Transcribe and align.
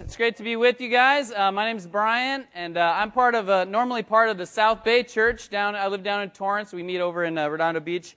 It's 0.00 0.16
great 0.16 0.36
to 0.38 0.42
be 0.42 0.56
with 0.56 0.80
you 0.80 0.88
guys. 0.88 1.30
Uh, 1.30 1.52
my 1.52 1.64
name 1.66 1.76
is 1.76 1.86
Brian, 1.86 2.46
and 2.52 2.76
uh, 2.76 2.94
I'm 2.96 3.12
part 3.12 3.36
of 3.36 3.48
uh, 3.48 3.64
normally 3.64 4.02
part 4.02 4.28
of 4.28 4.36
the 4.36 4.46
South 4.46 4.82
Bay 4.82 5.04
Church. 5.04 5.50
Down, 5.50 5.76
I 5.76 5.86
live 5.86 6.02
down 6.02 6.22
in 6.22 6.30
Torrance. 6.30 6.72
We 6.72 6.82
meet 6.82 6.98
over 7.00 7.24
in 7.24 7.38
uh, 7.38 7.46
Redondo 7.48 7.78
Beach, 7.78 8.16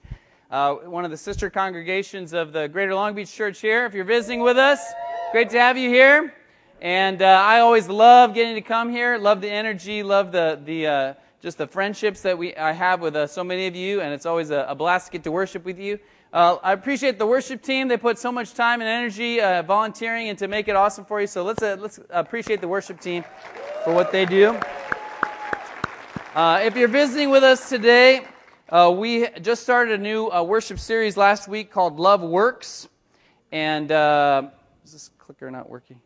uh, 0.50 0.74
one 0.74 1.04
of 1.04 1.12
the 1.12 1.16
sister 1.16 1.50
congregations 1.50 2.32
of 2.32 2.52
the 2.52 2.66
Greater 2.66 2.94
Long 2.94 3.14
Beach 3.14 3.32
Church 3.32 3.60
here. 3.60 3.86
If 3.86 3.94
you're 3.94 4.04
visiting 4.04 4.40
with 4.40 4.56
us, 4.56 4.84
great 5.30 5.50
to 5.50 5.60
have 5.60 5.78
you 5.78 5.88
here. 5.88 6.34
And 6.80 7.22
uh, 7.22 7.26
I 7.26 7.60
always 7.60 7.88
love 7.88 8.34
getting 8.34 8.56
to 8.56 8.60
come 8.60 8.90
here. 8.90 9.16
Love 9.16 9.40
the 9.40 9.50
energy. 9.50 10.02
Love 10.02 10.32
the 10.32 10.60
the 10.64 11.16
just 11.40 11.58
the 11.58 11.66
friendships 11.68 12.22
that 12.22 12.36
we 12.36 12.56
I 12.56 12.72
have 12.72 13.00
with 13.00 13.30
so 13.30 13.44
many 13.44 13.68
of 13.68 13.76
you, 13.76 14.00
and 14.00 14.12
it's 14.12 14.26
always 14.26 14.50
a, 14.50 14.66
a 14.68 14.74
blast 14.74 15.06
to 15.06 15.12
get 15.12 15.22
to 15.24 15.30
worship 15.30 15.64
with 15.64 15.78
you. 15.78 16.00
Uh, 16.30 16.58
I 16.62 16.74
appreciate 16.74 17.18
the 17.18 17.26
worship 17.26 17.62
team. 17.62 17.88
They 17.88 17.96
put 17.96 18.18
so 18.18 18.30
much 18.30 18.52
time 18.52 18.82
and 18.82 18.88
energy 18.88 19.40
uh, 19.40 19.62
volunteering 19.62 20.28
and 20.28 20.38
to 20.38 20.46
make 20.46 20.68
it 20.68 20.76
awesome 20.76 21.06
for 21.06 21.22
you. 21.22 21.26
So 21.26 21.42
let's, 21.42 21.62
uh, 21.62 21.78
let's 21.80 22.00
appreciate 22.10 22.60
the 22.60 22.68
worship 22.68 23.00
team 23.00 23.24
for 23.82 23.94
what 23.94 24.12
they 24.12 24.26
do. 24.26 24.50
Uh, 26.34 26.60
if 26.62 26.76
you're 26.76 26.86
visiting 26.86 27.30
with 27.30 27.42
us 27.42 27.70
today, 27.70 28.26
uh, 28.68 28.92
we 28.94 29.26
just 29.40 29.62
started 29.62 29.98
a 29.98 30.02
new 30.02 30.28
uh, 30.28 30.42
worship 30.42 30.78
series 30.78 31.16
last 31.16 31.48
week 31.48 31.70
called 31.70 31.98
Love 31.98 32.20
Works. 32.20 32.88
And 33.50 33.90
is 34.84 34.92
this 34.92 35.10
clicker 35.18 35.50
not 35.50 35.70
working? 35.70 35.98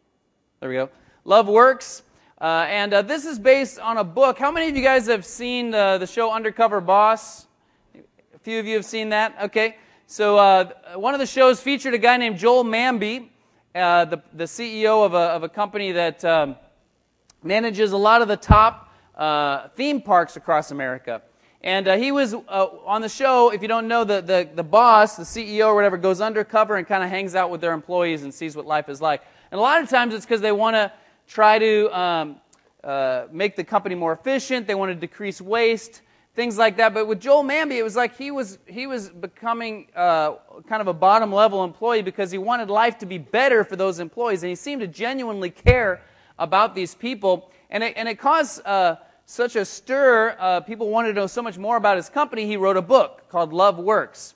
There 0.61 0.69
we 0.69 0.77
go. 0.77 0.89
Love 1.25 1.49
Works. 1.49 2.05
and 2.41 2.93
this 2.93 3.25
is 3.25 3.41
based 3.41 3.81
on 3.81 3.97
a 3.97 4.05
book. 4.05 4.39
How 4.39 4.53
many 4.53 4.69
of 4.69 4.77
you 4.77 4.85
guys 4.85 5.09
have 5.09 5.27
seen 5.27 5.73
the 5.73 6.07
show 6.07 6.33
Undercover 6.33 6.81
Boss? 6.81 7.49
A 7.97 8.39
few 8.39 8.61
of 8.61 8.67
you 8.67 8.77
have 8.77 8.85
seen 8.85 9.09
that? 9.09 9.37
Okay. 9.43 9.79
So, 10.13 10.37
uh, 10.37 10.69
one 10.97 11.15
of 11.15 11.21
the 11.21 11.27
shows 11.27 11.59
featured 11.59 11.95
a 11.95 11.99
guy 11.99 12.19
named 12.19 12.37
Joel 12.37 12.65
Manby, 12.65 13.31
uh, 13.75 14.05
the, 14.05 14.23
the 14.35 14.45
CEO 14.45 15.07
of 15.07 15.15
a, 15.15 15.17
of 15.17 15.43
a 15.43 15.49
company 15.49 15.91
that 15.93 16.23
um, 16.23 16.57
manages 17.43 17.93
a 17.93 17.97
lot 17.97 18.21
of 18.21 18.29
the 18.29 18.37
top 18.37 18.93
uh, 19.17 19.69
theme 19.69 20.03
parks 20.03 20.37
across 20.37 20.71
America. 20.71 21.23
And 21.63 21.89
uh, 21.89 21.97
he 21.97 22.13
was 22.13 22.35
uh, 22.35 22.67
on 22.85 23.01
the 23.01 23.09
show. 23.09 23.55
If 23.55 23.63
you 23.63 23.69
don't 23.69 23.89
know, 23.89 24.05
the, 24.05 24.21
the, 24.21 24.51
the 24.55 24.63
boss, 24.63 25.17
the 25.17 25.23
CEO 25.23 25.69
or 25.69 25.75
whatever, 25.75 25.97
goes 25.97 26.21
undercover 26.21 26.77
and 26.77 26.87
kind 26.87 27.03
of 27.03 27.09
hangs 27.09 27.35
out 27.35 27.49
with 27.49 27.63
their 27.63 27.73
employees 27.73 28.23
and 28.23 28.35
sees 28.35 28.55
what 28.55 28.67
life 28.67 28.91
is 28.91 29.01
like. 29.01 29.23
And 29.51 29.59
a 29.59 29.63
lot 29.63 29.83
of 29.83 29.89
times 29.89 30.13
it's 30.13 30.27
because 30.27 30.43
they 30.43 30.53
want 30.53 30.75
to 30.75 30.93
try 31.27 31.59
to 31.59 31.99
um, 31.99 32.37
uh, 32.85 33.29
make 33.33 33.57
the 33.57 33.65
company 33.65 33.95
more 33.95 34.13
efficient, 34.13 34.67
they 34.67 34.75
want 34.75 34.91
to 34.91 34.95
decrease 34.95 35.41
waste 35.41 36.03
things 36.35 36.59
like 36.59 36.77
that. 36.79 36.95
But 36.95 37.07
with 37.07 37.21
Joel 37.21 37.45
Manby, 37.45 37.77
it 37.77 37.83
was 37.83 37.97
like 37.97 38.17
he 38.17 38.31
was 38.31 38.59
he 38.67 38.87
was 38.87 39.09
becoming 39.11 39.89
uh, 39.95 40.35
kind 40.69 40.81
of 40.81 40.89
a 40.89 40.95
bottom 40.95 41.33
level 41.33 41.65
employee 41.65 42.03
because 42.03 42.31
he 42.31 42.39
wanted 42.39 42.71
life 42.71 42.99
to 42.99 43.07
be 43.07 43.19
better 43.19 43.65
for 43.65 43.77
those 43.77 44.01
employees, 44.01 44.43
and 44.43 44.51
he 44.51 44.57
seemed 44.57 44.81
to 44.81 44.87
genuinely 44.87 45.51
care 45.51 46.03
about 46.39 46.75
these 46.75 46.95
people, 46.95 47.51
and 47.71 47.83
it, 47.85 47.95
and 47.97 48.09
it 48.09 48.19
caused. 48.19 48.65
Uh, 48.67 48.97
such 49.25 49.57
a 49.57 49.65
stir, 49.65 50.37
uh, 50.39 50.61
people 50.61 50.91
wanted 50.91 51.09
to 51.09 51.15
know 51.15 51.27
so 51.27 51.41
much 51.41 51.57
more 51.57 51.77
about 51.77 51.97
his 51.97 52.09
company, 52.09 52.45
he 52.45 52.57
wrote 52.57 52.77
a 52.77 52.83
book 52.83 53.29
called 53.31 53.53
Love 53.53 53.79
Works. 53.79 54.35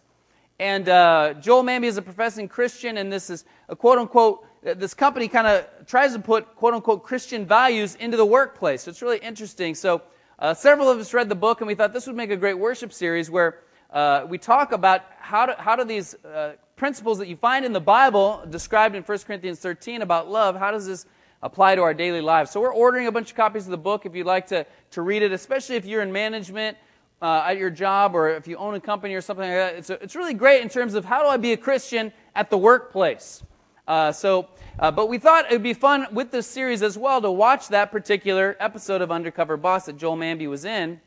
And 0.58 0.88
uh, 0.88 1.34
Joel 1.34 1.64
Manby 1.64 1.84
is 1.84 1.98
a 1.98 2.02
professing 2.02 2.48
Christian, 2.48 2.96
and 2.96 3.12
this 3.12 3.28
is 3.28 3.44
a 3.68 3.76
quote 3.76 3.98
unquote, 3.98 4.46
this 4.62 4.94
company 4.94 5.28
kind 5.28 5.46
of 5.46 5.66
tries 5.86 6.14
to 6.14 6.18
put 6.18 6.54
quote 6.56 6.72
unquote 6.72 7.02
Christian 7.02 7.44
values 7.44 7.94
into 7.96 8.16
the 8.16 8.24
workplace. 8.24 8.82
So 8.82 8.90
it's 8.90 9.02
really 9.02 9.18
interesting. 9.18 9.74
So 9.74 10.02
uh, 10.38 10.52
several 10.52 10.90
of 10.90 10.98
us 10.98 11.14
read 11.14 11.28
the 11.28 11.34
book, 11.34 11.60
and 11.60 11.68
we 11.68 11.74
thought 11.74 11.92
this 11.92 12.06
would 12.06 12.16
make 12.16 12.30
a 12.30 12.36
great 12.36 12.58
worship 12.58 12.92
series 12.92 13.30
where 13.30 13.60
uh, 13.90 14.26
we 14.28 14.36
talk 14.36 14.72
about 14.72 15.02
how 15.18 15.46
do, 15.46 15.52
how 15.56 15.76
do 15.76 15.84
these 15.84 16.14
uh, 16.24 16.52
principles 16.76 17.18
that 17.18 17.28
you 17.28 17.36
find 17.36 17.64
in 17.64 17.72
the 17.72 17.80
Bible, 17.80 18.44
described 18.50 18.94
in 18.94 19.02
1 19.02 19.18
Corinthians 19.20 19.58
13 19.60 20.02
about 20.02 20.30
love, 20.30 20.54
how 20.56 20.70
does 20.70 20.86
this 20.86 21.06
apply 21.42 21.74
to 21.74 21.82
our 21.82 21.94
daily 21.94 22.20
lives? 22.20 22.50
So 22.50 22.60
we're 22.60 22.74
ordering 22.74 23.06
a 23.06 23.12
bunch 23.12 23.30
of 23.30 23.36
copies 23.36 23.64
of 23.64 23.70
the 23.70 23.78
book 23.78 24.04
if 24.04 24.14
you'd 24.14 24.26
like 24.26 24.48
to, 24.48 24.66
to 24.90 25.02
read 25.02 25.22
it, 25.22 25.32
especially 25.32 25.76
if 25.76 25.86
you're 25.86 26.02
in 26.02 26.12
management 26.12 26.76
uh, 27.22 27.44
at 27.46 27.56
your 27.56 27.70
job 27.70 28.14
or 28.14 28.28
if 28.28 28.46
you 28.46 28.58
own 28.58 28.74
a 28.74 28.80
company 28.80 29.14
or 29.14 29.22
something 29.22 29.48
like 29.48 29.56
that. 29.56 29.74
It's, 29.76 29.90
a, 29.90 30.02
it's 30.02 30.14
really 30.14 30.34
great 30.34 30.60
in 30.60 30.68
terms 30.68 30.92
of 30.92 31.06
how 31.06 31.22
do 31.22 31.28
I 31.28 31.38
be 31.38 31.52
a 31.52 31.56
Christian 31.56 32.12
at 32.34 32.50
the 32.50 32.58
workplace. 32.58 33.42
Uh, 33.86 34.12
so 34.12 34.48
uh, 34.78 34.90
but 34.90 35.08
we 35.08 35.16
thought 35.16 35.46
it 35.46 35.52
would 35.52 35.62
be 35.62 35.72
fun 35.72 36.06
with 36.12 36.30
this 36.30 36.46
series 36.46 36.82
as 36.82 36.98
well 36.98 37.22
to 37.22 37.30
watch 37.30 37.68
that 37.68 37.90
particular 37.90 38.56
episode 38.60 39.00
of 39.00 39.10
Undercover 39.10 39.56
Boss 39.56 39.86
that 39.86 39.96
Joel 39.96 40.16
Manby 40.16 40.48
was 40.48 40.66
in. 40.66 41.00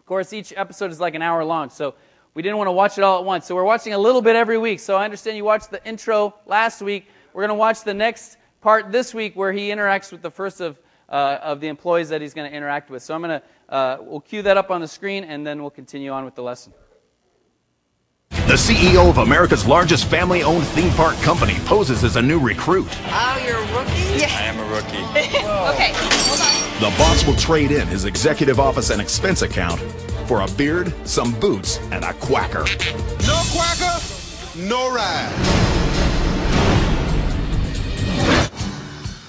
Of 0.00 0.06
course, 0.06 0.32
each 0.32 0.52
episode 0.56 0.90
is 0.90 0.98
like 0.98 1.14
an 1.14 1.22
hour 1.22 1.44
long, 1.44 1.70
so 1.70 1.94
we 2.34 2.42
didn't 2.42 2.58
want 2.58 2.66
to 2.66 2.72
watch 2.72 2.98
it 2.98 3.04
all 3.04 3.18
at 3.18 3.24
once. 3.24 3.46
So 3.46 3.54
we're 3.54 3.62
watching 3.62 3.94
a 3.94 3.98
little 3.98 4.20
bit 4.20 4.34
every 4.34 4.58
week. 4.58 4.80
So 4.80 4.96
I 4.96 5.04
understand 5.04 5.36
you 5.36 5.44
watched 5.44 5.70
the 5.70 5.84
intro 5.86 6.34
last 6.46 6.82
week. 6.82 7.06
We're 7.32 7.42
going 7.42 7.50
to 7.50 7.54
watch 7.54 7.84
the 7.84 7.94
next 7.94 8.36
part 8.60 8.90
this 8.90 9.14
week 9.14 9.36
where 9.36 9.52
he 9.52 9.68
interacts 9.68 10.10
with 10.10 10.22
the 10.22 10.30
first 10.30 10.60
of, 10.60 10.76
uh, 11.08 11.38
of 11.40 11.60
the 11.60 11.68
employees 11.68 12.08
that 12.08 12.20
he's 12.20 12.34
going 12.34 12.50
to 12.50 12.56
interact 12.56 12.90
with. 12.90 13.02
So 13.04 13.14
I'm 13.14 13.22
going 13.22 13.40
to, 13.40 13.74
uh, 13.74 13.98
we'll 14.00 14.20
cue 14.20 14.42
that 14.42 14.56
up 14.56 14.72
on 14.72 14.80
the 14.80 14.88
screen 14.88 15.22
and 15.22 15.46
then 15.46 15.60
we'll 15.60 15.70
continue 15.70 16.10
on 16.10 16.24
with 16.24 16.34
the 16.34 16.42
lesson. 16.42 16.72
The 18.48 18.54
CEO 18.54 19.10
of 19.10 19.18
America's 19.18 19.66
largest 19.66 20.06
family 20.06 20.42
owned 20.42 20.66
theme 20.68 20.90
park 20.92 21.16
company 21.16 21.56
poses 21.66 22.02
as 22.02 22.16
a 22.16 22.22
new 22.22 22.38
recruit. 22.38 22.88
Oh, 23.06 23.42
you're 23.46 23.58
a 23.58 23.78
rookie? 23.78 24.18
Yes. 24.18 24.32
I 24.32 24.44
am 24.44 24.58
a 24.58 24.64
rookie. 24.74 25.04
okay, 25.74 25.92
hold 25.94 26.40
on. 26.40 26.90
The 26.90 26.96
boss 26.96 27.26
will 27.26 27.36
trade 27.36 27.72
in 27.72 27.86
his 27.88 28.06
executive 28.06 28.58
office 28.58 28.88
and 28.88 29.02
expense 29.02 29.42
account 29.42 29.80
for 30.26 30.40
a 30.40 30.48
beard, 30.52 30.94
some 31.06 31.38
boots, 31.40 31.78
and 31.90 32.04
a 32.04 32.14
quacker. 32.14 32.64
No 33.26 33.42
quacker, 33.52 34.00
no 34.56 34.94
ride. 34.94 35.77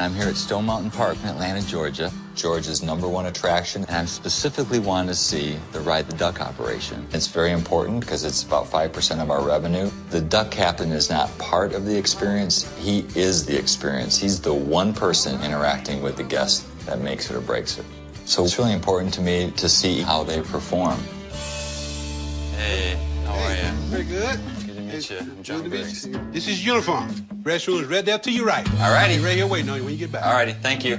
I'm 0.02 0.14
here 0.14 0.30
at 0.30 0.38
Stone 0.38 0.66
Mountain 0.66 0.92
Park 0.92 1.18
in 1.22 1.28
Atlanta, 1.28 1.62
Georgia, 1.68 2.10
Georgia's 2.34 2.82
number 2.82 3.06
one 3.06 3.26
attraction, 3.26 3.84
and 3.90 3.98
I'm 3.98 4.08
specifically 4.08 4.80
wanting 4.80 5.10
to 5.10 5.16
see 5.16 5.60
the 5.74 5.82
Ride 5.82 6.08
the 6.08 6.16
Duck 6.16 6.40
operation. 6.40 7.06
It's 7.12 7.28
very 7.28 7.52
important 7.52 8.00
because 8.00 8.24
it's 8.24 8.44
about 8.44 8.66
5% 8.66 9.22
of 9.22 9.30
our 9.30 9.46
revenue. 9.46 9.92
The 10.12 10.22
duck 10.22 10.52
captain 10.52 10.94
is 10.94 11.10
not 11.10 11.38
part 11.38 11.74
of 11.74 11.86
the 11.86 11.98
experience, 11.98 12.66
he 12.78 13.00
is 13.14 13.46
the 13.46 13.60
experience. 13.60 14.18
He's 14.18 14.40
the 14.40 14.54
one 14.54 14.94
person 14.94 15.42
interacting 15.44 16.02
with 16.02 16.16
the 16.16 16.24
guest 16.24 16.66
that 16.86 17.02
makes 17.02 17.30
it 17.30 17.36
or 17.36 17.42
breaks 17.42 17.78
it. 17.78 17.86
So 18.24 18.46
it's 18.46 18.58
really 18.58 18.74
important 18.74 19.14
to 19.16 19.22
me 19.22 19.52
to 19.58 19.68
see 19.68 20.00
how 20.00 20.24
they 20.24 20.40
perform. 20.40 20.98
Hey, 22.56 22.98
how 23.26 23.34
are 23.34 23.54
you? 23.54 23.72
Very 23.90 24.04
good 24.06 24.59
meet 25.00 25.10
you. 25.12 25.18
I'm 25.20 25.44
John 25.44 25.70
Briggs. 25.70 26.08
This 26.32 26.48
is 26.48 26.66
uniform. 26.66 27.10
Restroom 27.44 27.82
is 27.82 27.88
right 27.88 28.04
there 28.04 28.20
to 28.20 28.32
your 28.32 28.46
right. 28.46 28.68
All 28.82 28.92
righty. 28.92 29.20
Right 29.20 29.38
here 29.38 29.48
waiting 29.48 29.70
on 29.70 29.78
you 29.78 29.84
when 29.86 29.94
you 29.94 30.00
get 30.00 30.12
back. 30.12 30.26
All 30.26 30.34
righty. 30.34 30.52
Thank 30.54 30.84
you. 30.84 30.98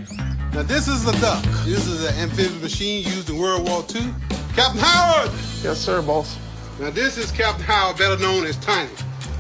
Now, 0.55 0.63
this 0.63 0.89
is 0.89 1.05
the 1.05 1.13
duck. 1.13 1.45
This 1.65 1.87
is 1.87 2.09
an 2.09 2.15
amphibious 2.15 2.63
machine 2.63 3.05
used 3.05 3.29
in 3.29 3.37
World 3.39 3.69
War 3.69 3.85
II. 3.95 4.13
Captain 4.55 4.81
Howard! 4.81 5.31
Yes, 5.63 5.79
sir, 5.79 6.01
boss. 6.03 6.39
Now, 6.81 6.91
this 6.91 7.19
is 7.19 7.31
Captain 7.31 7.65
Howard, 7.65 7.99
better 7.99 8.17
known 8.21 8.47
as 8.47 8.57
Tiny. 8.57 8.91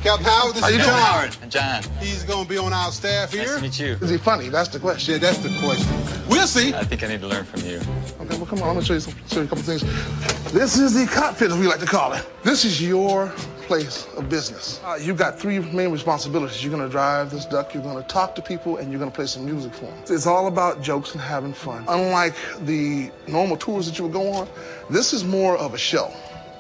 Captain 0.02 0.26
Howard, 0.26 0.54
this 0.54 0.62
How 0.62 0.68
is 0.68 0.76
John. 0.76 1.00
Howard. 1.00 1.50
John. 1.50 1.82
He's 1.98 2.22
going 2.22 2.44
to 2.44 2.48
be 2.48 2.58
on 2.58 2.72
our 2.72 2.92
staff 2.92 3.32
here. 3.32 3.44
Nice 3.44 3.56
to 3.56 3.62
meet 3.62 3.80
you. 3.80 3.92
Is 4.00 4.10
he 4.10 4.18
funny? 4.18 4.50
That's 4.50 4.68
the 4.68 4.78
question. 4.78 5.14
Yeah, 5.14 5.18
that's 5.18 5.38
the 5.38 5.48
question. 5.58 5.88
We'll 6.30 6.46
see. 6.46 6.72
I 6.74 6.84
think 6.84 7.02
I 7.02 7.08
need 7.08 7.20
to 7.20 7.26
learn 7.26 7.44
from 7.44 7.60
you. 7.62 7.80
Okay, 8.20 8.36
well, 8.36 8.46
come 8.46 8.62
on. 8.62 8.68
I'm 8.68 8.74
going 8.74 8.80
to 8.80 8.84
show 8.84 8.94
you, 8.94 9.00
some, 9.00 9.14
show 9.26 9.40
you 9.40 9.46
a 9.46 9.48
couple 9.48 9.64
things. 9.64 9.82
This 10.52 10.78
is 10.78 10.94
the 10.94 11.06
cockpit, 11.12 11.50
as 11.50 11.58
we 11.58 11.66
like 11.66 11.80
to 11.80 11.86
call 11.86 12.12
it. 12.12 12.24
This 12.44 12.64
is 12.64 12.80
your 12.80 13.28
place 13.62 14.06
of 14.16 14.28
business. 14.28 14.80
Uh, 14.84 14.96
you've 15.00 15.16
got 15.16 15.38
three 15.38 15.58
main 15.58 15.90
responsibilities. 15.90 16.62
You're 16.62 16.72
going 16.72 16.86
to 16.86 16.88
drive 16.88 17.30
this 17.30 17.46
duck, 17.46 17.74
you're 17.74 17.82
going 17.82 18.00
to 18.00 18.08
talk 18.08 18.36
to 18.36 18.42
people, 18.42 18.76
and 18.76 18.90
you're 18.90 19.00
going 19.00 19.10
to 19.10 19.14
play 19.14 19.26
some 19.26 19.44
music 19.44 19.74
for 19.74 19.86
them. 19.86 19.98
It's 20.08 20.26
all 20.26 20.46
about 20.46 20.82
jokes 20.82 21.12
and 21.12 21.20
having 21.20 21.52
fun. 21.52 21.84
Unlike 21.88 22.34
the 22.60 23.10
normal 23.26 23.56
tours 23.56 23.86
that 23.86 23.98
you 23.98 24.04
would 24.04 24.12
go 24.12 24.30
on, 24.32 24.48
this 24.88 25.12
is 25.12 25.24
more 25.24 25.56
of 25.58 25.74
a 25.74 25.78
show. 25.78 26.12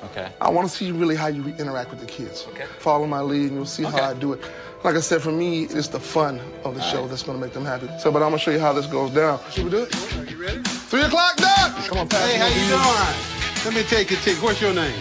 Okay. 0.04 0.30
I 0.40 0.50
want 0.50 0.68
to 0.68 0.74
see 0.74 0.90
really 0.92 1.14
how 1.14 1.26
you 1.28 1.46
interact 1.58 1.90
with 1.90 2.00
the 2.00 2.06
kids. 2.06 2.46
Okay. 2.50 2.64
Follow 2.78 3.06
my 3.06 3.20
lead, 3.20 3.46
and 3.46 3.54
you'll 3.54 3.66
see 3.66 3.84
okay. 3.84 3.98
how 3.98 4.10
I 4.10 4.14
do 4.14 4.32
it. 4.32 4.40
Like 4.82 4.96
I 4.96 5.00
said, 5.00 5.20
for 5.20 5.30
me, 5.30 5.64
it's 5.64 5.88
the 5.88 6.00
fun 6.00 6.40
of 6.64 6.74
the 6.74 6.80
all 6.80 6.86
show 6.86 7.00
right. 7.02 7.10
that's 7.10 7.22
going 7.22 7.38
to 7.38 7.44
make 7.44 7.52
them 7.52 7.66
happy. 7.66 7.86
So, 7.98 8.10
but 8.10 8.22
I'm 8.22 8.30
going 8.30 8.38
to 8.38 8.44
show 8.44 8.50
you 8.50 8.58
how 8.60 8.72
this 8.72 8.86
goes 8.86 9.10
down. 9.10 9.38
Should 9.50 9.64
we 9.64 9.70
do 9.70 9.82
it? 9.82 10.16
Are 10.16 10.24
you 10.24 10.40
ready? 10.40 10.62
Three 10.62 11.02
o'clock, 11.02 11.36
Doc. 11.36 11.76
Come 11.84 11.98
on, 11.98 12.08
Pat. 12.08 12.26
Hey, 12.30 12.38
how 12.38 12.48
you 12.48 12.64
doing? 12.66 13.64
Let 13.66 13.74
me 13.74 13.82
take 13.82 14.10
your 14.10 14.18
ticket. 14.20 14.42
What's 14.42 14.62
your 14.62 14.72
name? 14.72 14.98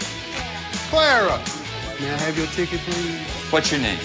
Clara. 0.89 1.39
May 2.01 2.11
I 2.11 2.17
have 2.17 2.37
your 2.37 2.47
ticket, 2.47 2.81
please? 2.81 3.21
What's 3.51 3.71
your 3.71 3.79
name? 3.79 3.99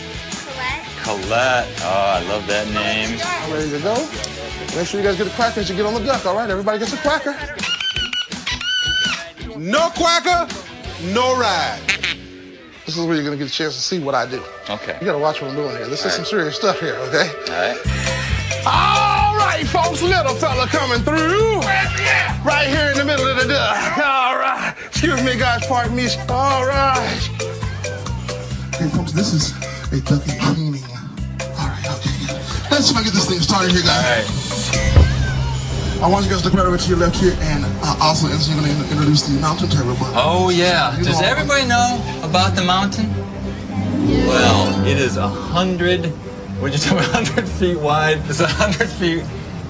Colette. 0.46 0.86
Colette. 1.02 1.68
Oh, 1.82 2.20
I 2.22 2.22
love 2.28 2.46
that 2.46 2.68
name. 2.68 3.18
I'm 3.20 3.52
Ready 3.52 3.70
to 3.70 3.80
go? 3.82 3.94
Make 4.76 4.86
sure 4.86 5.00
you 5.00 5.06
guys 5.06 5.16
get 5.16 5.26
a 5.26 5.30
cracker 5.30 5.58
as 5.58 5.68
you 5.68 5.74
get 5.74 5.86
on 5.86 5.94
the 5.94 6.04
duck, 6.06 6.24
all 6.24 6.36
right? 6.36 6.48
Everybody 6.48 6.78
gets 6.78 6.92
a 6.92 6.98
cracker. 6.98 7.34
No 9.58 9.90
quacker, 9.90 10.46
no 11.12 11.36
ride. 11.38 11.80
This 12.86 12.98
is 12.98 13.06
where 13.06 13.14
you're 13.14 13.24
going 13.24 13.36
to 13.38 13.42
get 13.42 13.50
a 13.50 13.54
chance 13.54 13.74
to 13.76 13.80
see 13.80 13.98
what 13.98 14.14
I 14.14 14.26
do. 14.26 14.42
Okay. 14.68 14.98
You 15.00 15.06
got 15.06 15.12
to 15.12 15.18
watch 15.18 15.40
what 15.40 15.50
I'm 15.50 15.56
doing 15.56 15.74
here. 15.76 15.86
This 15.86 16.02
all 16.02 16.08
is 16.08 16.12
right. 16.12 16.12
some 16.12 16.24
serious 16.26 16.56
stuff 16.56 16.80
here, 16.80 16.96
okay? 17.08 17.30
All 17.48 17.54
right. 17.56 18.14
All 18.66 19.36
right, 19.36 19.66
folks, 19.66 20.02
little 20.02 20.34
fella 20.34 20.66
coming 20.66 21.00
through. 21.00 21.60
Right 22.44 22.66
here 22.68 22.90
in 22.90 22.98
the 22.98 23.04
middle 23.04 23.26
of 23.26 23.36
the 23.36 23.48
duck. 23.48 23.98
All 23.98 24.36
right. 24.36 24.74
Excuse 24.86 25.22
me, 25.24 25.36
guys, 25.38 25.66
pardon 25.66 25.96
me. 25.96 26.08
All 26.28 26.66
right. 26.66 27.20
Hey, 28.76 28.88
folks, 28.90 29.12
this 29.12 29.32
is 29.32 29.52
a 29.92 30.00
ducky 30.02 30.38
cleaning. 30.38 30.82
All 31.58 31.68
right, 31.68 31.86
okay. 31.86 32.34
Let's 32.70 32.92
let's 32.92 33.04
get 33.04 33.12
this 33.14 33.28
thing 33.28 33.40
started 33.40 33.72
here, 33.72 33.82
guys. 33.82 35.03
I 36.04 36.08
want 36.08 36.26
you 36.26 36.30
guys 36.32 36.42
to 36.42 36.48
look 36.48 36.54
right 36.58 36.66
over 36.66 36.76
to 36.76 36.88
your 36.88 36.98
left 36.98 37.16
here, 37.16 37.34
and 37.40 37.64
uh, 37.64 37.96
also, 37.98 38.28
as 38.28 38.46
you're 38.46 38.60
going 38.60 38.70
to 38.70 38.90
introduce 38.92 39.22
the 39.22 39.40
mountain 39.40 39.70
turtle. 39.70 39.94
But 39.98 40.12
Oh, 40.14 40.50
yeah. 40.50 40.94
You 40.98 41.04
Does 41.04 41.18
know- 41.20 41.26
everybody 41.26 41.66
know 41.66 41.96
about 42.22 42.54
the 42.54 42.62
mountain? 42.62 43.08
Well, 44.28 44.86
it 44.86 44.98
is 44.98 45.16
a 45.16 45.26
hundred, 45.26 46.04
what'd 46.60 46.78
you 46.78 46.84
tell 46.84 46.96
me, 47.00 47.06
100 47.08 47.48
feet 47.48 47.78
wide. 47.80 48.18
It's 48.28 48.40
a 48.40 48.44
100 48.44 48.86
feet 48.90 49.22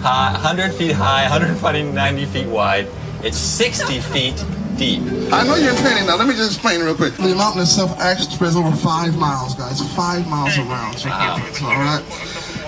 high, 0.03 0.33
100 0.33 0.73
feet 0.75 0.91
high, 0.93 1.23
190 1.23 2.25
feet 2.27 2.49
wide. 2.49 2.89
It's 3.23 3.39
60 3.39 4.01
feet 4.01 4.45
deep. 4.77 5.03
I 5.33 5.45
know 5.47 5.55
you're 5.55 5.71
in 5.71 5.77
training 5.77 6.07
now. 6.07 6.17
Let 6.17 6.27
me 6.27 6.35
just 6.35 6.51
explain 6.55 6.81
real 6.83 6.97
quick. 6.97 7.15
The 7.15 7.33
mountain 7.37 7.63
itself 7.63 7.97
actually 8.01 8.35
spreads 8.35 8.57
over 8.57 8.75
five 8.75 9.17
miles, 9.17 9.55
guys. 9.55 9.79
Five 9.95 10.27
miles 10.29 10.59
around. 10.59 10.99
circumference, 10.99 11.63
all 11.63 11.69
right? 11.79 12.03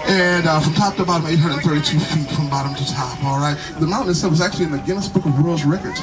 And 0.09 0.47
uh, 0.47 0.61
from 0.61 0.75
top 0.75 0.95
to 0.97 1.05
bottom, 1.05 1.27
832 1.27 1.99
feet 1.99 2.31
from 2.31 2.49
bottom 2.49 2.75
to 2.75 2.85
top, 2.95 3.19
all 3.25 3.39
right? 3.43 3.59
The 3.81 3.87
mountain 3.87 4.11
itself 4.11 4.33
is 4.35 4.41
actually 4.41 4.67
in 4.67 4.73
the 4.73 4.79
Guinness 4.79 5.09
Book 5.09 5.27
of 5.27 5.35
World 5.43 5.65
Records. 5.65 5.99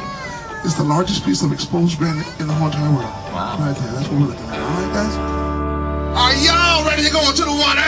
It's 0.68 0.76
the 0.76 0.84
largest 0.84 1.24
piece 1.24 1.42
of 1.44 1.52
exposed 1.52 1.98
granite 1.98 2.28
in 2.40 2.48
the 2.48 2.54
whole 2.54 2.68
entire 2.68 2.92
world. 2.92 3.08
Wow. 3.32 3.56
Right 3.60 3.76
there. 3.76 3.92
That's 3.96 4.08
what 4.12 4.20
we're 4.20 4.28
looking 4.28 4.44
at. 4.52 4.60
All 4.60 4.76
right, 4.76 4.92
guys? 4.92 5.16
Are 6.20 6.36
y'all 6.44 6.84
ready 6.84 7.04
to 7.08 7.12
go 7.16 7.24
into 7.32 7.48
the 7.48 7.56
water? 7.56 7.80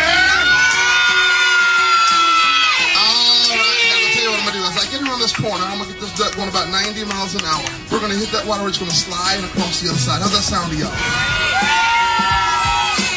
All 2.96 3.52
right, 3.52 3.60
guys, 3.60 4.00
I'll 4.00 4.16
tell 4.16 4.24
you 4.24 4.32
what 4.32 4.40
I'm 4.40 4.48
gonna 4.48 4.60
do. 4.60 4.64
As 4.72 4.80
I 4.80 4.88
get 4.88 5.04
around 5.04 5.20
this 5.20 5.36
corner, 5.36 5.68
I'm 5.68 5.84
gonna 5.84 5.92
get 5.92 6.00
this 6.00 6.16
duck 6.16 6.32
going 6.40 6.48
about 6.48 6.72
90 6.72 7.04
miles 7.12 7.36
an 7.36 7.44
hour. 7.44 7.64
We're 7.92 8.00
gonna 8.00 8.16
hit 8.16 8.32
that 8.32 8.48
water, 8.48 8.64
it's 8.72 8.80
gonna 8.80 8.96
slide 8.96 9.44
across 9.44 9.84
the 9.84 9.92
other 9.92 10.00
side. 10.00 10.24
How's 10.24 10.32
that 10.32 10.48
sound 10.48 10.72
to 10.72 10.80
y'all? 10.80 10.96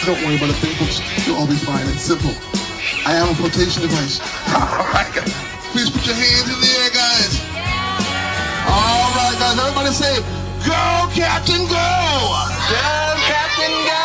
Don't 0.02 0.18
worry 0.26 0.34
about 0.34 0.50
a 0.50 0.58
thing, 0.58 0.74
folks. 0.82 0.98
You'll 1.26 1.38
all 1.38 1.46
be 1.46 1.54
fine. 1.62 1.86
It's 1.94 2.02
simple. 2.02 2.34
I 3.06 3.12
have 3.12 3.30
a 3.30 3.34
flotation 3.34 3.82
device. 3.82 4.20
All 4.54 4.84
right, 4.92 5.10
guys. 5.14 5.32
Please 5.72 5.90
put 5.90 6.06
your 6.06 6.16
hands 6.16 6.48
in 6.48 6.58
the 6.60 6.70
air, 6.80 6.90
guys. 6.90 7.32
All 8.68 9.08
right, 9.16 9.36
guys. 9.38 9.58
Everybody 9.58 9.92
say, 9.94 10.20
"Go, 10.66 11.08
Captain, 11.14 11.64
go!" 11.68 11.88
Go, 12.68 13.16
Captain, 13.24 13.72
go! 13.88 13.98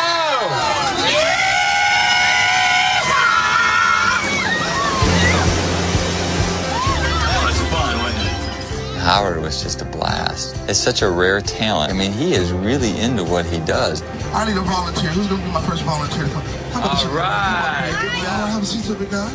That's 7.44 7.58
fun, 7.70 7.98
wasn't 8.02 8.24
it? 8.26 9.00
Howard 9.00 9.40
was 9.42 9.62
just 9.62 9.82
a 9.82 9.84
blast. 9.84 10.56
It's 10.68 10.78
such 10.78 11.02
a 11.02 11.10
rare 11.10 11.40
talent. 11.40 11.92
I 11.92 11.94
mean, 11.94 12.12
he 12.12 12.32
is 12.34 12.52
really 12.52 12.98
into 12.98 13.24
what 13.24 13.44
he 13.44 13.58
does. 13.60 14.02
I 14.34 14.44
need 14.46 14.56
a 14.56 14.62
volunteer. 14.62 15.10
Who's 15.10 15.28
gonna 15.28 15.44
be 15.44 15.50
my 15.52 15.62
first 15.62 15.84
volunteer? 15.84 16.26
How 16.26 16.80
about 16.80 16.96
All 16.96 17.12
you? 17.12 17.16
right. 17.16 17.90
Y'all 18.18 18.46
have 18.50 18.62
a 18.62 18.66
seat, 18.66 18.82
so 18.82 18.94
big 18.96 19.10
guy. 19.10 19.32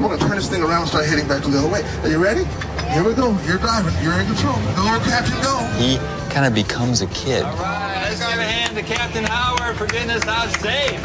We're 0.00 0.08
gonna 0.08 0.18
turn 0.18 0.34
this 0.36 0.50
thing 0.50 0.60
around 0.60 0.82
and 0.82 0.88
start 0.88 1.06
heading 1.06 1.28
back 1.28 1.42
to 1.44 1.50
the 1.50 1.58
other 1.58 1.68
way. 1.68 1.82
Are 2.02 2.08
you 2.08 2.18
ready? 2.18 2.44
Here 2.90 3.04
we 3.04 3.14
go. 3.14 3.38
You're 3.46 3.58
driving. 3.58 3.94
You're 4.02 4.18
in 4.18 4.26
control. 4.26 4.56
Go, 4.74 4.98
Captain, 5.06 5.40
go. 5.40 5.58
He 5.78 5.98
kind 6.34 6.46
of 6.46 6.52
becomes 6.52 7.00
a 7.00 7.06
kid. 7.08 7.44
All 7.44 7.56
right, 7.56 8.08
let's 8.08 8.18
give 8.26 8.38
a 8.40 8.42
hand 8.42 8.76
to 8.76 8.82
Captain 8.82 9.22
Howard 9.22 9.76
for 9.76 9.86
getting 9.86 10.10
us 10.10 10.26
out 10.26 10.48
safe. 10.60 11.00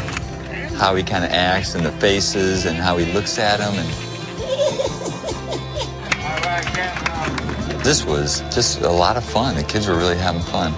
How 0.74 0.96
he 0.96 1.04
kind 1.04 1.24
of 1.24 1.30
acts 1.30 1.76
and 1.76 1.86
the 1.86 1.92
faces 1.92 2.66
and 2.66 2.76
how 2.76 2.96
he 2.96 3.12
looks 3.12 3.38
at 3.38 3.58
them. 3.58 3.74
And 3.78 3.88
All 6.24 6.40
right, 6.42 6.64
Captain 6.66 7.10
this 7.84 8.04
was 8.04 8.40
just 8.54 8.80
a 8.82 8.90
lot 8.90 9.16
of 9.16 9.24
fun. 9.24 9.54
The 9.54 9.62
kids 9.62 9.86
were 9.88 9.96
really 9.96 10.16
having 10.16 10.42
fun. 10.42 10.74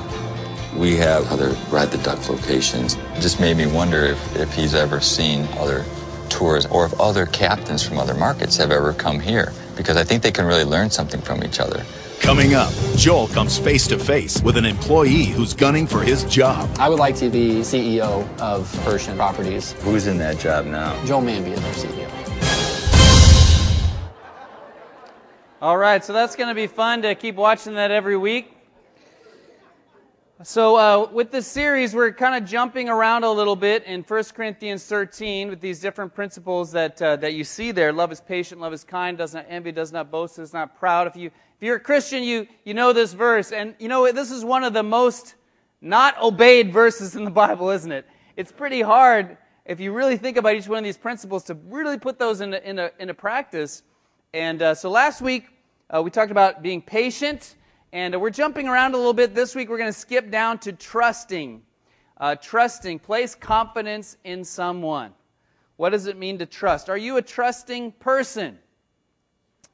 We 0.76 0.96
have 0.96 1.30
other 1.30 1.50
ride 1.70 1.90
the 1.90 1.98
duck 1.98 2.28
locations. 2.28 2.94
It 2.94 3.20
just 3.20 3.40
made 3.40 3.56
me 3.56 3.66
wonder 3.66 4.04
if, 4.04 4.36
if 4.36 4.52
he's 4.54 4.74
ever 4.74 5.00
seen 5.00 5.46
other 5.58 5.84
tours 6.30 6.64
or 6.66 6.86
if 6.86 6.98
other 6.98 7.26
captains 7.26 7.86
from 7.86 7.98
other 7.98 8.14
markets 8.14 8.56
have 8.56 8.70
ever 8.70 8.94
come 8.94 9.20
here 9.20 9.52
because 9.76 9.96
I 9.96 10.04
think 10.04 10.22
they 10.22 10.32
can 10.32 10.46
really 10.46 10.64
learn 10.64 10.90
something 10.90 11.20
from 11.20 11.44
each 11.44 11.60
other. 11.60 11.84
Coming 12.20 12.54
up, 12.54 12.72
Joel 12.96 13.28
comes 13.28 13.58
face 13.58 13.86
to 13.88 13.98
face 13.98 14.40
with 14.42 14.56
an 14.56 14.64
employee 14.64 15.24
who's 15.24 15.52
gunning 15.52 15.86
for 15.86 16.00
his 16.00 16.24
job. 16.24 16.70
I 16.78 16.88
would 16.88 17.00
like 17.00 17.16
to 17.16 17.28
be 17.28 17.60
CEO 17.60 18.26
of 18.38 18.72
Herschend 18.84 19.19
Properties. 19.19 19.72
Who's 19.82 20.06
in 20.06 20.19
that 20.19 20.38
job 20.38 20.64
now? 20.64 20.94
Joe 21.04 21.20
Manby 21.20 21.52
is 21.52 21.64
our 21.64 21.72
CEO. 21.72 22.08
All 25.60 25.76
right, 25.76 26.04
so 26.04 26.12
that's 26.12 26.34
going 26.34 26.48
to 26.48 26.54
be 26.54 26.66
fun 26.66 27.02
to 27.02 27.14
keep 27.14 27.34
watching 27.34 27.74
that 27.74 27.90
every 27.90 28.16
week. 28.16 28.52
So, 30.44 30.75
uh, 30.75 31.09
with 31.12 31.31
this 31.31 31.47
series, 31.47 31.94
we're 31.94 32.11
kind 32.11 32.35
of 32.35 32.50
jumping 32.50 32.89
around 32.89 33.23
a 33.23 33.31
little 33.31 33.55
bit 33.55 33.85
in 33.85 34.03
1 34.03 34.25
Corinthians 34.35 34.85
13 34.87 35.49
with 35.49 35.61
these 35.61 35.79
different 35.79 36.12
principles 36.12 36.73
that, 36.73 37.00
uh, 37.00 37.15
that 37.17 37.35
you 37.35 37.44
see 37.44 37.71
there. 37.71 37.93
Love 37.93 38.11
is 38.11 38.21
patient, 38.21 38.61
love 38.61 38.73
is 38.73 38.83
kind, 38.83 39.17
does 39.17 39.35
not 39.35 39.47
envy, 39.49 39.71
does 39.71 39.93
not 39.93 40.11
boast, 40.11 40.41
is 40.41 40.53
not 40.53 40.77
proud. 40.77 41.06
If, 41.06 41.15
you, 41.15 41.29
if 41.29 41.33
you're 41.61 41.77
a 41.77 41.81
Christian, 41.81 42.25
you, 42.25 42.49
you 42.65 42.75
know 42.75 42.93
this 42.93 43.12
verse. 43.12 43.53
And 43.53 43.77
you 43.79 43.87
know, 43.87 44.11
this 44.11 44.33
is 44.33 44.44
one 44.44 44.65
of 44.65 44.73
the 44.73 44.83
most 44.83 45.37
not 45.81 46.21
obeyed 46.21 46.73
verses 46.73 47.15
in 47.15 47.25
the 47.25 47.31
Bible, 47.31 47.71
isn't 47.71 47.93
it? 47.93 48.05
It's 48.37 48.50
pretty 48.50 48.81
hard, 48.81 49.37
if 49.65 49.79
you 49.79 49.93
really 49.93 50.17
think 50.17 50.39
about 50.39 50.56
each 50.56 50.67
one 50.67 50.79
of 50.79 50.85
these 50.85 50.99
principles, 50.99 51.44
to 51.44 51.55
really 51.69 51.99
put 51.99 52.19
those 52.19 52.41
into, 52.41 52.69
into, 52.69 52.91
into 52.99 53.15
practice. 53.15 53.85
And 54.35 54.61
uh, 54.61 54.75
so 54.75 54.91
last 54.91 55.23
week, 55.23 55.50
uh, 55.89 56.03
we 56.03 56.11
talked 56.11 56.33
about 56.33 56.62
being 56.62 56.83
patient, 56.83 57.55
and 57.93 58.15
uh, 58.15 58.19
we're 58.19 58.31
jumping 58.31 58.69
around 58.69 58.94
a 58.94 58.97
little 58.97 59.12
bit. 59.12 59.35
This 59.35 59.55
week, 59.55 59.69
we're 59.69 59.79
going 59.79 59.93
to 59.93 59.99
skip 59.99 60.31
down 60.31 60.59
to 60.61 60.73
trusting. 60.73 61.62
Uh, 62.17 62.37
trusting, 62.37 63.00
place 63.00 63.35
confidence 63.35 64.17
in 64.25 64.44
someone. 64.44 65.12
What 65.77 65.91
does 65.91 66.06
it 66.06 66.17
mean 66.17 66.39
to 66.39 66.47
trust? 66.47 66.89
Are 66.89 66.97
you 66.97 67.17
a 67.17 67.23
trusting 67.23 67.93
person? 67.93 68.59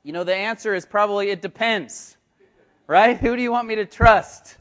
You 0.03 0.13
know, 0.13 0.25
the 0.25 0.35
answer 0.35 0.75
is 0.75 0.87
probably 0.87 1.31
it 1.31 1.43
depends, 1.43 2.17
right? 2.87 3.19
Who 3.19 3.37
do 3.37 3.43
you 3.43 3.53
want 3.53 3.69
me 3.69 3.75
to 3.75 3.85
trust? 3.85 4.57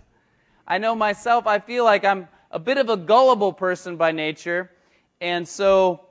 I 0.68 0.80
know 0.80 0.96
myself, 0.96 1.48
I 1.48 1.60
feel 1.60 1.86
like 1.86 2.04
I'm 2.04 2.28
a 2.52 2.60
bit 2.60 2.78
of 2.78 2.90
a 2.90 2.98
gullible 2.98 3.54
person 3.54 3.96
by 3.96 4.12
nature, 4.12 4.70
and 5.22 5.48
so, 5.48 6.02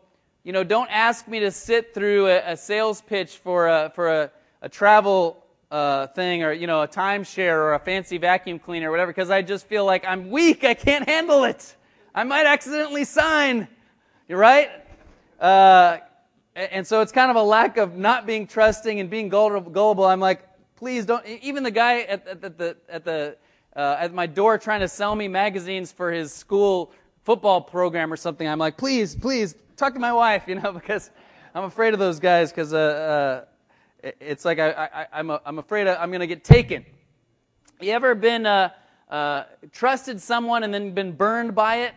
you 0.45 0.53
know, 0.53 0.65
don't 0.65 0.91
ask 0.91 1.29
me 1.29 1.41
to 1.41 1.51
sit 1.51 1.93
through 1.93 2.29
a, 2.29 2.53
a 2.53 2.57
sales 2.57 3.03
pitch 3.03 3.37
for 3.37 3.69
a, 3.69 3.93
for 3.95 4.09
a, 4.09 4.31
a 4.63 4.69
travel 4.71 5.45
uh, 5.71 6.07
thing 6.09 6.43
or, 6.43 6.53
you 6.53 6.67
know, 6.67 6.83
a 6.83 6.89
timeshare 6.89 7.55
or 7.55 7.75
a 7.75 7.79
fancy 7.79 8.19
vacuum 8.19 8.59
cleaner 8.59 8.89
or 8.89 8.91
whatever, 8.91 9.13
because 9.13 9.31
I 9.31 9.43
just 9.43 9.67
feel 9.67 9.85
like 9.85 10.05
I'm 10.07 10.31
weak. 10.31 10.65
I 10.65 10.75
can't 10.75 11.09
handle 11.09 11.45
it. 11.45 11.77
I 12.15 12.25
might 12.25 12.47
accidentally 12.47 13.05
sign. 13.05 13.69
You're 14.29 14.39
right? 14.39 14.71
Uh, 15.41 15.99
and 16.55 16.87
so 16.87 17.03
it's 17.03 17.13
kind 17.13 17.31
of 17.31 17.37
a 17.37 17.43
lack 17.43 17.77
of 17.77 17.97
not 17.97 18.27
being 18.27 18.47
trusting 18.47 18.99
and 19.01 19.11
being 19.11 19.29
gullible. 19.29 20.07
I'm 20.07 20.21
like, 20.21 20.43
please 20.76 21.05
don't. 21.05 21.25
Even 21.26 21.62
the 21.62 21.71
guy 21.71 22.00
at, 22.02 22.26
at, 22.26 22.59
the 22.59 22.76
at 22.88 23.05
the 23.05 23.37
uh, 23.76 23.97
at 23.99 24.14
my 24.14 24.26
door 24.26 24.57
trying 24.57 24.81
to 24.81 24.88
sell 24.88 25.14
me 25.14 25.29
magazines 25.29 25.93
for 25.93 26.11
his 26.11 26.33
school 26.33 26.93
football 27.25 27.61
program 27.61 28.11
or 28.11 28.17
something. 28.17 28.49
I'm 28.49 28.59
like, 28.59 28.79
please, 28.79 29.14
please 29.14 29.55
talk 29.76 29.93
to 29.93 30.00
my 30.00 30.12
wife, 30.12 30.45
you 30.47 30.55
know, 30.55 30.73
because 30.81 31.11
I'm 31.55 31.64
afraid 31.64 31.93
of 31.93 32.00
those 32.00 32.19
guys. 32.19 32.50
Because 32.50 32.73
uh, 32.73 32.79
uh, 32.79 33.45
it's 34.21 34.45
like 34.45 34.59
I, 34.59 35.07
I'm 35.13 35.31
a, 35.31 35.41
I'm 35.45 35.59
afraid 35.59 35.87
I'm 35.89 36.11
going 36.11 36.21
to 36.21 36.27
get 36.27 36.45
taken. 36.45 36.85
You 37.81 37.93
ever 37.93 38.15
been 38.15 38.47
uh, 38.47 38.71
uh, 39.11 39.45
trusted 39.73 40.21
someone 40.21 40.63
and 40.63 40.73
then 40.73 40.93
been 40.93 41.13
burned 41.13 41.55
by 41.55 41.77
it? 41.77 41.95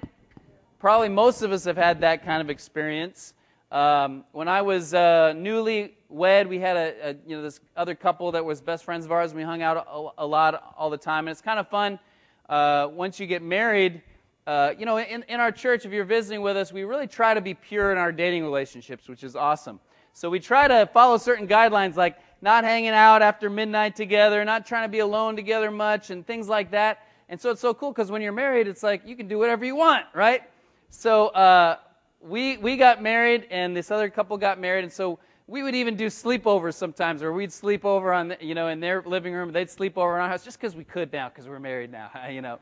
Probably 0.80 1.10
most 1.10 1.42
of 1.42 1.52
us 1.52 1.66
have 1.66 1.78
had 1.78 2.02
that 2.02 2.26
kind 2.26 2.42
of 2.42 2.50
experience. 2.50 3.34
Um, 3.72 4.24
when 4.32 4.48
I 4.48 4.62
was 4.62 4.94
uh, 4.94 5.34
newly 5.34 5.96
wed, 6.10 6.48
we 6.48 6.60
had 6.60 6.76
a, 6.76 7.10
a, 7.10 7.16
you 7.28 7.36
know 7.36 7.44
this 7.44 7.60
other 7.78 7.94
couple 7.94 8.32
that 8.32 8.44
was 8.44 8.62
best 8.62 8.84
friends 8.84 9.06
of 9.06 9.12
ours. 9.12 9.32
And 9.32 9.38
we 9.38 9.44
hung 9.44 9.62
out 9.62 9.86
a, 9.90 10.24
a 10.24 10.26
lot 10.26 10.74
all 10.78 10.90
the 10.90 10.98
time, 10.98 11.28
and 11.28 11.32
it's 11.32 11.42
kind 11.42 11.60
of 11.60 11.68
fun. 11.68 12.00
Uh, 12.48 12.88
once 12.92 13.20
you 13.20 13.28
get 13.28 13.44
married, 13.44 14.02
uh, 14.48 14.74
you 14.78 14.86
know, 14.86 14.98
in, 14.98 15.24
in 15.28 15.40
our 15.40 15.52
church, 15.52 15.86
if 15.86 15.92
you're 15.92 16.06
visiting 16.06 16.42
with 16.42 16.58
us, 16.58 16.74
we 16.74 16.84
really 16.84 17.06
try 17.06 17.36
to 17.36 17.42
be 17.42 17.54
pure 17.54 17.92
in 17.92 18.00
our 18.00 18.12
dating 18.12 18.44
relationships, 18.44 19.08
which 19.08 19.24
is 19.24 19.36
awesome. 19.36 19.80
So 20.20 20.30
we 20.30 20.42
try 20.42 20.68
to 20.68 20.86
follow 20.88 21.18
certain 21.18 21.48
guidelines, 21.48 21.96
like 21.96 22.18
not 22.42 22.66
hanging 22.66 22.90
out 22.90 23.22
after 23.22 23.50
midnight 23.50 23.96
together, 23.96 24.44
not 24.44 24.66
trying 24.66 24.84
to 24.84 24.90
be 24.90 25.00
alone 25.00 25.38
together 25.38 25.72
much, 25.72 26.10
and 26.10 26.28
things 26.28 26.50
like 26.50 26.72
that. 26.72 27.08
And 27.30 27.40
so 27.40 27.52
it's 27.52 27.62
so 27.62 27.74
cool 27.74 27.94
because 27.94 28.12
when 28.12 28.22
you're 28.22 28.34
married, 28.34 28.68
it's 28.68 28.84
like 28.84 29.08
you 29.08 29.16
can 29.16 29.30
do 29.30 29.38
whatever 29.38 29.64
you 29.64 29.78
want, 29.78 30.08
right? 30.14 30.42
So 30.90 31.28
uh, 31.28 31.78
we 32.20 32.58
we 32.58 32.76
got 32.76 33.02
married, 33.02 33.48
and 33.50 33.74
this 33.74 33.92
other 33.92 34.10
couple 34.10 34.36
got 34.36 34.60
married, 34.60 34.84
and 34.84 34.92
so 34.92 35.20
we 35.48 35.64
would 35.64 35.74
even 35.74 35.96
do 35.96 36.08
sleepovers 36.08 36.74
sometimes, 36.74 37.24
or 37.24 37.32
we'd 37.32 37.54
sleep 37.54 37.86
over 37.86 38.12
on 38.12 38.28
the, 38.28 38.38
you 38.42 38.56
know 38.56 38.68
in 38.68 38.82
their 38.82 39.02
living 39.06 39.32
room. 39.32 39.54
They'd 39.54 39.70
sleep 39.70 39.98
over 39.98 40.18
in 40.18 40.22
our 40.22 40.28
house 40.28 40.44
just 40.44 40.60
because 40.60 40.76
we 40.76 40.84
could 40.84 41.14
now, 41.14 41.30
because 41.30 41.48
we're 41.48 41.62
married 41.62 41.94
now, 41.94 42.12
you 42.30 42.42
know. 42.42 42.60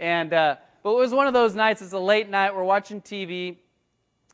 And 0.00 0.32
uh, 0.32 0.56
but 0.82 0.94
it 0.94 0.98
was 0.98 1.12
one 1.12 1.28
of 1.28 1.32
those 1.32 1.54
nights. 1.54 1.80
It's 1.80 1.92
a 1.92 1.98
late 2.00 2.28
night. 2.28 2.52
We're 2.52 2.64
watching 2.64 3.00
TV, 3.00 3.58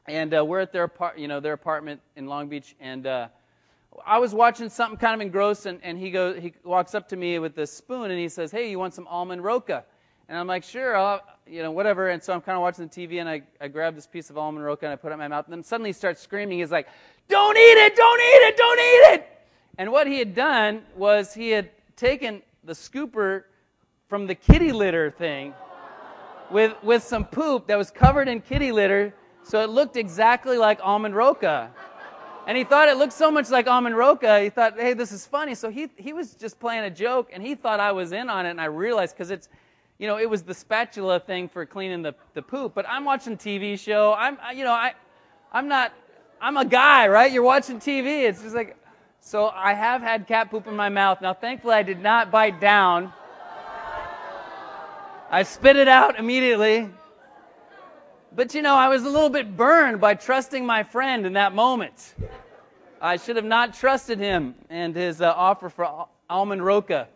and 0.06 0.34
uh, 0.34 0.44
we're 0.44 0.60
at 0.60 0.72
their 0.72 0.84
apart, 0.84 1.18
you 1.18 1.28
know 1.28 1.40
their 1.40 1.52
apartment 1.52 2.00
in 2.16 2.26
Long 2.26 2.48
Beach, 2.48 2.74
and 2.80 3.06
uh, 3.06 3.28
I 4.04 4.18
was 4.18 4.34
watching 4.34 4.68
something 4.68 4.98
kind 4.98 5.14
of 5.14 5.20
engrossed, 5.20 5.66
and, 5.66 5.80
and 5.82 5.98
he 5.98 6.10
goes 6.10 6.40
he 6.40 6.52
walks 6.64 6.94
up 6.94 7.08
to 7.08 7.16
me 7.16 7.38
with 7.38 7.54
this 7.54 7.72
spoon, 7.72 8.10
and 8.10 8.18
he 8.18 8.28
says, 8.28 8.50
"Hey, 8.50 8.70
you 8.70 8.78
want 8.78 8.94
some 8.94 9.06
almond 9.06 9.42
roca?" 9.42 9.84
And 10.28 10.38
I'm 10.38 10.46
like, 10.46 10.64
sure, 10.64 10.96
I'll, 10.96 11.20
you 11.46 11.62
know, 11.62 11.70
whatever. 11.70 12.08
And 12.08 12.22
so 12.22 12.32
I'm 12.32 12.40
kind 12.40 12.56
of 12.56 12.62
watching 12.62 12.88
the 12.88 12.90
TV, 12.90 13.20
and 13.20 13.28
I, 13.28 13.42
I 13.60 13.68
grab 13.68 13.94
this 13.94 14.06
piece 14.06 14.30
of 14.30 14.38
almond 14.38 14.64
roca 14.64 14.86
and 14.86 14.92
I 14.92 14.96
put 14.96 15.10
it 15.10 15.14
in 15.14 15.18
my 15.18 15.28
mouth. 15.28 15.44
And 15.46 15.52
then 15.52 15.62
suddenly 15.62 15.90
he 15.90 15.92
starts 15.92 16.20
screaming. 16.20 16.58
He's 16.58 16.70
like, 16.70 16.88
don't 17.28 17.56
eat 17.56 17.60
it, 17.60 17.94
don't 17.94 18.20
eat 18.20 18.48
it, 18.48 18.56
don't 18.56 18.78
eat 18.78 19.14
it. 19.14 19.28
And 19.76 19.92
what 19.92 20.06
he 20.06 20.18
had 20.18 20.34
done 20.34 20.82
was 20.96 21.34
he 21.34 21.50
had 21.50 21.70
taken 21.96 22.42
the 22.64 22.72
scooper 22.72 23.44
from 24.08 24.26
the 24.26 24.34
kitty 24.34 24.72
litter 24.72 25.10
thing 25.10 25.52
with, 26.50 26.74
with 26.82 27.02
some 27.02 27.24
poop 27.24 27.66
that 27.66 27.76
was 27.76 27.90
covered 27.90 28.28
in 28.28 28.40
kitty 28.40 28.72
litter, 28.72 29.12
so 29.44 29.60
it 29.60 29.68
looked 29.68 29.96
exactly 29.96 30.56
like 30.56 30.80
almond 30.82 31.14
roca. 31.14 31.70
And 32.46 32.58
he 32.58 32.64
thought 32.64 32.88
it 32.88 32.96
looked 32.96 33.12
so 33.12 33.30
much 33.30 33.50
like 33.50 33.66
almond 33.66 33.96
roca, 33.96 34.40
he 34.40 34.50
thought, 34.50 34.78
hey, 34.78 34.92
this 34.92 35.12
is 35.12 35.26
funny. 35.26 35.54
So 35.54 35.70
he, 35.70 35.88
he 35.96 36.12
was 36.12 36.34
just 36.34 36.58
playing 36.58 36.84
a 36.84 36.90
joke, 36.90 37.30
and 37.32 37.42
he 37.42 37.54
thought 37.54 37.80
I 37.80 37.92
was 37.92 38.12
in 38.12 38.28
on 38.28 38.46
it, 38.46 38.50
and 38.50 38.60
I 38.60 38.66
realized 38.66 39.14
because 39.14 39.30
it's, 39.30 39.48
you 39.98 40.06
know, 40.06 40.18
it 40.18 40.28
was 40.28 40.42
the 40.42 40.52
spatula 40.52 41.20
thing 41.20 41.48
for 41.48 41.64
cleaning 41.64 42.02
the, 42.02 42.14
the 42.34 42.42
poop. 42.42 42.74
But 42.74 42.86
I'm 42.88 43.04
watching 43.04 43.36
TV 43.36 43.78
show. 43.78 44.14
I'm, 44.14 44.38
you 44.54 44.64
know, 44.64 44.72
I, 44.72 44.94
I'm 45.52 45.68
not, 45.68 45.92
I'm 46.40 46.56
a 46.56 46.64
guy, 46.64 47.08
right? 47.08 47.32
You're 47.32 47.42
watching 47.42 47.78
TV. 47.78 48.28
It's 48.28 48.42
just 48.42 48.54
like, 48.54 48.76
so 49.20 49.48
I 49.48 49.72
have 49.72 50.02
had 50.02 50.26
cat 50.26 50.50
poop 50.50 50.66
in 50.66 50.76
my 50.76 50.90
mouth. 50.90 51.22
Now, 51.22 51.32
thankfully, 51.32 51.74
I 51.74 51.82
did 51.82 52.00
not 52.00 52.30
bite 52.30 52.60
down. 52.60 53.12
I 55.30 55.42
spit 55.44 55.76
it 55.76 55.88
out 55.88 56.18
immediately. 56.18 56.90
But 58.36 58.52
you 58.52 58.62
know, 58.62 58.74
I 58.74 58.88
was 58.88 59.04
a 59.04 59.08
little 59.08 59.30
bit 59.30 59.56
burned 59.56 60.00
by 60.00 60.14
trusting 60.14 60.66
my 60.66 60.82
friend 60.82 61.24
in 61.24 61.34
that 61.34 61.54
moment. 61.54 62.14
I 63.00 63.16
should 63.16 63.36
have 63.36 63.44
not 63.44 63.74
trusted 63.74 64.18
him 64.18 64.56
and 64.68 64.96
his 64.96 65.20
uh, 65.20 65.32
offer 65.36 65.68
for 65.68 66.06
almond 66.28 66.64
roca. 66.64 67.06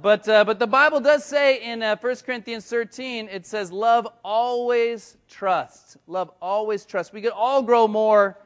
But, 0.00 0.28
uh, 0.28 0.44
but 0.44 0.60
the 0.60 0.68
Bible 0.68 1.00
does 1.00 1.24
say 1.24 1.64
in 1.64 1.82
uh, 1.82 1.96
1 1.96 2.16
Corinthians 2.24 2.64
13, 2.66 3.28
it 3.28 3.44
says, 3.44 3.72
Love 3.72 4.06
always 4.24 5.16
trusts. 5.28 5.96
Love 6.06 6.30
always 6.40 6.84
trusts. 6.84 7.12
We 7.12 7.20
could 7.20 7.32
all 7.32 7.62
grow 7.62 7.88
more 7.88 8.38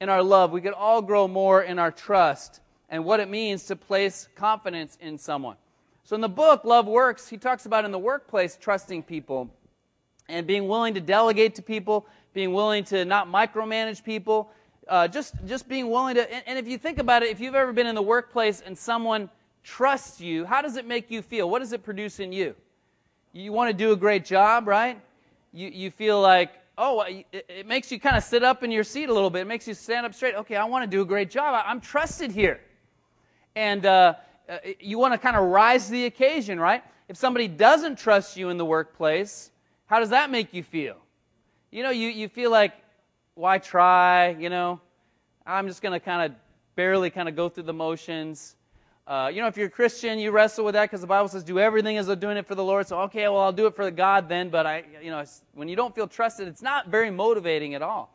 in 0.00 0.08
our 0.08 0.22
love. 0.22 0.52
We 0.52 0.60
could 0.60 0.72
all 0.72 1.02
grow 1.02 1.26
more 1.26 1.62
in 1.62 1.80
our 1.80 1.90
trust 1.90 2.60
and 2.90 3.04
what 3.04 3.18
it 3.18 3.28
means 3.28 3.64
to 3.64 3.76
place 3.76 4.28
confidence 4.36 4.96
in 5.00 5.18
someone. 5.18 5.56
So 6.04 6.14
in 6.14 6.20
the 6.20 6.28
book, 6.28 6.64
Love 6.64 6.86
Works, 6.86 7.28
he 7.28 7.38
talks 7.38 7.66
about 7.66 7.84
in 7.84 7.90
the 7.90 7.98
workplace 7.98 8.56
trusting 8.56 9.02
people 9.02 9.50
and 10.28 10.46
being 10.46 10.68
willing 10.68 10.94
to 10.94 11.00
delegate 11.00 11.54
to 11.56 11.62
people, 11.62 12.06
being 12.34 12.52
willing 12.52 12.84
to 12.84 13.04
not 13.04 13.28
micromanage 13.28 14.04
people, 14.04 14.50
uh, 14.88 15.08
just, 15.08 15.34
just 15.46 15.68
being 15.68 15.90
willing 15.90 16.14
to. 16.14 16.32
And, 16.32 16.42
and 16.46 16.58
if 16.58 16.66
you 16.66 16.78
think 16.78 16.98
about 16.98 17.22
it, 17.22 17.30
if 17.30 17.40
you've 17.40 17.54
ever 17.54 17.72
been 17.72 17.86
in 17.86 17.94
the 17.94 18.02
workplace 18.02 18.62
and 18.64 18.76
someone 18.76 19.28
trusts 19.62 20.20
you, 20.20 20.44
how 20.44 20.62
does 20.62 20.76
it 20.76 20.86
make 20.86 21.10
you 21.10 21.22
feel? 21.22 21.48
What 21.50 21.60
does 21.60 21.72
it 21.72 21.82
produce 21.82 22.20
in 22.20 22.32
you? 22.32 22.54
You 23.32 23.52
want 23.52 23.70
to 23.70 23.76
do 23.76 23.92
a 23.92 23.96
great 23.96 24.24
job, 24.24 24.66
right? 24.66 25.00
You, 25.52 25.68
you 25.68 25.90
feel 25.90 26.20
like, 26.20 26.52
oh, 26.76 27.02
it, 27.02 27.26
it 27.32 27.66
makes 27.66 27.92
you 27.92 28.00
kind 28.00 28.16
of 28.16 28.24
sit 28.24 28.42
up 28.42 28.62
in 28.62 28.70
your 28.70 28.84
seat 28.84 29.08
a 29.08 29.14
little 29.14 29.30
bit. 29.30 29.42
It 29.42 29.46
makes 29.46 29.68
you 29.68 29.74
stand 29.74 30.06
up 30.06 30.14
straight. 30.14 30.34
Okay, 30.34 30.56
I 30.56 30.64
want 30.64 30.84
to 30.84 30.90
do 30.90 31.02
a 31.02 31.04
great 31.04 31.30
job. 31.30 31.62
I, 31.66 31.70
am 31.70 31.80
trusted 31.80 32.30
here. 32.30 32.60
And 33.54 33.84
uh, 33.84 34.14
uh 34.48 34.58
you 34.80 34.98
want 34.98 35.14
to 35.14 35.18
kind 35.18 35.36
of 35.36 35.44
rise 35.44 35.86
to 35.86 35.92
the 35.92 36.06
occasion, 36.06 36.58
right? 36.58 36.82
If 37.08 37.16
somebody 37.16 37.48
doesn't 37.48 37.98
trust 37.98 38.36
you 38.36 38.50
in 38.50 38.56
the 38.56 38.64
workplace, 38.64 39.50
how 39.88 40.00
does 40.00 40.10
that 40.10 40.30
make 40.30 40.54
you 40.54 40.62
feel? 40.62 40.96
You 41.70 41.82
know, 41.82 41.90
you, 41.90 42.08
you 42.08 42.28
feel 42.28 42.50
like, 42.50 42.72
why 43.34 43.58
try? 43.58 44.30
You 44.30 44.50
know, 44.50 44.80
I'm 45.46 45.66
just 45.66 45.82
going 45.82 45.98
to 45.98 46.00
kind 46.00 46.30
of 46.30 46.38
barely 46.76 47.10
kind 47.10 47.28
of 47.28 47.34
go 47.34 47.48
through 47.48 47.64
the 47.64 47.72
motions. 47.72 48.54
Uh, 49.06 49.30
you 49.32 49.40
know, 49.40 49.46
if 49.46 49.56
you're 49.56 49.68
a 49.68 49.70
Christian, 49.70 50.18
you 50.18 50.30
wrestle 50.30 50.66
with 50.66 50.74
that 50.74 50.84
because 50.84 51.00
the 51.00 51.06
Bible 51.06 51.28
says 51.28 51.42
do 51.42 51.58
everything 51.58 51.96
as 51.96 52.06
though 52.06 52.14
doing 52.14 52.36
it 52.36 52.46
for 52.46 52.54
the 52.54 52.62
Lord. 52.62 52.86
So, 52.86 53.00
okay, 53.02 53.22
well, 53.28 53.40
I'll 53.40 53.52
do 53.52 53.66
it 53.66 53.74
for 53.74 53.90
God 53.90 54.28
then. 54.28 54.50
But 54.50 54.66
I, 54.66 54.84
you 55.02 55.10
know, 55.10 55.24
when 55.54 55.68
you 55.68 55.76
don't 55.76 55.94
feel 55.94 56.06
trusted, 56.06 56.46
it's 56.46 56.60
not 56.60 56.88
very 56.88 57.10
motivating 57.10 57.74
at 57.74 57.80
all. 57.80 58.14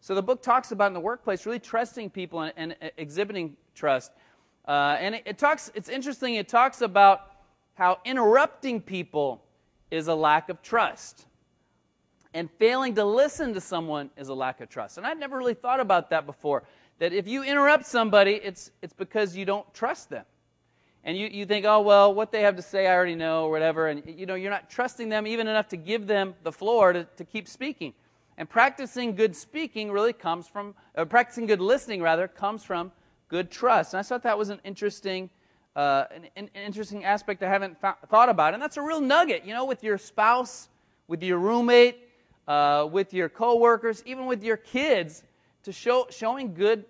So 0.00 0.16
the 0.16 0.22
book 0.22 0.42
talks 0.42 0.72
about 0.72 0.88
in 0.88 0.94
the 0.94 1.00
workplace 1.00 1.46
really 1.46 1.60
trusting 1.60 2.10
people 2.10 2.40
and, 2.40 2.52
and 2.56 2.74
exhibiting 2.96 3.56
trust. 3.76 4.10
Uh, 4.66 4.96
and 4.98 5.14
it, 5.14 5.22
it 5.26 5.38
talks. 5.38 5.70
It's 5.76 5.88
interesting. 5.88 6.34
It 6.34 6.48
talks 6.48 6.80
about 6.80 7.20
how 7.74 7.98
interrupting 8.04 8.80
people 8.80 9.44
is 9.92 10.08
a 10.08 10.14
lack 10.14 10.48
of 10.48 10.62
trust. 10.62 11.26
And 12.34 12.50
failing 12.58 12.94
to 12.94 13.04
listen 13.04 13.52
to 13.54 13.60
someone 13.60 14.10
is 14.16 14.28
a 14.28 14.34
lack 14.34 14.62
of 14.62 14.70
trust. 14.70 14.96
And 14.96 15.06
I'd 15.06 15.20
never 15.20 15.36
really 15.36 15.54
thought 15.54 15.80
about 15.80 16.10
that 16.10 16.24
before. 16.24 16.64
That 16.98 17.12
if 17.12 17.28
you 17.28 17.44
interrupt 17.44 17.84
somebody, 17.84 18.40
it's, 18.42 18.70
it's 18.80 18.94
because 18.94 19.36
you 19.36 19.44
don't 19.44 19.72
trust 19.74 20.08
them 20.08 20.24
and 21.04 21.18
you, 21.18 21.26
you 21.26 21.44
think, 21.44 21.66
oh, 21.66 21.82
well, 21.82 22.14
what 22.14 22.32
they 22.32 22.42
have 22.42 22.56
to 22.56 22.62
say 22.62 22.86
I 22.86 22.94
already 22.94 23.16
know, 23.16 23.44
or 23.44 23.50
whatever, 23.50 23.88
and 23.88 24.02
you 24.06 24.24
know, 24.24 24.34
you're 24.34 24.50
not 24.50 24.70
trusting 24.70 25.08
them 25.08 25.26
even 25.26 25.46
enough 25.46 25.68
to 25.68 25.76
give 25.76 26.06
them 26.06 26.34
the 26.42 26.52
floor 26.52 26.92
to, 26.92 27.04
to 27.04 27.24
keep 27.24 27.48
speaking. 27.48 27.92
And 28.38 28.48
practicing 28.48 29.14
good 29.14 29.36
speaking 29.36 29.90
really 29.90 30.12
comes 30.12 30.46
from, 30.48 30.74
practicing 31.08 31.46
good 31.46 31.60
listening, 31.60 32.00
rather, 32.02 32.28
comes 32.28 32.62
from 32.62 32.92
good 33.28 33.50
trust. 33.50 33.94
And 33.94 33.98
I 33.98 34.02
thought 34.02 34.22
that 34.22 34.38
was 34.38 34.48
an 34.48 34.60
interesting, 34.64 35.28
uh, 35.74 36.04
an, 36.14 36.28
an, 36.36 36.50
interesting 36.54 37.04
aspect 37.04 37.42
I 37.42 37.48
haven't 37.48 37.78
thought 37.80 38.28
about. 38.28 38.54
And 38.54 38.62
that's 38.62 38.76
a 38.76 38.82
real 38.82 39.00
nugget, 39.00 39.44
you 39.44 39.54
know, 39.54 39.64
with 39.64 39.82
your 39.82 39.98
spouse, 39.98 40.68
with 41.08 41.22
your 41.22 41.38
roommate, 41.38 42.08
uh, 42.46 42.88
with 42.90 43.14
your 43.14 43.28
coworkers, 43.28 44.02
even 44.04 44.26
with 44.26 44.42
your 44.42 44.56
kids, 44.56 45.22
to 45.62 45.72
show, 45.72 46.06
showing 46.10 46.54
good 46.54 46.84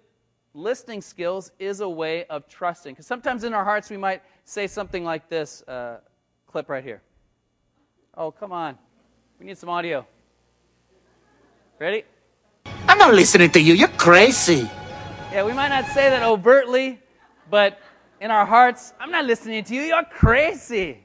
listening 0.55 1.01
skills 1.01 1.53
is 1.59 1.81
a 1.81 1.89
way 1.89 2.25
of 2.25 2.49
trusting. 2.49 2.95
Because 2.95 3.07
sometimes 3.07 3.45
in 3.45 3.55
our 3.55 3.65
hearts 3.65 3.91
we 3.91 3.97
might 3.97 4.23
say 4.45 4.67
something 4.67 5.05
like 5.05 5.29
this 5.29 5.63
uh, 5.69 5.99
clip 6.47 6.69
right 6.69 6.85
here. 6.85 7.03
Oh, 8.17 8.31
come 8.31 8.53
on. 8.53 8.77
We 9.39 9.47
need 9.47 9.59
some 9.59 9.69
audio. 9.69 10.07
Ready? 11.79 12.05
I'm 12.87 12.99
not 12.99 13.15
listening 13.15 13.51
to 13.51 13.61
you. 13.61 13.75
You're 13.75 13.89
crazy. 13.89 14.69
Yeah, 15.33 15.45
we 15.45 15.53
might 15.53 15.69
not 15.69 15.87
say 15.87 16.11
that 16.11 16.23
overtly, 16.23 17.01
but 17.49 17.81
in 18.23 18.31
our 18.31 18.47
hearts, 18.47 18.95
I'm 19.01 19.11
not 19.11 19.25
listening 19.25 19.65
to 19.65 19.75
you. 19.75 19.83
You're 19.83 20.05
crazy. 20.05 21.01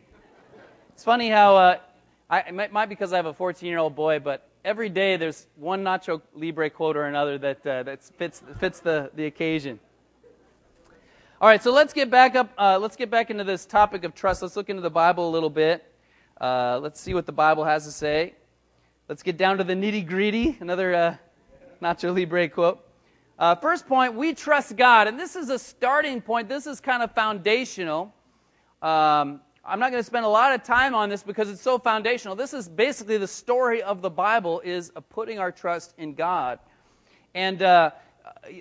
It's 0.94 1.04
funny 1.04 1.30
how, 1.30 1.56
uh, 1.56 1.78
I, 2.30 2.42
it 2.42 2.54
might, 2.54 2.72
might 2.72 2.90
because 2.90 3.12
I 3.12 3.16
have 3.16 3.26
a 3.26 3.34
14 3.34 3.68
year 3.68 3.80
old 3.80 3.96
boy, 3.96 4.20
but 4.20 4.48
every 4.64 4.88
day 4.88 5.18
there's 5.18 5.48
one 5.56 5.84
Nacho 5.84 6.22
Libre 6.36 6.70
quote 6.70 6.96
or 6.96 7.06
another 7.06 7.40
that, 7.40 7.66
uh, 7.66 7.82
that 7.82 8.04
fits, 8.04 8.44
fits 8.60 8.82
the, 8.82 9.10
the 9.16 9.26
occasion. 9.26 9.80
All 11.42 11.50
right, 11.50 11.62
so 11.62 11.74
let's 11.74 11.92
get 11.92 12.12
back 12.12 12.36
up. 12.36 12.52
Uh, 12.56 12.78
let's 12.80 12.96
get 12.96 13.10
back 13.10 13.32
into 13.32 13.44
this 13.44 13.66
topic 13.66 14.04
of 14.04 14.14
trust. 14.14 14.44
Let's 14.44 14.56
look 14.56 14.70
into 14.70 14.84
the 14.84 14.92
Bible 14.92 15.28
a 15.28 15.32
little 15.32 15.50
bit. 15.50 15.92
Uh, 16.40 16.80
let's 16.84 17.02
see 17.02 17.16
what 17.16 17.26
the 17.26 17.32
Bible 17.32 17.64
has 17.64 17.84
to 17.86 17.92
say. 17.92 18.36
Let's 19.10 19.24
get 19.24 19.38
down 19.38 19.58
to 19.58 19.64
the 19.64 19.74
nitty 19.74 20.06
gritty. 20.06 20.56
Another 20.60 20.94
uh, 20.94 21.16
Nacho 21.82 22.14
Libre 22.14 22.48
quote. 22.48 22.87
Uh, 23.40 23.54
first 23.54 23.88
point, 23.88 24.16
we 24.16 24.34
trust 24.34 24.76
God. 24.76 25.08
And 25.08 25.20
this 25.20 25.36
is 25.36 25.50
a 25.50 25.60
starting 25.60 26.22
point. 26.22 26.50
This 26.50 26.66
is 26.66 26.80
kind 26.80 27.04
of 27.04 27.12
foundational. 27.12 28.14
Um, 28.82 29.42
I'm 29.64 29.80
not 29.80 29.92
going 29.92 30.02
to 30.02 30.08
spend 30.08 30.26
a 30.26 30.30
lot 30.30 30.54
of 30.54 30.64
time 30.64 30.96
on 30.96 31.10
this 31.10 31.22
because 31.22 31.50
it's 31.50 31.62
so 31.62 31.78
foundational. 31.78 32.36
This 32.36 32.54
is 32.54 32.68
basically 32.68 33.18
the 33.18 33.28
story 33.28 33.84
of 33.84 34.02
the 34.02 34.10
Bible 34.10 34.62
is 34.62 34.92
putting 35.10 35.38
our 35.38 35.52
trust 35.52 35.94
in 36.00 36.16
God. 36.16 36.58
And 37.36 37.62
uh, 37.62 37.92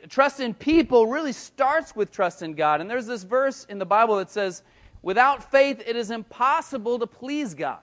trust 0.08 0.40
in 0.40 0.52
people 0.52 1.06
really 1.06 1.32
starts 1.32 1.96
with 1.96 2.10
trust 2.10 2.42
in 2.42 2.54
God. 2.54 2.82
And 2.82 2.90
there's 2.90 3.06
this 3.06 3.22
verse 3.22 3.64
in 3.70 3.78
the 3.78 3.86
Bible 3.86 4.16
that 4.16 4.30
says, 4.30 4.62
without 5.00 5.50
faith 5.50 5.82
it 5.86 5.96
is 5.96 6.10
impossible 6.10 6.98
to 6.98 7.06
please 7.06 7.54
God. 7.54 7.78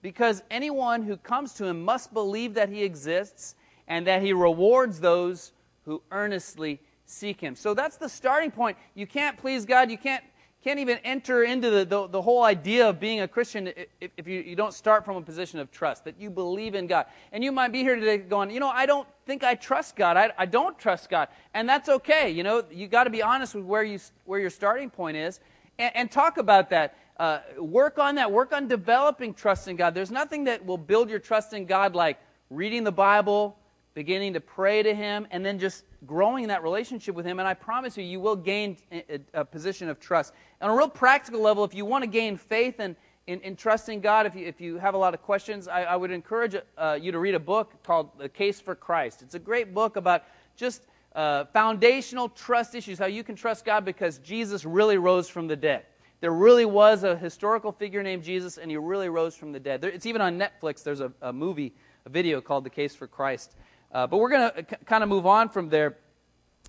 Because 0.00 0.42
anyone 0.50 1.02
who 1.02 1.16
comes 1.16 1.54
to 1.54 1.64
him 1.64 1.82
must 1.82 2.12
believe 2.12 2.54
that 2.54 2.68
he 2.68 2.84
exists 2.84 3.56
and 3.88 4.06
that 4.06 4.22
he 4.22 4.32
rewards 4.32 5.00
those 5.00 5.52
who 5.84 6.02
earnestly 6.10 6.80
seek 7.06 7.40
him. 7.40 7.54
So 7.54 7.74
that's 7.74 7.96
the 7.96 8.08
starting 8.08 8.50
point. 8.50 8.76
You 8.94 9.06
can't 9.06 9.36
please 9.36 9.64
God. 9.64 9.90
You 9.90 9.98
can't 9.98 10.24
can't 10.64 10.80
even 10.80 10.96
enter 11.04 11.44
into 11.44 11.68
the, 11.68 11.84
the, 11.84 12.08
the, 12.08 12.22
whole 12.22 12.42
idea 12.42 12.88
of 12.88 12.98
being 12.98 13.20
a 13.20 13.28
Christian 13.28 13.70
if, 14.00 14.10
if 14.16 14.26
you, 14.26 14.40
you 14.40 14.56
don't 14.56 14.72
start 14.72 15.04
from 15.04 15.16
a 15.16 15.20
position 15.20 15.58
of 15.58 15.70
trust, 15.70 16.06
that 16.06 16.18
you 16.18 16.30
believe 16.30 16.74
in 16.74 16.86
God. 16.86 17.04
And 17.32 17.44
you 17.44 17.52
might 17.52 17.70
be 17.70 17.80
here 17.80 17.96
today 17.96 18.16
going, 18.16 18.50
you 18.50 18.60
know, 18.60 18.70
I 18.70 18.86
don't 18.86 19.06
think 19.26 19.44
I 19.44 19.56
trust 19.56 19.94
God. 19.94 20.16
I, 20.16 20.32
I 20.38 20.46
don't 20.46 20.78
trust 20.78 21.10
God. 21.10 21.28
And 21.52 21.68
that's 21.68 21.90
okay. 21.90 22.30
You 22.30 22.44
know, 22.44 22.64
you 22.72 22.86
got 22.86 23.04
to 23.04 23.10
be 23.10 23.22
honest 23.22 23.54
with 23.54 23.64
where, 23.64 23.84
you, 23.84 23.98
where 24.24 24.40
your 24.40 24.48
starting 24.48 24.88
point 24.88 25.18
is 25.18 25.38
and, 25.78 25.94
and 25.94 26.10
talk 26.10 26.38
about 26.38 26.70
that. 26.70 26.96
Uh, 27.18 27.40
work 27.58 27.98
on 27.98 28.14
that. 28.14 28.32
Work 28.32 28.54
on 28.54 28.66
developing 28.66 29.34
trust 29.34 29.68
in 29.68 29.76
God. 29.76 29.94
There's 29.94 30.10
nothing 30.10 30.44
that 30.44 30.64
will 30.64 30.78
build 30.78 31.10
your 31.10 31.18
trust 31.18 31.52
in 31.52 31.66
God 31.66 31.94
like 31.94 32.18
reading 32.48 32.84
the 32.84 32.92
Bible, 32.92 33.58
beginning 33.94 34.32
to 34.34 34.40
pray 34.40 34.82
to 34.82 34.94
Him, 34.94 35.26
and 35.30 35.44
then 35.44 35.58
just 35.58 35.84
growing 36.06 36.48
that 36.48 36.62
relationship 36.62 37.14
with 37.14 37.24
Him. 37.24 37.38
And 37.38 37.48
I 37.48 37.54
promise 37.54 37.96
you, 37.96 38.04
you 38.04 38.20
will 38.20 38.36
gain 38.36 38.76
a, 38.92 39.20
a 39.32 39.44
position 39.44 39.88
of 39.88 39.98
trust. 40.00 40.34
On 40.60 40.70
a 40.70 40.74
real 40.74 40.88
practical 40.88 41.40
level, 41.40 41.64
if 41.64 41.74
you 41.74 41.84
want 41.84 42.02
to 42.02 42.08
gain 42.08 42.36
faith 42.36 42.76
and 42.78 42.96
in, 43.26 43.40
in, 43.40 43.56
trusting 43.56 44.00
God, 44.00 44.26
if 44.26 44.34
you, 44.34 44.46
if 44.46 44.60
you 44.60 44.76
have 44.76 44.92
a 44.92 44.98
lot 44.98 45.14
of 45.14 45.22
questions, 45.22 45.66
I, 45.66 45.84
I 45.84 45.96
would 45.96 46.10
encourage 46.10 46.56
uh, 46.76 46.98
you 47.00 47.10
to 47.10 47.18
read 47.18 47.34
a 47.34 47.40
book 47.40 47.72
called 47.82 48.10
The 48.18 48.28
Case 48.28 48.60
for 48.60 48.74
Christ. 48.74 49.22
It's 49.22 49.34
a 49.34 49.38
great 49.38 49.72
book 49.72 49.96
about 49.96 50.24
just 50.56 50.82
uh, 51.14 51.46
foundational 51.46 52.28
trust 52.28 52.74
issues, 52.74 52.98
how 52.98 53.06
you 53.06 53.24
can 53.24 53.34
trust 53.34 53.64
God 53.64 53.84
because 53.84 54.18
Jesus 54.18 54.66
really 54.66 54.98
rose 54.98 55.28
from 55.28 55.46
the 55.46 55.56
dead 55.56 55.86
there 56.24 56.32
really 56.32 56.64
was 56.64 57.04
a 57.04 57.18
historical 57.18 57.70
figure 57.70 58.02
named 58.02 58.22
Jesus, 58.22 58.56
and 58.56 58.70
he 58.70 58.78
really 58.78 59.10
rose 59.10 59.36
from 59.36 59.52
the 59.52 59.60
dead. 59.60 59.82
There, 59.82 59.90
it's 59.90 60.06
even 60.06 60.22
on 60.22 60.38
Netflix. 60.38 60.82
There's 60.82 61.00
a, 61.00 61.12
a, 61.20 61.34
movie, 61.34 61.74
a 62.06 62.08
video 62.08 62.40
called 62.40 62.64
The 62.64 62.70
Case 62.70 62.94
for 62.94 63.06
Christ. 63.06 63.56
Uh, 63.94 64.06
but 64.06 64.18
we're 64.18 64.28
going 64.28 64.50
to 64.52 64.62
kind 64.84 65.02
of 65.02 65.08
move 65.08 65.24
on 65.24 65.48
from 65.48 65.70
there. 65.70 65.96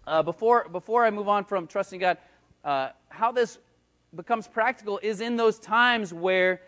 Uh, 0.08 0.24
before, 0.24 0.70
before 0.70 1.04
I 1.04 1.10
move 1.10 1.28
on 1.28 1.44
from 1.44 1.68
trusting 1.68 2.00
God, 2.00 2.18
uh, 2.64 2.90
how 3.10 3.34
this 3.34 3.58
becomes 4.16 4.48
practical 4.48 5.00
is 5.04 5.20
in 5.20 5.36
those 5.36 5.60
times 5.60 6.14
where 6.14 6.62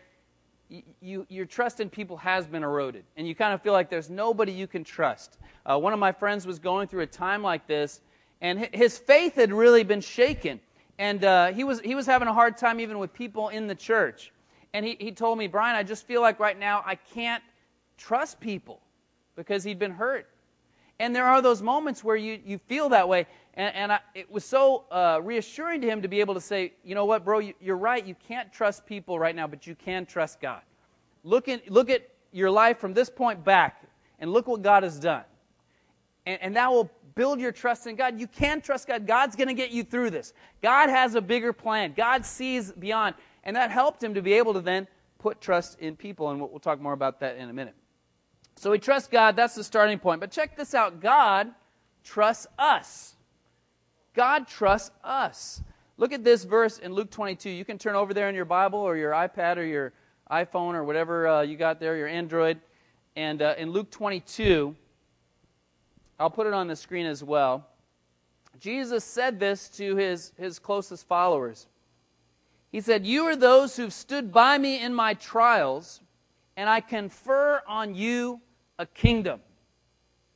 y- 0.69 0.83
you, 0.99 1.25
your 1.29 1.45
trust 1.45 1.79
in 1.79 1.89
people 1.89 2.17
has 2.17 2.45
been 2.47 2.63
eroded, 2.63 3.05
and 3.15 3.25
you 3.25 3.35
kind 3.35 3.53
of 3.53 3.61
feel 3.61 3.73
like 3.73 3.89
there's 3.89 4.09
nobody 4.09 4.51
you 4.51 4.67
can 4.67 4.83
trust. 4.83 5.37
Uh, 5.65 5.77
one 5.77 5.93
of 5.93 5.99
my 5.99 6.11
friends 6.11 6.45
was 6.45 6.59
going 6.59 6.89
through 6.89 7.03
a 7.03 7.07
time 7.07 7.41
like 7.41 7.67
this, 7.67 8.01
and 8.41 8.67
his 8.73 8.97
faith 8.97 9.35
had 9.35 9.53
really 9.53 9.83
been 9.83 10.01
shaken 10.01 10.59
and 10.99 11.23
uh, 11.23 11.47
he, 11.47 11.63
was, 11.63 11.79
he 11.81 11.95
was 11.95 12.05
having 12.05 12.27
a 12.27 12.33
hard 12.33 12.57
time 12.57 12.79
even 12.79 12.97
with 12.97 13.13
people 13.13 13.49
in 13.49 13.67
the 13.67 13.75
church. 13.75 14.31
And 14.73 14.85
he, 14.85 14.97
he 14.99 15.11
told 15.11 15.37
me, 15.37 15.47
Brian, 15.47 15.75
I 15.75 15.83
just 15.83 16.05
feel 16.05 16.21
like 16.21 16.39
right 16.39 16.57
now 16.57 16.83
I 16.85 16.95
can't 16.95 17.43
trust 17.97 18.39
people 18.39 18.81
because 19.35 19.63
he'd 19.63 19.79
been 19.79 19.91
hurt. 19.91 20.27
And 20.99 21.15
there 21.15 21.25
are 21.25 21.41
those 21.41 21.61
moments 21.61 22.03
where 22.03 22.15
you, 22.15 22.39
you 22.43 22.57
feel 22.57 22.89
that 22.89 23.07
way. 23.07 23.27
And, 23.53 23.75
and 23.75 23.91
I, 23.93 23.99
it 24.15 24.31
was 24.31 24.43
so 24.43 24.85
uh, 24.91 25.19
reassuring 25.23 25.81
to 25.81 25.87
him 25.87 26.01
to 26.01 26.07
be 26.07 26.19
able 26.19 26.33
to 26.33 26.41
say, 26.41 26.73
you 26.83 26.95
know 26.95 27.05
what, 27.05 27.23
bro, 27.23 27.39
you, 27.39 27.53
you're 27.59 27.77
right. 27.77 28.03
You 28.05 28.15
can't 28.27 28.51
trust 28.51 28.85
people 28.85 29.19
right 29.19 29.35
now, 29.35 29.47
but 29.47 29.67
you 29.67 29.75
can 29.75 30.05
trust 30.05 30.41
God. 30.41 30.61
Look, 31.23 31.47
in, 31.47 31.61
look 31.67 31.89
at 31.89 32.09
your 32.31 32.49
life 32.49 32.79
from 32.79 32.93
this 32.93 33.09
point 33.09 33.43
back 33.43 33.83
and 34.19 34.31
look 34.31 34.47
what 34.47 34.61
God 34.61 34.83
has 34.83 34.99
done. 34.99 35.23
And, 36.25 36.41
and 36.41 36.55
that 36.55 36.71
will 36.71 36.89
build 37.15 37.39
your 37.39 37.51
trust 37.51 37.87
in 37.87 37.95
God. 37.95 38.19
You 38.19 38.27
can 38.27 38.61
trust 38.61 38.87
God. 38.87 39.05
God's 39.05 39.35
going 39.35 39.47
to 39.47 39.53
get 39.53 39.71
you 39.71 39.83
through 39.83 40.11
this. 40.11 40.33
God 40.61 40.89
has 40.89 41.15
a 41.15 41.21
bigger 41.21 41.53
plan. 41.53 41.93
God 41.95 42.25
sees 42.25 42.71
beyond. 42.71 43.15
And 43.43 43.55
that 43.55 43.71
helped 43.71 44.03
him 44.03 44.13
to 44.13 44.21
be 44.21 44.33
able 44.33 44.53
to 44.53 44.61
then 44.61 44.87
put 45.19 45.41
trust 45.41 45.79
in 45.79 45.95
people. 45.95 46.29
And 46.29 46.39
we'll 46.39 46.59
talk 46.59 46.79
more 46.79 46.93
about 46.93 47.19
that 47.21 47.37
in 47.37 47.49
a 47.49 47.53
minute. 47.53 47.75
So 48.57 48.71
we 48.71 48.79
trust 48.79 49.11
God. 49.11 49.35
That's 49.35 49.53
the 49.53 49.63
starting 49.63 49.99
point. 49.99 50.19
But 50.19 50.31
check 50.31 50.57
this 50.57 50.73
out 50.73 50.99
God 50.99 51.51
trusts 52.03 52.47
us. 52.57 53.15
God 54.15 54.47
trusts 54.47 54.91
us. 55.03 55.61
Look 55.97 56.11
at 56.11 56.23
this 56.23 56.43
verse 56.43 56.79
in 56.79 56.93
Luke 56.93 57.11
22. 57.11 57.49
You 57.49 57.63
can 57.63 57.77
turn 57.77 57.95
over 57.95 58.13
there 58.13 58.29
in 58.29 58.35
your 58.35 58.45
Bible 58.45 58.79
or 58.79 58.97
your 58.97 59.11
iPad 59.11 59.57
or 59.57 59.63
your 59.63 59.93
iPhone 60.31 60.73
or 60.73 60.83
whatever 60.83 61.27
uh, 61.27 61.41
you 61.41 61.55
got 61.55 61.79
there, 61.79 61.95
your 61.97 62.07
Android. 62.07 62.59
And 63.15 63.41
uh, 63.41 63.55
in 63.57 63.71
Luke 63.71 63.91
22, 63.91 64.75
I'll 66.19 66.29
put 66.29 66.47
it 66.47 66.53
on 66.53 66.67
the 66.67 66.75
screen 66.75 67.05
as 67.05 67.23
well. 67.23 67.67
Jesus 68.59 69.03
said 69.03 69.39
this 69.39 69.69
to 69.69 69.95
his, 69.95 70.33
his 70.37 70.57
closest 70.57 71.07
followers. 71.07 71.67
He 72.71 72.81
said, 72.81 73.05
You 73.05 73.25
are 73.25 73.35
those 73.35 73.75
who've 73.75 73.93
stood 73.93 74.31
by 74.31 74.57
me 74.57 74.81
in 74.81 74.93
my 74.95 75.13
trials, 75.13 76.01
and 76.55 76.67
I 76.67 76.79
confer 76.79 77.61
on 77.67 77.93
you 77.93 78.41
a 78.79 78.85
kingdom, 78.85 79.39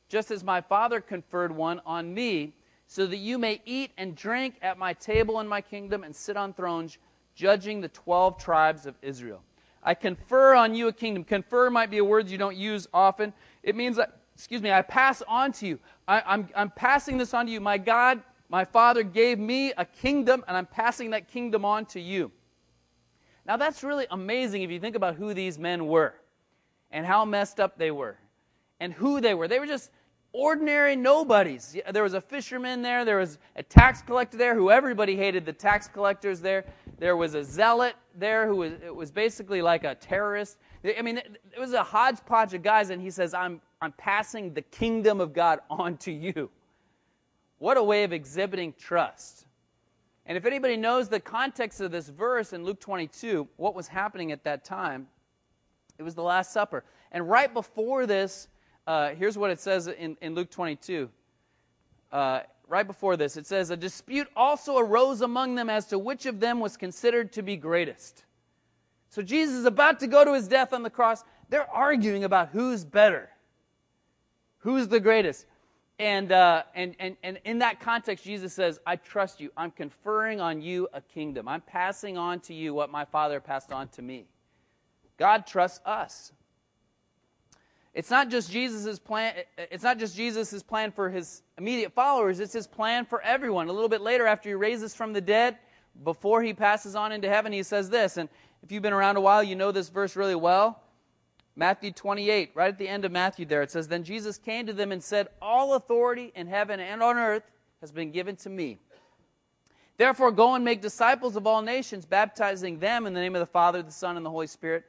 just 0.08 0.30
as 0.30 0.42
my 0.42 0.60
Father 0.60 1.00
conferred 1.00 1.52
one 1.52 1.80
on 1.86 2.12
me, 2.12 2.54
so 2.86 3.06
that 3.06 3.16
you 3.16 3.38
may 3.38 3.60
eat 3.64 3.92
and 3.96 4.14
drink 4.14 4.56
at 4.60 4.76
my 4.78 4.92
table 4.92 5.40
in 5.40 5.48
my 5.48 5.60
kingdom 5.60 6.04
and 6.04 6.14
sit 6.14 6.36
on 6.36 6.52
thrones, 6.52 6.98
judging 7.34 7.80
the 7.80 7.88
12 7.88 8.36
tribes 8.36 8.84
of 8.84 8.94
Israel. 9.00 9.42
I 9.82 9.94
confer 9.94 10.54
on 10.54 10.74
you 10.74 10.88
a 10.88 10.92
kingdom. 10.92 11.24
Confer 11.24 11.70
might 11.70 11.90
be 11.90 11.98
a 11.98 12.04
word 12.04 12.28
you 12.28 12.38
don't 12.38 12.56
use 12.56 12.86
often. 12.92 13.32
It 13.62 13.74
means 13.74 13.98
excuse 14.34 14.62
me, 14.62 14.70
I 14.70 14.82
pass 14.82 15.22
on 15.26 15.52
to 15.52 15.66
you. 15.66 15.78
I, 16.06 16.18
am 16.18 16.24
I'm, 16.26 16.48
I'm 16.54 16.70
passing 16.70 17.18
this 17.18 17.34
on 17.34 17.46
to 17.46 17.52
you. 17.52 17.60
My 17.60 17.78
God, 17.78 18.22
my 18.48 18.64
Father 18.64 19.02
gave 19.02 19.38
me 19.38 19.72
a 19.76 19.84
kingdom, 19.84 20.44
and 20.46 20.56
I'm 20.56 20.66
passing 20.66 21.10
that 21.10 21.28
kingdom 21.28 21.64
on 21.64 21.86
to 21.86 22.00
you. 22.00 22.30
Now, 23.44 23.56
that's 23.56 23.82
really 23.82 24.06
amazing 24.10 24.62
if 24.62 24.70
you 24.70 24.78
think 24.78 24.94
about 24.94 25.16
who 25.16 25.34
these 25.34 25.58
men 25.58 25.86
were 25.86 26.14
and 26.90 27.04
how 27.04 27.24
messed 27.24 27.58
up 27.58 27.78
they 27.78 27.90
were 27.90 28.18
and 28.82 28.92
who 28.92 29.20
they 29.20 29.32
were. 29.32 29.46
They 29.46 29.60
were 29.60 29.66
just 29.66 29.92
ordinary 30.32 30.96
nobodies. 30.96 31.76
There 31.92 32.02
was 32.02 32.14
a 32.14 32.20
fisherman 32.20 32.82
there, 32.82 33.04
there 33.04 33.18
was 33.18 33.38
a 33.54 33.62
tax 33.62 34.02
collector 34.02 34.36
there 34.36 34.56
who 34.56 34.72
everybody 34.72 35.16
hated 35.16 35.46
the 35.46 35.52
tax 35.52 35.86
collectors 35.86 36.40
there. 36.40 36.64
There 36.98 37.16
was 37.16 37.34
a 37.34 37.44
zealot 37.44 37.94
there 38.16 38.48
who 38.48 38.56
was, 38.56 38.72
was 38.92 39.12
basically 39.12 39.62
like 39.62 39.84
a 39.84 39.94
terrorist. 39.94 40.58
I 40.84 41.00
mean, 41.00 41.18
it 41.18 41.60
was 41.60 41.74
a 41.74 41.82
hodgepodge 41.84 42.54
of 42.54 42.64
guys, 42.64 42.90
and 42.90 43.00
he 43.00 43.10
says, 43.10 43.34
I'm, 43.34 43.60
I'm 43.80 43.92
passing 43.92 44.52
the 44.52 44.62
kingdom 44.62 45.20
of 45.20 45.32
God 45.32 45.60
on 45.70 45.96
to 45.98 46.12
you. 46.12 46.50
What 47.58 47.76
a 47.76 47.82
way 47.84 48.02
of 48.02 48.12
exhibiting 48.12 48.74
trust. 48.76 49.46
And 50.26 50.36
if 50.36 50.44
anybody 50.44 50.76
knows 50.76 51.08
the 51.08 51.20
context 51.20 51.80
of 51.80 51.92
this 51.92 52.08
verse 52.08 52.52
in 52.52 52.64
Luke 52.64 52.80
22, 52.80 53.46
what 53.58 53.76
was 53.76 53.86
happening 53.86 54.32
at 54.32 54.42
that 54.42 54.64
time, 54.64 55.06
it 55.98 56.02
was 56.02 56.16
the 56.16 56.22
Last 56.22 56.52
Supper. 56.52 56.82
And 57.12 57.28
right 57.28 57.52
before 57.52 58.06
this, 58.06 58.48
uh, 58.86 59.10
here's 59.10 59.38
what 59.38 59.50
it 59.50 59.60
says 59.60 59.86
in, 59.86 60.16
in 60.20 60.34
Luke 60.34 60.50
22. 60.50 61.08
Uh, 62.10 62.40
right 62.68 62.86
before 62.86 63.16
this, 63.16 63.36
it 63.36 63.46
says, 63.46 63.70
A 63.70 63.76
dispute 63.76 64.28
also 64.34 64.78
arose 64.78 65.20
among 65.20 65.54
them 65.54 65.70
as 65.70 65.86
to 65.86 65.98
which 65.98 66.26
of 66.26 66.40
them 66.40 66.60
was 66.60 66.76
considered 66.76 67.32
to 67.32 67.42
be 67.42 67.56
greatest. 67.56 68.24
So 69.08 69.22
Jesus 69.22 69.56
is 69.56 69.64
about 69.66 70.00
to 70.00 70.06
go 70.06 70.24
to 70.24 70.34
his 70.34 70.48
death 70.48 70.72
on 70.72 70.82
the 70.82 70.90
cross. 70.90 71.22
They're 71.48 71.70
arguing 71.70 72.24
about 72.24 72.48
who's 72.48 72.84
better, 72.84 73.28
who's 74.58 74.88
the 74.88 75.00
greatest. 75.00 75.46
And, 75.98 76.32
uh, 76.32 76.64
and, 76.74 76.96
and, 76.98 77.16
and 77.22 77.38
in 77.44 77.58
that 77.60 77.78
context, 77.78 78.24
Jesus 78.24 78.52
says, 78.54 78.80
I 78.86 78.96
trust 78.96 79.40
you. 79.40 79.52
I'm 79.56 79.70
conferring 79.70 80.40
on 80.40 80.60
you 80.60 80.88
a 80.92 81.00
kingdom. 81.00 81.46
I'm 81.46 81.60
passing 81.60 82.16
on 82.16 82.40
to 82.40 82.54
you 82.54 82.74
what 82.74 82.90
my 82.90 83.04
Father 83.04 83.38
passed 83.38 83.70
on 83.70 83.88
to 83.88 84.02
me. 84.02 84.24
God 85.18 85.46
trusts 85.46 85.80
us. 85.84 86.32
It's 87.94 88.10
not 88.10 88.30
just 88.30 88.50
Jesus' 88.50 88.98
plan, 88.98 89.34
it's 89.58 89.84
not 89.84 89.98
just 89.98 90.16
Jesus' 90.16 90.62
plan 90.62 90.92
for 90.92 91.10
his 91.10 91.42
immediate 91.58 91.92
followers, 91.92 92.40
it's 92.40 92.54
his 92.54 92.66
plan 92.66 93.04
for 93.04 93.20
everyone. 93.20 93.68
A 93.68 93.72
little 93.72 93.88
bit 93.88 94.00
later, 94.00 94.26
after 94.26 94.48
he 94.48 94.54
raises 94.54 94.94
from 94.94 95.12
the 95.12 95.20
dead, 95.20 95.58
before 96.02 96.42
he 96.42 96.54
passes 96.54 96.96
on 96.96 97.12
into 97.12 97.28
heaven, 97.28 97.52
he 97.52 97.62
says 97.62 97.90
this, 97.90 98.16
and 98.16 98.30
if 98.62 98.72
you've 98.72 98.82
been 98.82 98.94
around 98.94 99.16
a 99.16 99.20
while, 99.20 99.42
you 99.42 99.56
know 99.56 99.72
this 99.72 99.90
verse 99.90 100.16
really 100.16 100.34
well. 100.34 100.80
Matthew 101.54 101.92
28, 101.92 102.52
right 102.54 102.68
at 102.68 102.78
the 102.78 102.88
end 102.88 103.04
of 103.04 103.12
Matthew 103.12 103.44
there, 103.44 103.60
it 103.60 103.70
says, 103.70 103.88
Then 103.88 104.04
Jesus 104.04 104.38
came 104.38 104.66
to 104.66 104.72
them 104.72 104.90
and 104.90 105.02
said, 105.02 105.28
All 105.42 105.74
authority 105.74 106.32
in 106.34 106.46
heaven 106.46 106.80
and 106.80 107.02
on 107.02 107.18
earth 107.18 107.42
has 107.82 107.92
been 107.92 108.10
given 108.10 108.36
to 108.36 108.48
me. 108.48 108.78
Therefore, 109.98 110.32
go 110.32 110.54
and 110.54 110.64
make 110.64 110.80
disciples 110.80 111.36
of 111.36 111.46
all 111.46 111.60
nations, 111.60 112.06
baptizing 112.06 112.78
them 112.78 113.06
in 113.06 113.12
the 113.12 113.20
name 113.20 113.36
of 113.36 113.40
the 113.40 113.46
Father, 113.46 113.82
the 113.82 113.92
Son, 113.92 114.16
and 114.16 114.24
the 114.24 114.30
Holy 114.30 114.46
Spirit, 114.46 114.84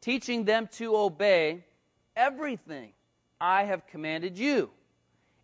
teaching 0.00 0.44
them 0.44 0.68
to 0.74 0.96
obey 0.96 1.64
everything 2.16 2.92
I 3.40 3.64
have 3.64 3.86
commanded 3.86 4.38
you. 4.38 4.70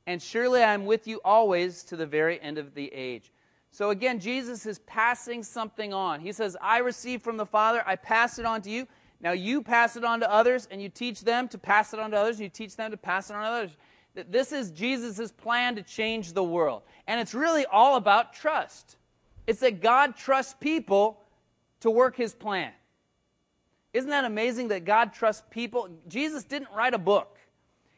And 0.06 0.20
surely 0.20 0.62
I 0.62 0.74
am 0.74 0.86
with 0.86 1.06
you 1.06 1.20
always 1.24 1.82
to 1.84 1.96
the 1.96 2.06
very 2.06 2.40
end 2.40 2.58
of 2.58 2.74
the 2.74 2.92
age. 2.92 3.30
So 3.70 3.90
again, 3.90 4.18
Jesus 4.18 4.66
is 4.66 4.80
passing 4.80 5.42
something 5.42 5.92
on. 5.92 6.20
He 6.20 6.32
says, 6.32 6.56
I 6.60 6.78
received 6.78 7.22
from 7.22 7.36
the 7.36 7.46
Father, 7.46 7.82
I 7.86 7.96
pass 7.96 8.38
it 8.38 8.44
on 8.44 8.62
to 8.62 8.70
you. 8.70 8.86
Now 9.20 9.32
you 9.32 9.62
pass 9.62 9.96
it 9.96 10.04
on 10.04 10.20
to 10.20 10.32
others, 10.32 10.66
and 10.70 10.82
you 10.82 10.88
teach 10.88 11.20
them 11.20 11.46
to 11.48 11.58
pass 11.58 11.92
it 11.92 12.00
on 12.00 12.10
to 12.10 12.16
others, 12.16 12.36
and 12.36 12.44
you 12.44 12.48
teach 12.48 12.74
them 12.74 12.90
to 12.90 12.96
pass 12.96 13.30
it 13.30 13.36
on 13.36 13.42
to 13.42 13.48
others. 13.48 13.76
This 14.28 14.50
is 14.50 14.70
Jesus' 14.70 15.30
plan 15.30 15.76
to 15.76 15.82
change 15.82 16.32
the 16.32 16.42
world. 16.42 16.82
And 17.06 17.20
it's 17.20 17.34
really 17.34 17.66
all 17.66 17.96
about 17.96 18.32
trust. 18.32 18.96
It's 19.46 19.60
that 19.60 19.80
God 19.80 20.16
trusts 20.16 20.54
people 20.58 21.20
to 21.80 21.90
work 21.90 22.16
his 22.16 22.34
plan. 22.34 22.72
Isn't 23.92 24.10
that 24.10 24.24
amazing 24.24 24.68
that 24.68 24.84
God 24.84 25.12
trusts 25.12 25.42
people? 25.50 25.88
Jesus 26.08 26.44
didn't 26.44 26.68
write 26.74 26.94
a 26.94 26.98
book. 26.98 27.38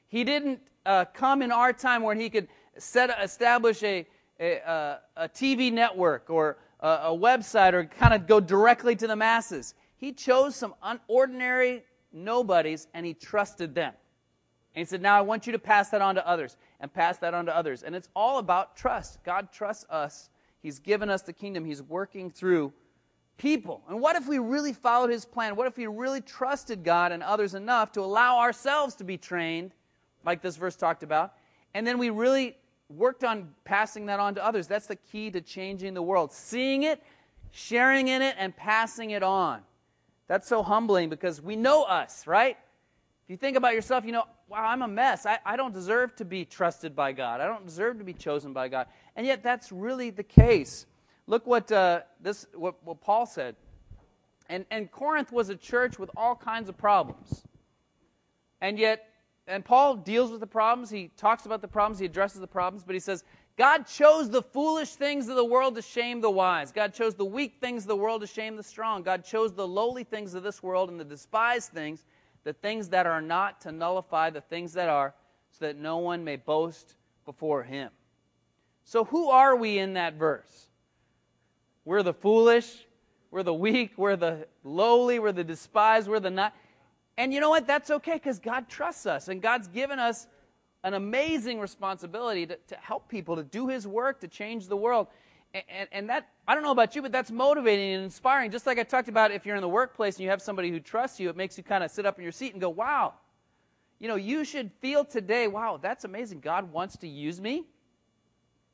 He 0.08 0.24
didn't 0.24 0.60
uh, 0.86 1.04
come 1.06 1.42
in 1.42 1.52
our 1.52 1.72
time 1.72 2.02
where 2.02 2.14
he 2.14 2.30
could 2.30 2.48
set, 2.78 3.10
establish 3.22 3.82
a, 3.82 4.06
a, 4.40 4.98
a 5.16 5.28
TV 5.28 5.72
network 5.72 6.30
or 6.30 6.58
a, 6.80 6.88
a 6.88 7.16
website 7.16 7.74
or 7.74 7.84
kind 7.84 8.14
of 8.14 8.26
go 8.26 8.40
directly 8.40 8.96
to 8.96 9.06
the 9.06 9.16
masses. 9.16 9.74
He 9.96 10.12
chose 10.12 10.56
some 10.56 10.74
ordinary 11.08 11.84
nobodies 12.12 12.88
and 12.94 13.06
he 13.06 13.14
trusted 13.14 13.74
them. 13.74 13.92
And 14.74 14.80
he 14.80 14.84
said, 14.84 15.02
Now 15.02 15.16
I 15.16 15.20
want 15.20 15.46
you 15.46 15.52
to 15.52 15.58
pass 15.58 15.90
that 15.90 16.00
on 16.00 16.14
to 16.14 16.26
others 16.26 16.56
and 16.80 16.92
pass 16.92 17.18
that 17.18 17.34
on 17.34 17.46
to 17.46 17.56
others. 17.56 17.82
And 17.82 17.94
it's 17.94 18.08
all 18.16 18.38
about 18.38 18.76
trust. 18.76 19.22
God 19.24 19.52
trusts 19.52 19.84
us. 19.90 20.30
He's 20.62 20.78
given 20.78 21.10
us 21.10 21.22
the 21.22 21.32
kingdom. 21.32 21.64
He's 21.64 21.82
working 21.82 22.30
through 22.30 22.72
people. 23.38 23.82
And 23.88 24.00
what 24.00 24.16
if 24.16 24.28
we 24.28 24.38
really 24.38 24.72
followed 24.72 25.10
his 25.10 25.24
plan? 25.24 25.56
What 25.56 25.66
if 25.66 25.76
we 25.76 25.86
really 25.86 26.20
trusted 26.20 26.84
God 26.84 27.12
and 27.12 27.22
others 27.22 27.54
enough 27.54 27.92
to 27.92 28.00
allow 28.00 28.38
ourselves 28.38 28.94
to 28.96 29.04
be 29.04 29.16
trained, 29.16 29.72
like 30.24 30.42
this 30.42 30.56
verse 30.56 30.76
talked 30.76 31.02
about, 31.02 31.34
and 31.74 31.86
then 31.86 31.98
we 31.98 32.10
really 32.10 32.56
worked 32.88 33.24
on 33.24 33.48
passing 33.64 34.06
that 34.06 34.20
on 34.20 34.34
to 34.34 34.44
others. 34.44 34.66
That's 34.66 34.86
the 34.86 34.96
key 34.96 35.30
to 35.30 35.40
changing 35.40 35.94
the 35.94 36.02
world. 36.02 36.32
Seeing 36.32 36.82
it, 36.82 37.02
sharing 37.50 38.08
in 38.08 38.22
it, 38.22 38.36
and 38.38 38.54
passing 38.56 39.10
it 39.10 39.22
on. 39.22 39.62
That's 40.28 40.46
so 40.46 40.62
humbling 40.62 41.08
because 41.08 41.40
we 41.40 41.56
know 41.56 41.82
us, 41.82 42.26
right? 42.26 42.56
If 43.24 43.30
you 43.30 43.36
think 43.36 43.56
about 43.56 43.74
yourself, 43.74 44.04
you 44.04 44.12
know, 44.12 44.24
wow, 44.48 44.64
I'm 44.64 44.82
a 44.82 44.88
mess. 44.88 45.26
I, 45.26 45.38
I 45.44 45.56
don't 45.56 45.72
deserve 45.72 46.14
to 46.16 46.24
be 46.24 46.44
trusted 46.44 46.94
by 46.94 47.12
God. 47.12 47.40
I 47.40 47.46
don't 47.46 47.66
deserve 47.66 47.98
to 47.98 48.04
be 48.04 48.12
chosen 48.12 48.52
by 48.52 48.68
God. 48.68 48.86
And 49.16 49.26
yet, 49.26 49.42
that's 49.42 49.72
really 49.72 50.10
the 50.10 50.22
case. 50.22 50.86
Look 51.32 51.46
what, 51.46 51.72
uh, 51.72 52.02
this, 52.20 52.44
what, 52.52 52.74
what 52.84 53.00
Paul 53.00 53.24
said. 53.24 53.56
And, 54.50 54.66
and 54.70 54.92
Corinth 54.92 55.32
was 55.32 55.48
a 55.48 55.56
church 55.56 55.98
with 55.98 56.10
all 56.14 56.36
kinds 56.36 56.68
of 56.68 56.76
problems. 56.76 57.42
And 58.60 58.78
yet, 58.78 59.08
and 59.46 59.64
Paul 59.64 59.96
deals 59.96 60.30
with 60.30 60.40
the 60.40 60.46
problems. 60.46 60.90
He 60.90 61.10
talks 61.16 61.46
about 61.46 61.62
the 61.62 61.68
problems. 61.68 61.98
He 61.98 62.04
addresses 62.04 62.42
the 62.42 62.46
problems. 62.46 62.84
But 62.84 62.92
he 62.92 63.00
says, 63.00 63.24
God 63.56 63.86
chose 63.86 64.28
the 64.28 64.42
foolish 64.42 64.90
things 64.90 65.30
of 65.30 65.36
the 65.36 65.44
world 65.44 65.74
to 65.76 65.80
shame 65.80 66.20
the 66.20 66.30
wise. 66.30 66.70
God 66.70 66.92
chose 66.92 67.14
the 67.14 67.24
weak 67.24 67.54
things 67.62 67.84
of 67.84 67.88
the 67.88 67.96
world 67.96 68.20
to 68.20 68.26
shame 68.26 68.56
the 68.56 68.62
strong. 68.62 69.02
God 69.02 69.24
chose 69.24 69.54
the 69.54 69.66
lowly 69.66 70.04
things 70.04 70.34
of 70.34 70.42
this 70.42 70.62
world 70.62 70.90
and 70.90 71.00
the 71.00 71.04
despised 71.04 71.70
things, 71.70 72.04
the 72.44 72.52
things 72.52 72.90
that 72.90 73.06
are 73.06 73.22
not, 73.22 73.58
to 73.62 73.72
nullify 73.72 74.28
the 74.28 74.42
things 74.42 74.74
that 74.74 74.90
are, 74.90 75.14
so 75.50 75.64
that 75.64 75.78
no 75.78 75.96
one 75.96 76.24
may 76.24 76.36
boast 76.36 76.94
before 77.24 77.62
him. 77.62 77.88
So, 78.84 79.04
who 79.04 79.30
are 79.30 79.56
we 79.56 79.78
in 79.78 79.94
that 79.94 80.16
verse? 80.16 80.68
We're 81.84 82.02
the 82.02 82.14
foolish, 82.14 82.86
we're 83.30 83.42
the 83.42 83.54
weak, 83.54 83.92
we're 83.96 84.16
the 84.16 84.46
lowly, 84.62 85.18
we're 85.18 85.32
the 85.32 85.44
despised, 85.44 86.08
we're 86.08 86.20
the 86.20 86.30
not. 86.30 86.54
And 87.16 87.32
you 87.32 87.40
know 87.40 87.50
what? 87.50 87.66
That's 87.66 87.90
okay 87.90 88.14
because 88.14 88.38
God 88.38 88.68
trusts 88.68 89.06
us 89.06 89.28
and 89.28 89.42
God's 89.42 89.68
given 89.68 89.98
us 89.98 90.26
an 90.84 90.94
amazing 90.94 91.60
responsibility 91.60 92.46
to, 92.46 92.56
to 92.68 92.76
help 92.76 93.08
people, 93.08 93.36
to 93.36 93.44
do 93.44 93.68
His 93.68 93.86
work, 93.86 94.20
to 94.20 94.28
change 94.28 94.68
the 94.68 94.76
world. 94.76 95.08
And, 95.54 95.64
and, 95.68 95.88
and, 95.92 96.08
that, 96.08 96.28
I 96.48 96.54
don't 96.54 96.62
know 96.62 96.70
about 96.70 96.96
you, 96.96 97.02
but 97.02 97.12
that's 97.12 97.30
motivating 97.30 97.94
and 97.94 98.04
inspiring. 98.04 98.50
Just 98.50 98.66
like 98.66 98.78
I 98.78 98.82
talked 98.82 99.08
about, 99.08 99.30
if 99.30 99.44
you're 99.44 99.56
in 99.56 99.62
the 99.62 99.68
workplace 99.68 100.16
and 100.16 100.24
you 100.24 100.30
have 100.30 100.40
somebody 100.40 100.70
who 100.70 100.80
trusts 100.80 101.20
you, 101.20 101.28
it 101.28 101.36
makes 101.36 101.58
you 101.58 101.64
kind 101.64 101.84
of 101.84 101.90
sit 101.90 102.06
up 102.06 102.18
in 102.18 102.22
your 102.22 102.32
seat 102.32 102.52
and 102.52 102.60
go, 102.60 102.70
wow. 102.70 103.14
You 103.98 104.08
know, 104.08 104.16
you 104.16 104.44
should 104.44 104.70
feel 104.80 105.04
today, 105.04 105.46
wow, 105.46 105.78
that's 105.80 106.04
amazing. 106.04 106.40
God 106.40 106.72
wants 106.72 106.96
to 106.98 107.08
use 107.08 107.40
me. 107.40 107.64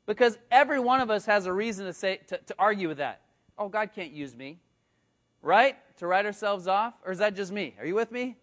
Because 0.09 0.39
every 0.49 0.79
one 0.79 1.01
of 1.01 1.11
us 1.11 1.27
has 1.27 1.45
a 1.45 1.53
reason 1.53 1.85
to 1.85 1.93
say 1.93 2.19
to, 2.29 2.39
to 2.39 2.55
argue 2.57 2.87
with 2.87 2.97
that. 2.97 3.21
Oh, 3.59 3.69
God 3.69 3.91
can't 3.93 4.11
use 4.11 4.35
me. 4.35 4.57
Right? 5.43 5.75
To 5.97 6.07
write 6.07 6.25
ourselves 6.25 6.65
off? 6.65 6.95
Or 7.05 7.11
is 7.11 7.19
that 7.19 7.35
just 7.35 7.51
me? 7.51 7.75
Are 7.77 7.85
you 7.85 7.93
with 7.93 8.11
me? 8.11 8.35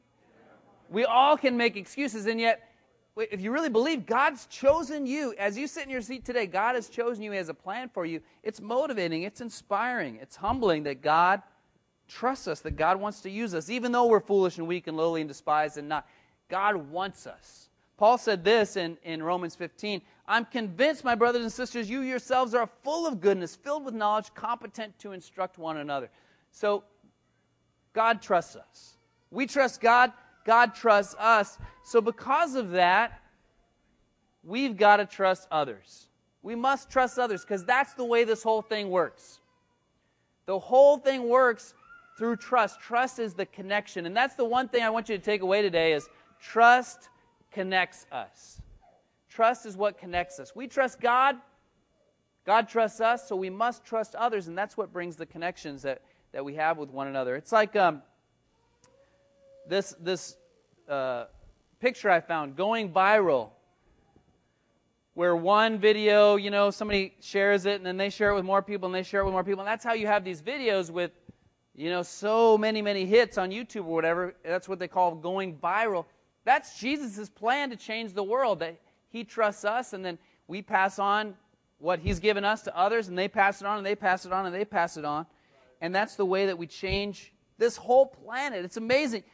We 0.88 1.05
all 1.05 1.37
can 1.37 1.57
make 1.57 1.74
excuses, 1.76 2.26
and 2.26 2.38
yet, 2.38 2.70
if 3.16 3.40
you 3.40 3.50
really 3.50 3.68
believe 3.68 4.07
God's 4.07 4.46
chosen 4.46 5.07
you, 5.07 5.35
as 5.40 5.59
you 5.59 5.66
sit 5.66 5.83
in 5.83 5.90
your 5.90 6.02
seat 6.02 6.24
today, 6.24 6.46
God 6.46 6.76
has 6.76 6.88
chosen 6.88 7.24
you, 7.24 7.33
He 7.33 7.37
has 7.37 7.48
a 7.48 7.55
plan 7.55 7.90
for 7.92 8.07
you. 8.07 8.20
It's 8.44 8.61
motivating, 8.61 9.24
it's 9.24 9.40
inspiring, 9.40 10.20
it's 10.22 10.37
humbling 10.37 10.85
that 10.85 11.02
God 11.02 11.42
trusts 12.07 12.46
us, 12.46 12.61
that 12.61 12.76
God 12.76 13.00
wants 13.00 13.22
to 13.22 13.29
use 13.29 13.57
us, 13.57 13.70
even 13.70 13.90
though 13.90 14.07
we're 14.07 14.20
foolish 14.20 14.59
and 14.59 14.68
weak 14.68 14.87
and 14.87 14.96
lowly 14.96 15.20
and 15.20 15.26
despised 15.26 15.79
and 15.79 15.88
not. 15.88 16.07
God 16.48 16.76
wants 16.76 17.26
us. 17.26 17.70
Paul 17.96 18.18
said 18.18 18.44
this 18.44 18.76
in, 18.76 18.98
in 19.02 19.22
Romans 19.22 19.54
15 19.54 20.02
I'm 20.28 20.44
convinced, 20.44 21.04
my 21.04 21.14
brothers 21.14 21.42
and 21.42 21.52
sisters, 21.52 21.88
you 21.88 22.00
yourselves 22.00 22.52
are 22.52 22.68
full 22.82 23.06
of 23.06 23.20
goodness, 23.20 23.54
filled 23.54 23.85
with 23.85 23.94
knowledge, 23.94 24.35
competent 24.35 24.98
to 24.98 25.12
instruct 25.12 25.56
one 25.56 25.76
another. 25.76 26.11
So, 26.50 26.82
God 27.92 28.20
trusts 28.20 28.56
us. 28.56 28.96
We 29.30 29.46
trust 29.46 29.80
God, 29.80 30.12
God 30.44 30.74
trusts 30.74 31.14
us. 31.18 31.59
So, 31.85 32.00
because 32.00 32.56
of 32.56 32.72
that, 32.72 33.20
we've 34.42 34.76
got 34.76 34.96
to 34.96 35.06
trust 35.06 35.46
others. 35.52 36.09
We 36.42 36.56
must 36.56 36.90
trust 36.90 37.18
others 37.18 37.42
because 37.42 37.64
that's 37.64 37.94
the 37.94 38.04
way 38.04 38.24
this 38.24 38.42
whole 38.42 38.62
thing 38.62 38.90
works. 38.90 39.40
The 40.46 40.59
whole 40.59 40.98
thing 40.98 41.28
works 41.28 41.74
through 42.18 42.37
trust. 42.37 42.80
Trust 42.80 43.18
is 43.18 43.35
the 43.35 43.46
connection. 43.46 44.06
And 44.06 44.16
that's 44.16 44.35
the 44.35 44.44
one 44.44 44.68
thing 44.68 44.82
I 44.82 44.90
want 44.90 45.09
you 45.09 45.16
to 45.16 45.22
take 45.22 45.42
away 45.42 45.62
today 45.62 45.92
is 45.92 46.09
trust 46.40 47.11
connects 47.57 48.05
us. 48.12 48.61
Trust 49.31 49.64
is 49.64 49.79
what 49.79 49.97
connects 49.97 50.38
us. 50.38 50.55
We 50.55 50.66
trust 50.66 51.01
God. 51.01 51.37
God 52.45 52.69
trusts 52.69 53.01
us, 53.01 53.27
so 53.27 53.35
we 53.35 53.49
must 53.49 53.83
trust 53.83 54.14
others, 54.14 54.47
and 54.47 54.57
that's 54.57 54.77
what 54.77 54.92
brings 54.92 55.16
the 55.16 55.25
connections 55.25 55.81
that, 55.83 56.03
that 56.33 56.45
we 56.45 56.55
have 56.57 56.77
with 56.77 56.90
one 56.90 57.09
another. 57.09 57.35
It's 57.35 57.53
like 57.53 57.75
um, 57.75 58.03
this, 59.66 59.95
this 59.99 60.37
uh, 60.87 61.25
picture 61.81 62.11
I 62.11 62.21
found 62.21 62.57
going 62.57 62.92
viral, 62.92 63.49
where 65.14 65.35
one 65.35 65.79
video, 65.79 66.37
you 66.37 66.51
know, 66.51 66.71
somebody 66.71 67.14
shares 67.23 67.64
it, 67.64 67.77
and 67.77 67.87
then 67.87 67.97
they 67.97 68.11
share 68.11 68.33
it 68.33 68.35
with 68.35 68.45
more 68.45 68.61
people, 68.61 68.85
and 68.85 68.95
they 68.95 69.03
share 69.03 69.23
it 69.23 69.25
with 69.25 69.33
more 69.33 69.45
people. 69.45 69.61
And 69.61 69.69
that's 69.69 69.83
how 69.83 69.95
you 69.95 70.07
have 70.07 70.25
these 70.25 70.42
videos 70.42 70.90
with, 70.90 71.11
you 71.75 71.88
know, 71.88 72.03
so 72.03 72.59
many, 72.59 72.83
many 72.83 73.07
hits 73.07 73.38
on 73.38 73.51
YouTube 73.51 73.87
or 73.87 73.95
whatever. 73.95 74.35
That's 74.45 74.69
what 74.69 74.79
they 74.79 74.88
call 74.88 75.14
going 75.14 75.57
viral. 75.57 76.05
That's 76.46 76.78
Jesus' 76.78 77.28
plan 77.28 77.70
to 77.70 77.76
change 77.76 78.14
the 78.14 78.22
world. 78.22 78.61
That 78.61 78.80
he 79.11 79.24
trusts 79.24 79.64
us, 79.64 79.92
and 79.92 80.02
then 80.04 80.16
we 80.46 80.62
pass 80.62 80.98
on 80.98 81.35
what 81.78 81.98
He's 81.98 82.20
given 82.20 82.44
us 82.44 82.62
to 82.62 82.76
others, 82.76 83.09
and 83.09 83.18
they 83.18 83.28
pass 83.28 83.61
it 83.61 83.66
on, 83.66 83.78
and 83.78 83.85
they 83.85 83.96
pass 83.96 84.24
it 84.24 84.32
on, 84.32 84.46
and 84.46 84.54
they 84.54 84.64
pass 84.64 84.96
it 84.96 85.04
on. 85.04 85.26
And 85.80 85.94
that's 85.94 86.14
the 86.16 86.24
way 86.24 86.46
that 86.46 86.56
we 86.56 86.66
change 86.66 87.32
this 87.59 87.76
whole 87.76 88.06
planet. 88.06 88.64
It's 88.64 88.76
amazing 88.76 89.24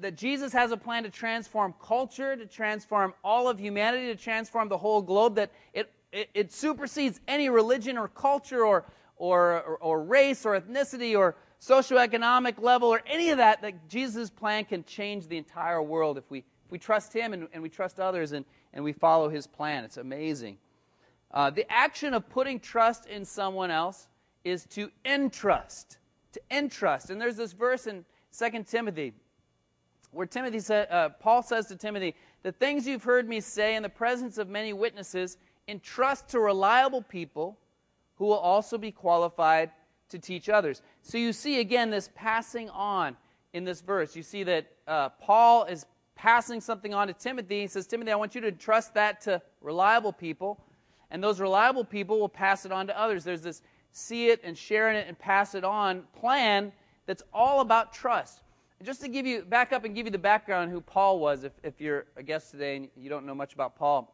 that 0.00 0.16
Jesus 0.16 0.52
has 0.52 0.72
a 0.72 0.76
plan 0.76 1.04
to 1.04 1.10
transform 1.10 1.74
culture, 1.80 2.34
to 2.34 2.46
transform 2.46 3.14
all 3.22 3.48
of 3.48 3.60
humanity, 3.60 4.06
to 4.06 4.16
transform 4.16 4.68
the 4.68 4.78
whole 4.78 5.02
globe, 5.02 5.36
that 5.36 5.52
it, 5.72 5.92
it, 6.10 6.30
it 6.34 6.52
supersedes 6.52 7.20
any 7.28 7.48
religion 7.50 7.96
or 7.98 8.08
culture 8.08 8.64
or, 8.64 8.86
or, 9.16 9.62
or, 9.62 9.78
or 9.78 10.02
race 10.02 10.44
or 10.44 10.58
ethnicity 10.58 11.16
or 11.16 11.36
socioeconomic 11.64 12.60
level 12.60 12.88
or 12.88 13.02
any 13.06 13.30
of 13.30 13.38
that, 13.38 13.62
that 13.62 13.88
Jesus' 13.88 14.30
plan 14.30 14.64
can 14.64 14.84
change 14.84 15.28
the 15.28 15.38
entire 15.38 15.82
world 15.82 16.18
if 16.18 16.30
we, 16.30 16.38
if 16.38 16.70
we 16.70 16.78
trust 16.78 17.12
Him 17.12 17.32
and, 17.32 17.48
and 17.52 17.62
we 17.62 17.68
trust 17.68 17.98
others 17.98 18.32
and, 18.32 18.44
and 18.74 18.84
we 18.84 18.92
follow 18.92 19.28
his 19.28 19.46
plan. 19.46 19.84
It's 19.84 19.96
amazing. 19.96 20.58
Uh, 21.30 21.50
the 21.50 21.70
action 21.72 22.12
of 22.12 22.28
putting 22.28 22.60
trust 22.60 23.06
in 23.06 23.24
someone 23.24 23.70
else 23.70 24.08
is 24.44 24.66
to 24.66 24.90
entrust. 25.04 25.98
To 26.32 26.40
entrust. 26.50 27.10
And 27.10 27.20
there's 27.20 27.36
this 27.36 27.52
verse 27.52 27.86
in 27.86 28.04
2 28.36 28.64
Timothy 28.64 29.14
where 30.10 30.26
Timothy 30.26 30.60
said, 30.60 30.88
uh, 30.90 31.08
Paul 31.08 31.42
says 31.42 31.66
to 31.66 31.76
Timothy, 31.76 32.14
The 32.42 32.52
things 32.52 32.86
you've 32.86 33.02
heard 33.02 33.28
me 33.28 33.40
say 33.40 33.74
in 33.74 33.82
the 33.82 33.88
presence 33.88 34.38
of 34.38 34.48
many 34.48 34.72
witnesses, 34.72 35.38
entrust 35.66 36.28
to 36.28 36.38
reliable 36.38 37.02
people 37.02 37.58
who 38.16 38.26
will 38.26 38.38
also 38.38 38.78
be 38.78 38.92
qualified 38.92 39.70
to 40.10 40.18
teach 40.18 40.48
others. 40.48 40.82
So 41.02 41.18
you 41.18 41.32
see 41.32 41.60
again 41.60 41.90
this 41.90 42.10
passing 42.14 42.70
on 42.70 43.16
in 43.52 43.64
this 43.64 43.80
verse. 43.80 44.14
You 44.14 44.22
see 44.22 44.42
that 44.44 44.66
uh, 44.86 45.08
Paul 45.10 45.64
is 45.64 45.86
passing 46.14 46.60
something 46.60 46.94
on 46.94 47.08
to 47.08 47.12
Timothy. 47.12 47.62
He 47.62 47.66
says, 47.66 47.86
Timothy, 47.86 48.12
I 48.12 48.16
want 48.16 48.34
you 48.34 48.40
to 48.42 48.52
trust 48.52 48.94
that 48.94 49.20
to 49.22 49.42
reliable 49.60 50.12
people, 50.12 50.60
and 51.10 51.22
those 51.22 51.40
reliable 51.40 51.84
people 51.84 52.20
will 52.20 52.28
pass 52.28 52.64
it 52.64 52.72
on 52.72 52.86
to 52.86 52.98
others. 52.98 53.24
There's 53.24 53.42
this 53.42 53.62
see 53.92 54.28
it 54.28 54.40
and 54.42 54.58
sharing 54.58 54.96
it 54.96 55.06
and 55.06 55.16
pass 55.18 55.54
it 55.54 55.64
on 55.64 56.02
plan 56.18 56.72
that's 57.06 57.22
all 57.32 57.60
about 57.60 57.92
trust. 57.92 58.42
And 58.78 58.86
just 58.86 59.00
to 59.02 59.08
give 59.08 59.24
you, 59.24 59.42
back 59.42 59.72
up 59.72 59.84
and 59.84 59.94
give 59.94 60.06
you 60.06 60.10
the 60.10 60.18
background 60.18 60.72
who 60.72 60.80
Paul 60.80 61.20
was, 61.20 61.44
if, 61.44 61.52
if 61.62 61.80
you're 61.80 62.06
a 62.16 62.22
guest 62.22 62.50
today 62.50 62.76
and 62.76 62.88
you 62.96 63.08
don't 63.08 63.24
know 63.24 63.34
much 63.34 63.54
about 63.54 63.76
Paul. 63.76 64.12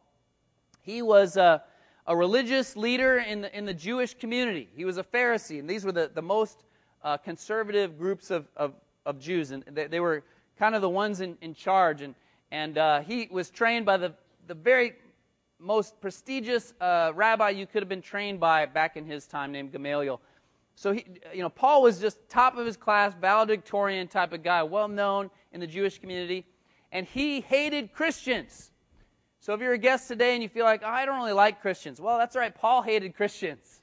He 0.81 1.01
was 1.01 1.35
a, 1.35 1.63
a 2.07 2.15
religious 2.15 2.75
leader 2.75 3.19
in 3.19 3.41
the, 3.41 3.57
in 3.57 3.65
the 3.65 3.73
Jewish 3.73 4.13
community. 4.13 4.67
He 4.75 4.85
was 4.85 4.97
a 4.97 5.03
Pharisee, 5.03 5.59
and 5.59 5.69
these 5.69 5.85
were 5.85 5.91
the, 5.91 6.11
the 6.13 6.21
most 6.21 6.63
uh, 7.03 7.17
conservative 7.17 7.97
groups 7.97 8.31
of, 8.31 8.47
of, 8.55 8.73
of 9.05 9.19
Jews, 9.19 9.51
and 9.51 9.63
they, 9.71 9.87
they 9.87 9.99
were 9.99 10.23
kind 10.57 10.75
of 10.75 10.81
the 10.81 10.89
ones 10.89 11.21
in, 11.21 11.37
in 11.41 11.53
charge. 11.53 12.01
And, 12.01 12.15
and 12.51 12.77
uh, 12.77 13.01
he 13.01 13.27
was 13.31 13.49
trained 13.49 13.85
by 13.85 13.97
the, 13.97 14.13
the 14.47 14.53
very 14.53 14.93
most 15.59 15.99
prestigious 16.01 16.73
uh, 16.81 17.11
rabbi 17.13 17.49
you 17.49 17.67
could 17.67 17.81
have 17.81 17.89
been 17.89 18.01
trained 18.01 18.39
by 18.39 18.65
back 18.65 18.97
in 18.97 19.05
his 19.05 19.27
time, 19.27 19.51
named 19.51 19.71
Gamaliel. 19.71 20.19
So, 20.75 20.93
he, 20.93 21.05
you 21.33 21.41
know, 21.41 21.49
Paul 21.49 21.83
was 21.83 21.99
just 21.99 22.17
top 22.29 22.57
of 22.57 22.65
his 22.65 22.77
class, 22.77 23.13
valedictorian 23.19 24.07
type 24.07 24.33
of 24.33 24.41
guy, 24.41 24.63
well 24.63 24.87
known 24.87 25.29
in 25.51 25.59
the 25.59 25.67
Jewish 25.67 25.99
community. 25.99 26.45
And 26.91 27.05
he 27.05 27.41
hated 27.41 27.93
Christians. 27.93 28.70
So, 29.41 29.55
if 29.55 29.59
you're 29.59 29.73
a 29.73 29.77
guest 29.79 30.07
today 30.07 30.35
and 30.35 30.43
you 30.43 30.49
feel 30.49 30.65
like, 30.65 30.83
oh, 30.85 30.89
I 30.89 31.03
don't 31.03 31.17
really 31.17 31.33
like 31.33 31.61
Christians, 31.61 31.99
well, 31.99 32.19
that's 32.19 32.35
right. 32.35 32.53
Paul 32.53 32.83
hated 32.83 33.15
Christians. 33.15 33.81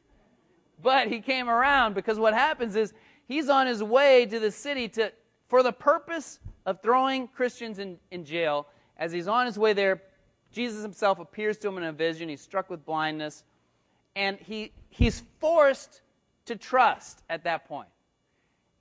But 0.80 1.08
he 1.08 1.20
came 1.20 1.50
around 1.50 1.94
because 1.94 2.16
what 2.16 2.32
happens 2.32 2.76
is 2.76 2.94
he's 3.26 3.48
on 3.48 3.66
his 3.66 3.82
way 3.82 4.24
to 4.26 4.38
the 4.38 4.52
city 4.52 4.88
to, 4.90 5.12
for 5.48 5.64
the 5.64 5.72
purpose 5.72 6.38
of 6.64 6.80
throwing 6.80 7.26
Christians 7.26 7.80
in, 7.80 7.98
in 8.12 8.24
jail. 8.24 8.68
As 8.96 9.10
he's 9.10 9.26
on 9.26 9.46
his 9.46 9.58
way 9.58 9.72
there, 9.72 10.00
Jesus 10.52 10.80
himself 10.80 11.18
appears 11.18 11.58
to 11.58 11.68
him 11.68 11.78
in 11.78 11.84
a 11.84 11.92
vision. 11.92 12.28
He's 12.28 12.40
struck 12.40 12.70
with 12.70 12.86
blindness. 12.86 13.42
And 14.14 14.38
he, 14.38 14.70
he's 14.90 15.24
forced 15.40 16.02
to 16.46 16.54
trust 16.54 17.22
at 17.28 17.42
that 17.44 17.66
point. 17.66 17.88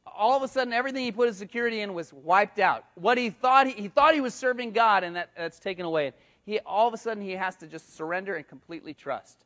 All 0.05 0.37
of 0.37 0.43
a 0.43 0.47
sudden, 0.47 0.73
everything 0.73 1.03
he 1.03 1.11
put 1.11 1.27
his 1.27 1.37
security 1.37 1.81
in 1.81 1.95
was 1.95 2.13
wiped 2.13 2.59
out. 2.59 2.85
What 2.93 3.17
he 3.17 3.31
thought 3.31 3.65
he, 3.65 3.73
he 3.73 3.87
thought 3.87 4.13
he 4.13 4.21
was 4.21 4.35
serving 4.35 4.71
God, 4.71 5.03
and 5.03 5.15
that, 5.15 5.31
that's 5.35 5.59
taken 5.59 5.83
away. 5.83 6.13
He, 6.47 6.59
all 6.61 6.87
of 6.87 6.93
a 6.95 6.97
sudden, 6.97 7.21
he 7.21 7.33
has 7.33 7.55
to 7.57 7.67
just 7.67 7.95
surrender 7.95 8.35
and 8.35 8.47
completely 8.47 8.95
trust. 8.95 9.45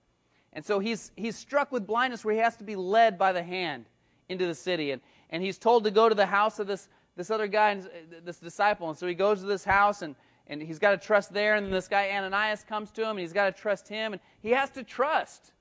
And 0.53 0.63
so 0.63 0.79
he's, 0.79 1.11
he's 1.17 1.35
struck 1.35 1.71
with 1.71 1.85
blindness 1.85 2.23
where 2.23 2.33
he 2.33 2.39
has 2.39 2.55
to 2.57 2.63
be 2.63 2.77
led 2.77 3.17
by 3.17 3.33
the 3.33 3.43
hand 3.43 3.85
into 4.29 4.45
the 4.45 4.55
city. 4.55 4.91
And, 4.91 5.01
and 5.31 5.43
he's 5.43 5.57
told 5.57 5.83
to 5.83 5.91
go 5.91 6.07
to 6.07 6.15
the 6.15 6.25
house 6.25 6.59
of 6.59 6.67
this 6.67 6.87
this 7.17 7.29
other 7.29 7.47
guy, 7.47 7.81
this 8.23 8.39
disciple. 8.39 8.89
And 8.89 8.97
so 8.97 9.05
he 9.07 9.13
goes 9.13 9.41
to 9.41 9.45
this 9.45 9.63
house 9.63 10.01
and, 10.01 10.15
and 10.47 10.61
he's 10.61 10.79
got 10.79 10.91
to 10.91 10.97
trust 10.97 11.33
there. 11.33 11.55
And 11.55 11.65
then 11.65 11.73
this 11.73 11.87
guy, 11.87 12.09
Ananias, 12.09 12.63
comes 12.63 12.91
to 12.91 13.03
him 13.03 13.11
and 13.11 13.19
he's 13.19 13.33
got 13.33 13.53
to 13.53 13.61
trust 13.61 13.87
him. 13.87 14.13
And 14.13 14.21
he 14.41 14.51
has 14.51 14.69
to 14.71 14.83
trust. 14.83 15.51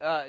Uh, 0.00 0.26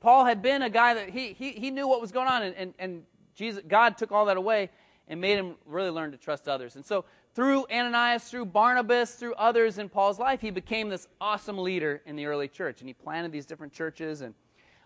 Paul 0.00 0.24
had 0.24 0.42
been 0.42 0.62
a 0.62 0.70
guy 0.70 0.94
that 0.94 1.10
he, 1.10 1.32
he, 1.32 1.52
he 1.52 1.70
knew 1.70 1.88
what 1.88 2.00
was 2.00 2.12
going 2.12 2.28
on. 2.28 2.42
And, 2.42 2.54
and, 2.56 2.74
and 2.78 3.02
Jesus, 3.34 3.62
God 3.66 3.98
took 3.98 4.12
all 4.12 4.26
that 4.26 4.36
away 4.36 4.70
and 5.08 5.20
made 5.20 5.36
him 5.36 5.56
really 5.66 5.90
learn 5.90 6.12
to 6.12 6.16
trust 6.16 6.48
others. 6.48 6.76
And 6.76 6.84
so 6.84 7.04
through 7.34 7.66
Ananias, 7.72 8.24
through 8.24 8.46
Barnabas, 8.46 9.14
through 9.14 9.34
others 9.34 9.78
in 9.78 9.88
Paul's 9.88 10.18
life, 10.18 10.40
he 10.40 10.50
became 10.50 10.88
this 10.88 11.08
awesome 11.20 11.58
leader 11.58 12.02
in 12.04 12.16
the 12.16 12.26
early 12.26 12.48
church. 12.48 12.80
And 12.80 12.88
he 12.88 12.92
planted 12.92 13.32
these 13.32 13.46
different 13.46 13.72
churches. 13.72 14.20
And 14.20 14.34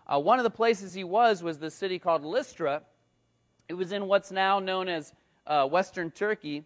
uh, 0.07 0.19
one 0.19 0.39
of 0.39 0.43
the 0.43 0.49
places 0.49 0.93
he 0.93 1.03
was 1.03 1.43
was 1.43 1.57
the 1.57 1.69
city 1.69 1.99
called 1.99 2.23
Lystra. 2.23 2.83
It 3.67 3.73
was 3.73 3.91
in 3.91 4.07
what's 4.07 4.31
now 4.31 4.59
known 4.59 4.87
as 4.87 5.13
uh, 5.45 5.67
Western 5.67 6.09
Turkey. 6.09 6.63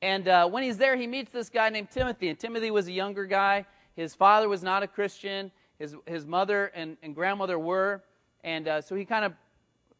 And 0.00 0.26
uh, 0.26 0.48
when 0.48 0.62
he's 0.62 0.78
there, 0.78 0.96
he 0.96 1.06
meets 1.06 1.30
this 1.30 1.50
guy 1.50 1.68
named 1.68 1.90
Timothy. 1.90 2.28
And 2.28 2.38
Timothy 2.38 2.70
was 2.70 2.88
a 2.88 2.92
younger 2.92 3.26
guy. 3.26 3.66
His 3.96 4.14
father 4.14 4.48
was 4.48 4.62
not 4.62 4.82
a 4.82 4.86
Christian. 4.86 5.50
His, 5.78 5.94
his 6.06 6.24
mother 6.24 6.66
and, 6.74 6.96
and 7.02 7.14
grandmother 7.14 7.58
were. 7.58 8.02
And 8.42 8.66
uh, 8.66 8.80
so 8.80 8.94
he 8.94 9.04
kind 9.04 9.26
of 9.26 9.34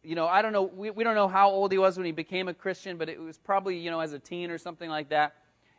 you 0.03 0.15
know, 0.15 0.27
I 0.27 0.43
don't 0.43 0.53
know, 0.53 0.63
we, 0.63 0.91
we 0.91 1.05
don't 1.05 1.15
know 1.15 1.29
how 1.29 1.51
old 1.51 1.73
he 1.73 1.79
was 1.79 1.97
when 1.97 2.07
he 2.07 2.13
became 2.13 2.49
a 2.49 2.55
Christian, 2.55 2.97
but 2.97 3.09
it 3.09 3.21
was 3.21 3.39
probably, 3.39 3.79
you 3.79 3.91
know, 3.91 4.01
as 4.01 4.13
a 4.13 4.19
teen 4.19 4.51
or 4.51 4.59
something 4.59 4.89
like 4.89 5.11
that. 5.11 5.35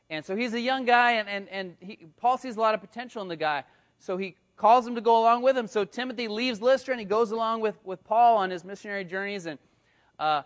And 0.09 0.25
so 0.25 0.35
he's 0.35 0.53
a 0.53 0.59
young 0.59 0.85
guy, 0.85 1.13
and, 1.13 1.29
and, 1.29 1.49
and 1.49 1.75
he, 1.79 1.99
Paul 2.17 2.37
sees 2.37 2.57
a 2.57 2.59
lot 2.59 2.75
of 2.75 2.81
potential 2.81 3.21
in 3.21 3.27
the 3.27 3.35
guy. 3.35 3.63
So 3.97 4.17
he 4.17 4.35
calls 4.57 4.85
him 4.85 4.95
to 4.95 5.01
go 5.01 5.19
along 5.19 5.41
with 5.41 5.57
him. 5.57 5.67
So 5.67 5.85
Timothy 5.85 6.27
leaves 6.27 6.61
Lystra 6.61 6.93
and 6.93 6.99
he 6.99 7.05
goes 7.05 7.31
along 7.31 7.61
with, 7.61 7.75
with 7.83 8.03
Paul 8.03 8.37
on 8.37 8.49
his 8.49 8.63
missionary 8.63 9.03
journeys. 9.03 9.45
And 9.45 9.57
uh, 10.19 10.43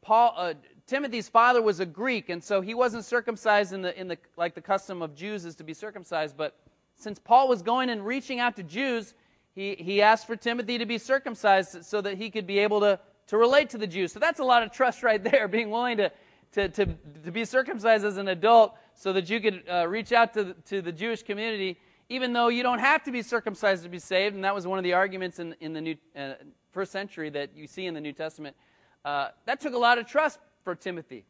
Paul, 0.00 0.34
uh, 0.36 0.54
Timothy's 0.86 1.28
father 1.28 1.62
was 1.62 1.80
a 1.80 1.86
Greek, 1.86 2.28
and 2.28 2.42
so 2.42 2.60
he 2.60 2.74
wasn't 2.74 3.04
circumcised 3.04 3.72
in 3.72 3.82
the, 3.82 3.98
in 3.98 4.08
the, 4.08 4.18
like 4.36 4.54
the 4.54 4.60
custom 4.60 5.02
of 5.02 5.14
Jews 5.14 5.44
is 5.44 5.56
to 5.56 5.64
be 5.64 5.74
circumcised. 5.74 6.36
But 6.36 6.56
since 6.96 7.18
Paul 7.18 7.48
was 7.48 7.62
going 7.62 7.90
and 7.90 8.04
reaching 8.04 8.38
out 8.40 8.56
to 8.56 8.62
Jews, 8.62 9.14
he, 9.54 9.74
he 9.74 10.02
asked 10.02 10.26
for 10.26 10.36
Timothy 10.36 10.78
to 10.78 10.86
be 10.86 10.98
circumcised 10.98 11.84
so 11.84 12.00
that 12.00 12.16
he 12.16 12.30
could 12.30 12.46
be 12.46 12.58
able 12.58 12.80
to, 12.80 12.98
to 13.26 13.36
relate 13.36 13.70
to 13.70 13.78
the 13.78 13.86
Jews. 13.86 14.12
So 14.12 14.18
that's 14.18 14.40
a 14.40 14.44
lot 14.44 14.62
of 14.62 14.72
trust 14.72 15.02
right 15.02 15.22
there, 15.22 15.46
being 15.58 15.70
willing 15.70 15.98
to, 15.98 16.10
to, 16.52 16.68
to, 16.68 16.86
to 17.24 17.30
be 17.30 17.44
circumcised 17.44 18.04
as 18.04 18.16
an 18.16 18.28
adult 18.28 18.74
so 18.94 19.12
that 19.12 19.28
you 19.28 19.40
could 19.40 19.62
uh, 19.70 19.86
reach 19.86 20.12
out 20.12 20.32
to, 20.34 20.54
to 20.66 20.80
the 20.80 20.92
Jewish 20.92 21.22
community, 21.22 21.78
even 22.08 22.32
though 22.32 22.48
you 22.48 22.62
don't 22.62 22.78
have 22.78 23.02
to 23.04 23.12
be 23.12 23.22
circumcised 23.22 23.82
to 23.82 23.88
be 23.88 23.98
saved. 23.98 24.34
And 24.34 24.44
that 24.44 24.54
was 24.54 24.66
one 24.66 24.78
of 24.78 24.84
the 24.84 24.94
arguments 24.94 25.38
in, 25.38 25.54
in 25.60 25.72
the 25.72 25.80
new, 25.80 25.96
uh, 26.16 26.34
first 26.72 26.92
century 26.92 27.28
that 27.30 27.54
you 27.54 27.66
see 27.66 27.86
in 27.86 27.94
the 27.94 28.00
New 28.00 28.12
Testament. 28.12 28.56
Uh, 29.04 29.28
that 29.46 29.60
took 29.60 29.74
a 29.74 29.78
lot 29.78 29.98
of 29.98 30.06
trust 30.06 30.38
for 30.64 30.74
Timothy. 30.74 31.24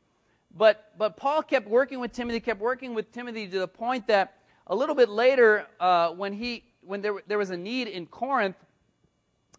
But, 0.54 0.92
but 0.98 1.16
Paul 1.16 1.42
kept 1.42 1.66
working 1.66 1.98
with 1.98 2.12
Timothy, 2.12 2.38
kept 2.38 2.60
working 2.60 2.94
with 2.94 3.10
Timothy 3.10 3.48
to 3.48 3.58
the 3.58 3.68
point 3.68 4.06
that 4.08 4.34
a 4.66 4.74
little 4.74 4.94
bit 4.94 5.08
later, 5.08 5.66
uh, 5.80 6.10
when 6.10 6.32
he 6.32 6.64
when 6.84 7.00
there, 7.00 7.14
there 7.26 7.38
was 7.38 7.50
a 7.50 7.56
need 7.56 7.88
in 7.88 8.06
Corinth, 8.06 8.56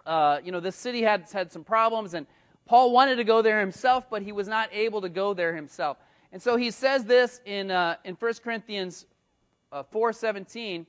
uh, 0.06 0.40
you 0.44 0.52
know, 0.52 0.60
this 0.60 0.76
city 0.76 1.02
had 1.02 1.30
had 1.32 1.52
some 1.52 1.64
problems, 1.64 2.14
and 2.14 2.28
Paul 2.66 2.92
wanted 2.92 3.16
to 3.16 3.24
go 3.24 3.42
there 3.42 3.60
himself, 3.60 4.10
but 4.10 4.22
he 4.22 4.32
was 4.32 4.48
not 4.48 4.70
able 4.72 5.02
to 5.02 5.10
go 5.10 5.34
there 5.34 5.56
himself. 5.56 5.98
And 6.32 6.42
so 6.42 6.58
he 6.58 6.72
says 6.72 7.06
this 7.06 7.42
in 7.46 7.72
uh, 7.72 7.96
in 8.04 8.16
1 8.16 8.34
Corinthians 8.44 9.06
uh, 9.72 9.84
4:17. 9.84 10.86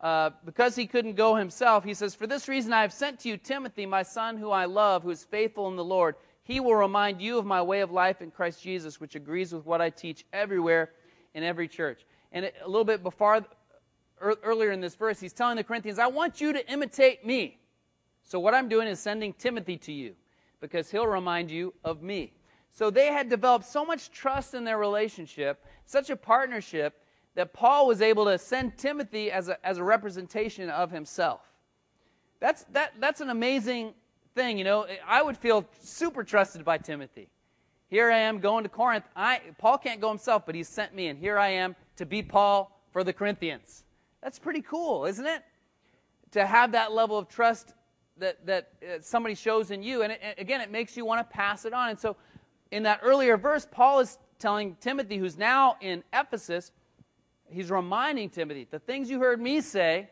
Uh, 0.00 0.30
because 0.44 0.76
he 0.76 0.86
couldn't 0.86 1.14
go 1.14 1.34
himself, 1.34 1.82
he 1.82 1.94
says, 1.94 2.14
For 2.14 2.26
this 2.26 2.46
reason 2.46 2.74
I 2.74 2.82
have 2.82 2.92
sent 2.92 3.20
to 3.20 3.28
you 3.30 3.38
Timothy, 3.38 3.86
my 3.86 4.02
son, 4.02 4.36
who 4.36 4.50
I 4.50 4.66
love, 4.66 5.02
who 5.02 5.08
is 5.08 5.24
faithful 5.24 5.66
in 5.68 5.76
the 5.76 5.84
Lord. 5.84 6.16
He 6.42 6.60
will 6.60 6.74
remind 6.74 7.22
you 7.22 7.38
of 7.38 7.46
my 7.46 7.62
way 7.62 7.80
of 7.80 7.90
life 7.90 8.20
in 8.20 8.30
Christ 8.30 8.62
Jesus, 8.62 9.00
which 9.00 9.14
agrees 9.14 9.54
with 9.54 9.64
what 9.64 9.80
I 9.80 9.88
teach 9.88 10.26
everywhere 10.30 10.90
in 11.32 11.42
every 11.42 11.68
church. 11.68 12.04
And 12.32 12.44
a 12.44 12.68
little 12.68 12.84
bit 12.84 13.02
before, 13.02 13.46
earlier 14.42 14.72
in 14.72 14.80
this 14.80 14.94
verse, 14.94 15.20
he's 15.20 15.32
telling 15.32 15.56
the 15.56 15.64
Corinthians, 15.64 15.98
I 15.98 16.06
want 16.06 16.40
you 16.40 16.52
to 16.52 16.72
imitate 16.72 17.24
me. 17.24 17.58
So 18.22 18.40
what 18.40 18.54
I'm 18.54 18.68
doing 18.68 18.88
is 18.88 18.98
sending 18.98 19.32
Timothy 19.34 19.76
to 19.78 19.92
you 19.92 20.14
because 20.60 20.90
he'll 20.90 21.06
remind 21.06 21.50
you 21.50 21.74
of 21.84 22.02
me. 22.02 22.32
So 22.72 22.90
they 22.90 23.06
had 23.06 23.28
developed 23.28 23.66
so 23.66 23.84
much 23.84 24.10
trust 24.10 24.54
in 24.54 24.64
their 24.64 24.78
relationship, 24.78 25.64
such 25.84 26.10
a 26.10 26.16
partnership, 26.16 27.00
that 27.34 27.52
Paul 27.52 27.86
was 27.86 28.00
able 28.00 28.24
to 28.26 28.38
send 28.38 28.78
Timothy 28.78 29.30
as 29.30 29.48
a, 29.48 29.64
as 29.66 29.78
a 29.78 29.84
representation 29.84 30.70
of 30.70 30.90
himself. 30.90 31.40
That's, 32.40 32.64
that, 32.72 32.94
that's 33.00 33.20
an 33.20 33.30
amazing 33.30 33.94
thing, 34.34 34.58
you 34.58 34.64
know. 34.64 34.86
I 35.06 35.22
would 35.22 35.36
feel 35.36 35.66
super 35.82 36.24
trusted 36.24 36.64
by 36.64 36.78
Timothy. 36.78 37.28
Here 37.88 38.10
I 38.10 38.18
am 38.18 38.40
going 38.40 38.64
to 38.64 38.68
Corinth. 38.68 39.04
I, 39.14 39.40
Paul 39.58 39.78
can't 39.78 40.00
go 40.00 40.08
himself, 40.08 40.44
but 40.46 40.54
he 40.54 40.62
sent 40.62 40.94
me, 40.94 41.08
and 41.08 41.18
here 41.18 41.38
I 41.38 41.50
am 41.50 41.76
to 41.96 42.06
be 42.06 42.22
Paul 42.22 42.76
for 42.92 43.04
the 43.04 43.12
Corinthians. 43.12 43.83
That's 44.24 44.38
pretty 44.38 44.62
cool, 44.62 45.04
isn't 45.04 45.26
it? 45.26 45.42
To 46.30 46.46
have 46.46 46.72
that 46.72 46.92
level 46.92 47.18
of 47.18 47.28
trust 47.28 47.74
that, 48.16 48.44
that 48.46 48.70
uh, 48.82 49.00
somebody 49.00 49.34
shows 49.34 49.70
in 49.70 49.82
you. 49.82 50.02
And 50.02 50.12
it, 50.12 50.20
again, 50.38 50.62
it 50.62 50.70
makes 50.70 50.96
you 50.96 51.04
want 51.04 51.20
to 51.20 51.36
pass 51.36 51.66
it 51.66 51.74
on. 51.74 51.90
And 51.90 51.98
so 51.98 52.16
in 52.70 52.82
that 52.84 53.00
earlier 53.02 53.36
verse, 53.36 53.66
Paul 53.70 54.00
is 54.00 54.18
telling 54.38 54.76
Timothy, 54.80 55.18
who's 55.18 55.36
now 55.36 55.76
in 55.82 56.02
Ephesus, 56.14 56.72
he's 57.50 57.70
reminding 57.70 58.30
Timothy, 58.30 58.66
the 58.70 58.78
things 58.78 59.10
you 59.10 59.20
heard 59.20 59.42
me 59.42 59.60
say, 59.60 60.08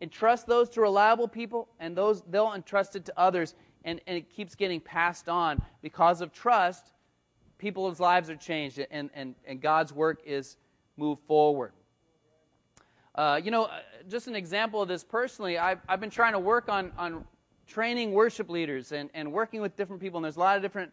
entrust 0.00 0.46
those 0.46 0.70
to 0.70 0.80
reliable 0.80 1.28
people, 1.28 1.68
and 1.78 1.94
those 1.94 2.22
they'll 2.30 2.54
entrust 2.54 2.96
it 2.96 3.04
to 3.04 3.12
others. 3.18 3.54
And, 3.84 4.00
and 4.06 4.16
it 4.16 4.30
keeps 4.34 4.54
getting 4.54 4.80
passed 4.80 5.28
on 5.28 5.60
because 5.82 6.22
of 6.22 6.32
trust. 6.32 6.92
People's 7.58 8.00
lives 8.00 8.30
are 8.30 8.36
changed, 8.36 8.80
and, 8.90 9.10
and, 9.12 9.34
and 9.46 9.60
God's 9.60 9.92
work 9.92 10.22
is 10.24 10.56
moved 10.96 11.20
forward. 11.26 11.72
Uh, 13.14 13.40
you 13.42 13.52
know, 13.52 13.66
uh, 13.66 13.78
just 14.08 14.26
an 14.26 14.34
example 14.34 14.82
of 14.82 14.88
this 14.88 15.04
personally, 15.04 15.56
I've, 15.56 15.78
I've 15.88 16.00
been 16.00 16.10
trying 16.10 16.32
to 16.32 16.40
work 16.40 16.68
on, 16.68 16.90
on 16.98 17.24
training 17.68 18.10
worship 18.10 18.50
leaders 18.50 18.90
and, 18.90 19.08
and 19.14 19.32
working 19.32 19.60
with 19.60 19.76
different 19.76 20.02
people. 20.02 20.18
And 20.18 20.24
there's 20.24 20.36
a 20.36 20.40
lot 20.40 20.56
of 20.56 20.62
different, 20.62 20.92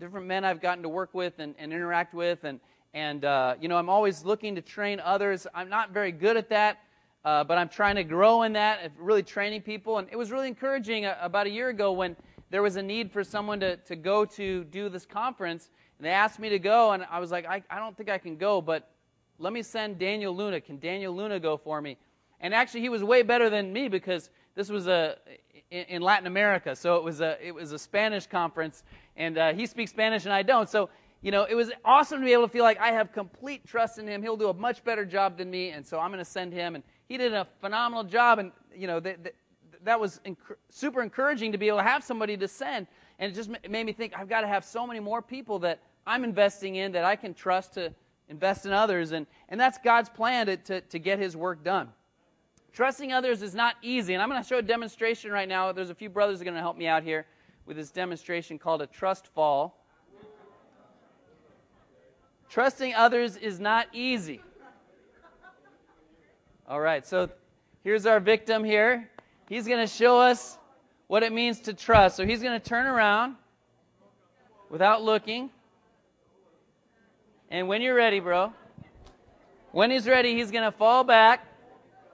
different 0.00 0.26
men 0.26 0.44
I've 0.44 0.60
gotten 0.60 0.82
to 0.82 0.88
work 0.88 1.14
with 1.14 1.38
and, 1.38 1.54
and 1.60 1.72
interact 1.72 2.12
with. 2.12 2.42
And, 2.42 2.58
and 2.92 3.24
uh, 3.24 3.54
you 3.60 3.68
know, 3.68 3.76
I'm 3.76 3.88
always 3.88 4.24
looking 4.24 4.56
to 4.56 4.60
train 4.60 4.98
others. 4.98 5.46
I'm 5.54 5.68
not 5.68 5.92
very 5.92 6.10
good 6.10 6.36
at 6.36 6.48
that, 6.48 6.78
uh, 7.24 7.44
but 7.44 7.56
I'm 7.56 7.68
trying 7.68 7.94
to 7.94 8.04
grow 8.04 8.42
in 8.42 8.54
that, 8.54 8.90
really 8.98 9.22
training 9.22 9.62
people. 9.62 9.98
And 9.98 10.08
it 10.10 10.16
was 10.16 10.32
really 10.32 10.48
encouraging 10.48 11.04
uh, 11.04 11.16
about 11.20 11.46
a 11.46 11.50
year 11.50 11.68
ago 11.68 11.92
when 11.92 12.16
there 12.50 12.62
was 12.62 12.74
a 12.74 12.82
need 12.82 13.12
for 13.12 13.22
someone 13.22 13.60
to, 13.60 13.76
to 13.76 13.94
go 13.94 14.24
to 14.24 14.64
do 14.64 14.88
this 14.88 15.06
conference. 15.06 15.70
And 15.98 16.06
they 16.06 16.10
asked 16.10 16.40
me 16.40 16.48
to 16.48 16.58
go, 16.58 16.90
and 16.90 17.06
I 17.08 17.20
was 17.20 17.30
like, 17.30 17.46
I, 17.46 17.62
I 17.70 17.78
don't 17.78 17.96
think 17.96 18.10
I 18.10 18.18
can 18.18 18.36
go, 18.36 18.60
but 18.60 18.90
let 19.40 19.52
me 19.54 19.62
send 19.62 19.98
Daniel 19.98 20.36
Luna. 20.36 20.60
Can 20.60 20.78
Daniel 20.78 21.16
Luna 21.16 21.40
go 21.40 21.56
for 21.56 21.80
me? 21.80 21.96
And 22.40 22.54
actually, 22.54 22.82
he 22.82 22.88
was 22.88 23.02
way 23.02 23.22
better 23.22 23.50
than 23.50 23.72
me 23.72 23.88
because 23.88 24.30
this 24.54 24.68
was 24.70 24.86
a 24.86 25.16
in 25.70 26.02
Latin 26.02 26.26
America, 26.26 26.76
so 26.76 26.96
it 26.96 27.04
was 27.04 27.20
a 27.20 27.36
it 27.44 27.54
was 27.54 27.72
a 27.72 27.78
Spanish 27.78 28.26
conference, 28.26 28.82
and 29.16 29.38
uh, 29.38 29.52
he 29.52 29.66
speaks 29.66 29.90
Spanish 29.90 30.24
and 30.24 30.32
I 30.32 30.42
don't. 30.42 30.68
So 30.68 30.90
you 31.22 31.30
know, 31.30 31.44
it 31.44 31.54
was 31.54 31.70
awesome 31.84 32.20
to 32.20 32.24
be 32.24 32.32
able 32.32 32.46
to 32.46 32.52
feel 32.52 32.64
like 32.64 32.78
I 32.80 32.92
have 32.92 33.12
complete 33.12 33.66
trust 33.66 33.98
in 33.98 34.06
him. 34.06 34.22
He'll 34.22 34.38
do 34.38 34.48
a 34.48 34.54
much 34.54 34.82
better 34.84 35.04
job 35.04 35.36
than 35.36 35.50
me, 35.50 35.70
and 35.70 35.86
so 35.86 35.98
I'm 35.98 36.10
going 36.10 36.24
to 36.24 36.30
send 36.30 36.52
him. 36.52 36.74
And 36.74 36.84
he 37.08 37.18
did 37.18 37.34
a 37.34 37.46
phenomenal 37.60 38.04
job, 38.04 38.38
and 38.38 38.52
you 38.74 38.86
know 38.86 39.00
that 39.00 39.34
that 39.84 40.00
was 40.00 40.20
inc- 40.26 40.36
super 40.70 41.02
encouraging 41.02 41.52
to 41.52 41.58
be 41.58 41.68
able 41.68 41.78
to 41.78 41.84
have 41.84 42.04
somebody 42.04 42.36
to 42.36 42.48
send. 42.48 42.86
And 43.18 43.32
it 43.32 43.34
just 43.34 43.50
made 43.68 43.84
me 43.84 43.92
think 43.92 44.14
I've 44.16 44.28
got 44.28 44.42
to 44.42 44.48
have 44.48 44.64
so 44.64 44.86
many 44.86 45.00
more 45.00 45.22
people 45.22 45.58
that 45.60 45.80
I'm 46.06 46.24
investing 46.24 46.76
in 46.76 46.92
that 46.92 47.04
I 47.04 47.16
can 47.16 47.34
trust 47.34 47.74
to 47.74 47.92
invest 48.30 48.64
in 48.64 48.72
others. 48.72 49.12
And, 49.12 49.26
and 49.50 49.60
that's 49.60 49.76
God's 49.84 50.08
plan 50.08 50.46
to, 50.46 50.56
to, 50.56 50.80
to 50.80 50.98
get 50.98 51.18
his 51.18 51.36
work 51.36 51.62
done. 51.62 51.88
Trusting 52.72 53.12
others 53.12 53.42
is 53.42 53.54
not 53.54 53.74
easy. 53.82 54.14
And 54.14 54.22
I'm 54.22 54.30
going 54.30 54.40
to 54.40 54.48
show 54.48 54.58
a 54.58 54.62
demonstration 54.62 55.32
right 55.32 55.48
now. 55.48 55.72
There's 55.72 55.90
a 55.90 55.94
few 55.94 56.08
brothers 56.08 56.38
that 56.38 56.44
are 56.44 56.46
going 56.46 56.54
to 56.54 56.60
help 56.62 56.78
me 56.78 56.86
out 56.86 57.02
here 57.02 57.26
with 57.66 57.76
this 57.76 57.90
demonstration 57.90 58.58
called 58.58 58.80
a 58.80 58.86
trust 58.86 59.26
fall. 59.26 59.84
Trusting 62.48 62.94
others 62.94 63.36
is 63.36 63.60
not 63.60 63.88
easy. 63.92 64.40
All 66.68 66.80
right, 66.80 67.04
so 67.04 67.28
here's 67.82 68.06
our 68.06 68.20
victim 68.20 68.62
here. 68.62 69.10
He's 69.48 69.66
going 69.66 69.80
to 69.80 69.92
show 69.92 70.18
us 70.18 70.58
what 71.08 71.24
it 71.24 71.32
means 71.32 71.60
to 71.62 71.74
trust. 71.74 72.16
So 72.16 72.24
he's 72.24 72.40
going 72.40 72.58
to 72.58 72.64
turn 72.64 72.86
around 72.86 73.34
without 74.68 75.02
looking. 75.02 75.50
And 77.50 77.66
when 77.66 77.82
you're 77.82 77.96
ready, 77.96 78.20
bro, 78.20 78.52
when 79.72 79.90
he's 79.90 80.06
ready, 80.06 80.34
he's 80.34 80.52
going 80.52 80.64
to 80.64 80.70
fall 80.70 81.02
back, 81.02 81.46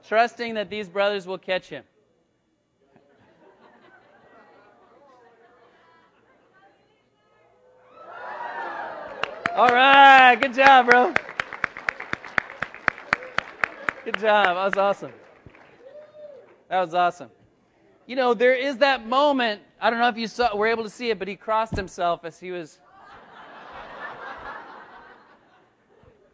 trusting 0.09 0.55
that 0.55 0.71
these 0.71 0.89
brothers 0.89 1.27
will 1.27 1.39
catch 1.39 1.69
him. 1.69 1.85
All 9.55 9.69
right, 9.69 10.37
good 10.37 10.55
job, 10.55 10.87
bro. 10.87 11.15
Good 14.05 14.19
job. 14.19 14.55
That 14.55 14.55
was 14.55 14.77
awesome. 14.77 15.13
That 16.69 16.81
was 16.81 16.95
awesome. 16.95 17.31
You 18.07 18.17
know, 18.17 18.35
there 18.35 18.55
is 18.55 18.77
that 18.79 19.07
moment. 19.07 19.63
I 19.81 19.91
don't 19.91 19.99
know 19.99 20.09
if 20.09 20.17
you 20.17 20.29
saw, 20.29 20.55
were 20.55 20.67
able 20.67 20.85
to 20.85 20.91
see 20.91 21.11
it, 21.11 21.19
but 21.19 21.27
he 21.27 21.37
crossed 21.37 21.75
himself 21.75 22.25
as 22.25 22.39
he 22.39 22.51
was 22.51 22.79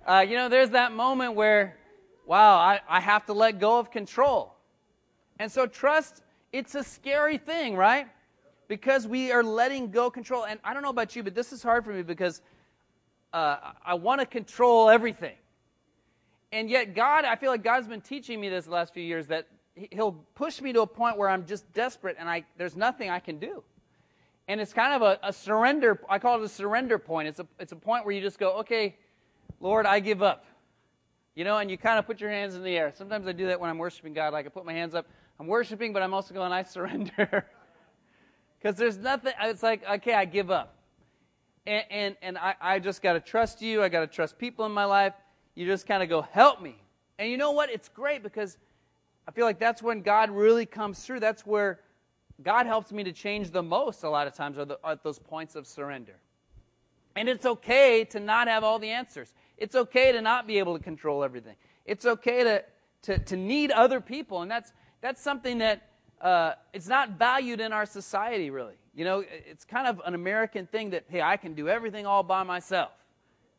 Uh, 0.07 0.25
you 0.29 0.37
know, 0.37 0.49
there's 0.49 0.71
that 0.71 0.93
moment 0.93 1.35
where, 1.35 1.77
wow, 2.27 2.57
I, 2.57 2.81
I 2.89 3.01
have 3.01 3.27
to 3.27 3.33
let 3.33 3.61
go 3.61 3.79
of 3.79 3.91
control. 3.91 4.55
And 5.39 5.51
so 5.51 5.67
trust, 5.67 6.23
it's 6.53 6.75
a 6.75 6.85
scary 6.85 7.39
thing, 7.39 7.77
right? 7.77 8.07
because 8.73 9.07
we 9.07 9.31
are 9.31 9.43
letting 9.43 9.91
go 9.91 10.11
control. 10.11 10.47
And 10.47 10.59
I 10.65 10.73
don't 10.73 10.83
know 10.83 10.89
about 10.89 11.15
you, 11.15 11.23
but 11.23 11.35
this 11.35 11.53
is 11.53 11.63
hard 11.63 11.85
for 11.85 11.93
me 11.93 12.03
because 12.03 12.41
uh, 13.35 13.73
I 13.85 13.93
want 13.93 14.23
to 14.23 14.27
control 14.27 14.89
everything. 14.89 15.35
And 16.53 16.71
yet, 16.71 16.95
God, 16.95 17.27
I 17.27 17.37
feel 17.37 17.51
like 17.51 17.63
God's 17.63 17.87
been 17.87 18.01
teaching 18.01 18.41
me 18.41 18.49
this 18.49 18.67
last 18.67 18.95
few 18.95 19.03
years 19.03 19.27
that 19.27 19.47
He'll 19.75 20.13
push 20.35 20.63
me 20.63 20.73
to 20.73 20.81
a 20.81 20.87
point 20.87 21.19
where 21.19 21.29
I'm 21.29 21.45
just 21.45 21.71
desperate 21.75 22.17
and 22.19 22.31
I, 22.31 22.45
there's 22.57 22.75
nothing 22.75 23.11
I 23.11 23.21
can 23.21 23.39
do. 23.39 23.63
And 24.49 24.59
it's 24.59 24.73
kind 24.73 24.95
of 24.95 25.03
a, 25.03 25.19
a 25.23 25.35
surrender, 25.35 26.01
I 26.09 26.19
call 26.19 26.41
it 26.41 26.45
a 26.45 26.49
surrender 26.49 26.99
point. 26.99 27.29
It's 27.29 27.41
a, 27.41 27.47
it's 27.59 27.73
a 27.73 27.77
point 27.77 28.07
where 28.07 28.15
you 28.15 28.23
just 28.23 28.39
go, 28.39 28.59
okay, 28.61 28.97
Lord, 29.63 29.87
I 29.87 30.01
give 30.01 30.23
up. 30.23 30.45
You 31.35 31.45
know, 31.45 31.57
and 31.57 31.71
you 31.71 31.79
kind 31.79 31.99
of 31.99 32.07
put 32.07 32.21
your 32.21 32.29
hands 32.29 32.57
in 32.57 32.63
the 32.63 32.77
air. 32.77 32.93
Sometimes 32.95 33.27
I 33.27 33.33
do 33.33 33.47
that 33.47 33.59
when 33.59 33.71
I'm 33.71 33.79
worshiping 33.79 34.13
God. 34.13 34.35
Like 34.35 34.45
I 34.45 34.51
put 34.51 34.67
my 34.67 34.75
hands 34.75 34.95
up. 34.95 35.07
I'm 35.41 35.47
worshiping, 35.47 35.95
but 35.95 36.03
I'm 36.03 36.13
also 36.13 36.35
going, 36.35 36.53
I 36.53 36.63
surrender. 36.63 37.47
Because 38.61 38.77
there's 38.77 38.97
nothing, 38.97 39.33
it's 39.41 39.65
like, 39.65 39.83
okay, 39.95 40.15
I 40.15 40.25
give 40.25 40.49
up. 40.49 40.77
And, 41.67 41.85
and, 41.91 42.17
and 42.23 42.39
I, 42.39 42.55
I 42.61 42.79
just 42.79 43.03
got 43.03 43.15
to 43.15 43.21
trust 43.21 43.61
you. 43.61 43.83
I 43.83 43.89
got 43.89 44.03
to 44.03 44.07
trust 44.07 44.39
people 44.39 44.65
in 44.65 44.71
my 44.71 44.85
life. 44.85 45.15
You 45.57 45.67
just 45.67 45.85
kind 45.85 46.01
of 46.01 46.09
go, 46.09 46.23
help 46.23 46.63
me. 46.63 46.77
And 47.19 47.29
you 47.29 47.37
know 47.37 47.51
what? 47.51 47.71
It's 47.71 47.89
great 47.89 48.23
because 48.23 48.59
I 49.27 49.33
feel 49.33 49.47
like 49.47 49.59
that's 49.59 49.83
when 49.83 50.03
God 50.03 50.31
really 50.31 50.65
comes 50.65 51.01
through. 51.05 51.19
That's 51.19 51.45
where 51.45 51.81
God 52.45 52.67
helps 52.67 52.93
me 52.93 53.03
to 53.03 53.11
change 53.11 53.51
the 53.51 53.65
most 53.65 54.05
a 54.05 54.09
lot 54.09 54.29
of 54.29 54.35
times 54.35 54.59
are 54.59 54.65
the, 54.65 54.79
at 54.85 55.03
those 55.03 55.19
points 55.19 55.57
of 55.57 55.67
surrender. 55.67 56.15
And 57.17 57.29
it's 57.29 57.45
okay 57.45 58.05
to 58.11 58.21
not 58.21 58.47
have 58.47 58.63
all 58.63 58.79
the 58.79 58.91
answers. 58.91 59.33
It's 59.59 59.75
okay 59.75 60.13
to 60.13 60.21
not 60.21 60.47
be 60.47 60.59
able 60.59 60.77
to 60.77 60.83
control 60.83 61.25
everything. 61.25 61.57
It's 61.85 62.07
okay 62.07 62.45
to, 62.45 62.65
to, 63.03 63.19
to 63.19 63.37
need 63.37 63.71
other 63.71 64.01
people. 64.01 64.43
And 64.43 64.51
that's, 64.51 64.73
that's 65.01 65.21
something 65.21 65.59
that 65.59 65.89
uh, 66.21 66.55
it's 66.73 66.89
not 66.89 67.19
valued 67.19 67.61
in 67.61 67.73
our 67.73 67.87
society, 67.87 68.51
really. 68.51 68.75
You 68.95 69.05
know, 69.05 69.25
it's 69.29 69.65
kind 69.65 69.87
of 69.87 70.01
an 70.05 70.15
American 70.15 70.67
thing 70.67 70.91
that, 70.91 71.05
hey, 71.09 71.23
I 71.23 71.37
can 71.37 71.55
do 71.55 71.69
everything 71.69 72.07
all 72.07 72.23
by 72.23 72.43
myself. 72.43 72.91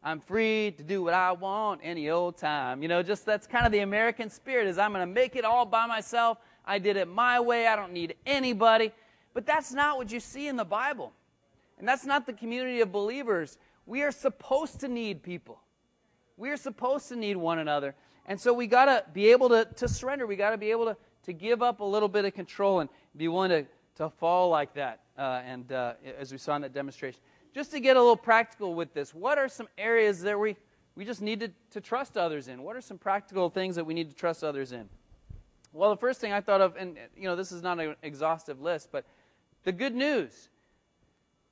I'm 0.03 0.19
free 0.19 0.71
to 0.77 0.83
do 0.83 1.01
what 1.01 1.13
I 1.13 1.31
want 1.31 1.81
any 1.83 2.09
old 2.09 2.37
time. 2.37 2.81
You 2.81 2.89
know, 2.89 3.01
just 3.01 3.25
that's 3.25 3.47
kind 3.47 3.65
of 3.65 3.71
the 3.71 3.79
American 3.79 4.29
spirit 4.29 4.67
is 4.67 4.77
I'm 4.77 4.91
going 4.91 5.07
to 5.07 5.13
make 5.13 5.35
it 5.35 5.45
all 5.45 5.65
by 5.65 5.85
myself. 5.85 6.37
I 6.65 6.77
did 6.77 6.97
it 6.97 7.07
my 7.07 7.39
way. 7.39 7.67
I 7.67 7.75
don't 7.75 7.93
need 7.93 8.15
anybody. 8.25 8.91
But 9.33 9.45
that's 9.45 9.73
not 9.73 9.97
what 9.97 10.11
you 10.11 10.19
see 10.19 10.47
in 10.47 10.57
the 10.57 10.65
Bible. 10.65 11.13
And 11.79 11.87
that's 11.87 12.05
not 12.05 12.25
the 12.25 12.33
community 12.33 12.81
of 12.81 12.91
believers. 12.91 13.57
We 13.85 14.03
are 14.03 14.11
supposed 14.11 14.81
to 14.81 14.87
need 14.87 15.23
people. 15.23 15.59
We 16.43 16.49
are 16.49 16.57
supposed 16.57 17.07
to 17.07 17.15
need 17.15 17.37
one 17.37 17.59
another. 17.59 17.95
And 18.25 18.37
so 18.37 18.51
we 18.51 18.67
got 18.67 18.87
to 18.87 19.05
be 19.13 19.31
able 19.31 19.47
to, 19.47 19.63
to 19.77 19.87
surrender. 19.87 20.27
We 20.27 20.35
got 20.35 20.49
to 20.49 20.57
be 20.57 20.71
able 20.71 20.83
to, 20.87 20.97
to 21.23 21.31
give 21.31 21.63
up 21.63 21.79
a 21.79 21.85
little 21.85 22.09
bit 22.09 22.25
of 22.25 22.33
control 22.33 22.81
and 22.81 22.89
be 23.15 23.29
willing 23.29 23.51
to, 23.51 23.65
to 23.95 24.09
fall 24.09 24.49
like 24.49 24.73
that. 24.73 24.99
Uh, 25.17 25.41
and 25.45 25.71
uh, 25.71 25.93
as 26.19 26.33
we 26.33 26.37
saw 26.37 26.57
in 26.57 26.63
that 26.63 26.73
demonstration. 26.73 27.21
Just 27.55 27.71
to 27.71 27.79
get 27.79 27.95
a 27.95 27.99
little 28.01 28.17
practical 28.17 28.73
with 28.73 28.93
this, 28.93 29.15
what 29.15 29.37
are 29.37 29.47
some 29.47 29.69
areas 29.77 30.19
that 30.23 30.37
we, 30.37 30.57
we 30.97 31.05
just 31.05 31.21
need 31.21 31.39
to, 31.39 31.49
to 31.71 31.79
trust 31.79 32.17
others 32.17 32.49
in? 32.49 32.61
What 32.61 32.75
are 32.75 32.81
some 32.81 32.97
practical 32.97 33.49
things 33.49 33.77
that 33.77 33.85
we 33.85 33.93
need 33.93 34.09
to 34.09 34.15
trust 34.15 34.43
others 34.43 34.73
in? 34.73 34.89
Well, 35.71 35.91
the 35.91 35.97
first 35.97 36.19
thing 36.19 36.33
I 36.33 36.41
thought 36.41 36.59
of, 36.59 36.75
and 36.75 36.97
you 37.15 37.23
know, 37.23 37.37
this 37.37 37.53
is 37.53 37.63
not 37.63 37.79
an 37.79 37.95
exhaustive 38.03 38.59
list, 38.59 38.89
but 38.91 39.05
the 39.63 39.71
good 39.71 39.95
news. 39.95 40.49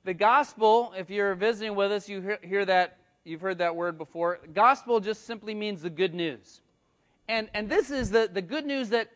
The 0.04 0.12
gospel, 0.12 0.92
if 0.94 1.08
you're 1.08 1.34
visiting 1.34 1.76
with 1.76 1.90
us, 1.92 2.10
you 2.10 2.20
hear, 2.20 2.38
hear 2.42 2.64
that, 2.66 2.98
you've 3.24 3.40
heard 3.40 3.58
that 3.58 3.76
word 3.76 3.98
before. 3.98 4.40
Gospel 4.54 5.00
just 5.00 5.26
simply 5.26 5.54
means 5.54 5.82
the 5.82 5.90
good 5.90 6.14
news. 6.14 6.60
And, 7.28 7.48
and 7.54 7.68
this 7.68 7.90
is 7.90 8.10
the, 8.10 8.28
the 8.32 8.42
good 8.42 8.66
news 8.66 8.90
that 8.90 9.10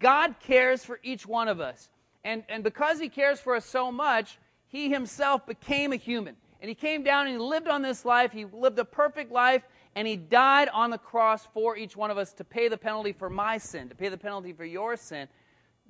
God 0.00 0.34
cares 0.40 0.84
for 0.84 1.00
each 1.02 1.26
one 1.26 1.48
of 1.48 1.60
us. 1.60 1.88
And, 2.24 2.44
and 2.48 2.62
because 2.62 3.00
He 3.00 3.08
cares 3.08 3.40
for 3.40 3.54
us 3.56 3.64
so 3.64 3.90
much, 3.90 4.38
He 4.68 4.90
Himself 4.90 5.46
became 5.46 5.92
a 5.92 5.96
human. 5.96 6.36
And 6.60 6.68
He 6.68 6.74
came 6.74 7.02
down 7.02 7.26
and 7.26 7.36
He 7.36 7.38
lived 7.38 7.68
on 7.68 7.82
this 7.82 8.04
life. 8.04 8.32
He 8.32 8.44
lived 8.44 8.78
a 8.78 8.84
perfect 8.84 9.32
life 9.32 9.62
and 9.98 10.06
he 10.06 10.14
died 10.14 10.68
on 10.68 10.90
the 10.90 10.98
cross 10.98 11.44
for 11.52 11.76
each 11.76 11.96
one 11.96 12.12
of 12.12 12.18
us 12.18 12.32
to 12.34 12.44
pay 12.44 12.68
the 12.68 12.76
penalty 12.76 13.12
for 13.12 13.28
my 13.28 13.58
sin, 13.58 13.88
to 13.88 13.96
pay 13.96 14.08
the 14.08 14.16
penalty 14.16 14.52
for 14.52 14.64
your 14.64 14.96
sin, 14.96 15.26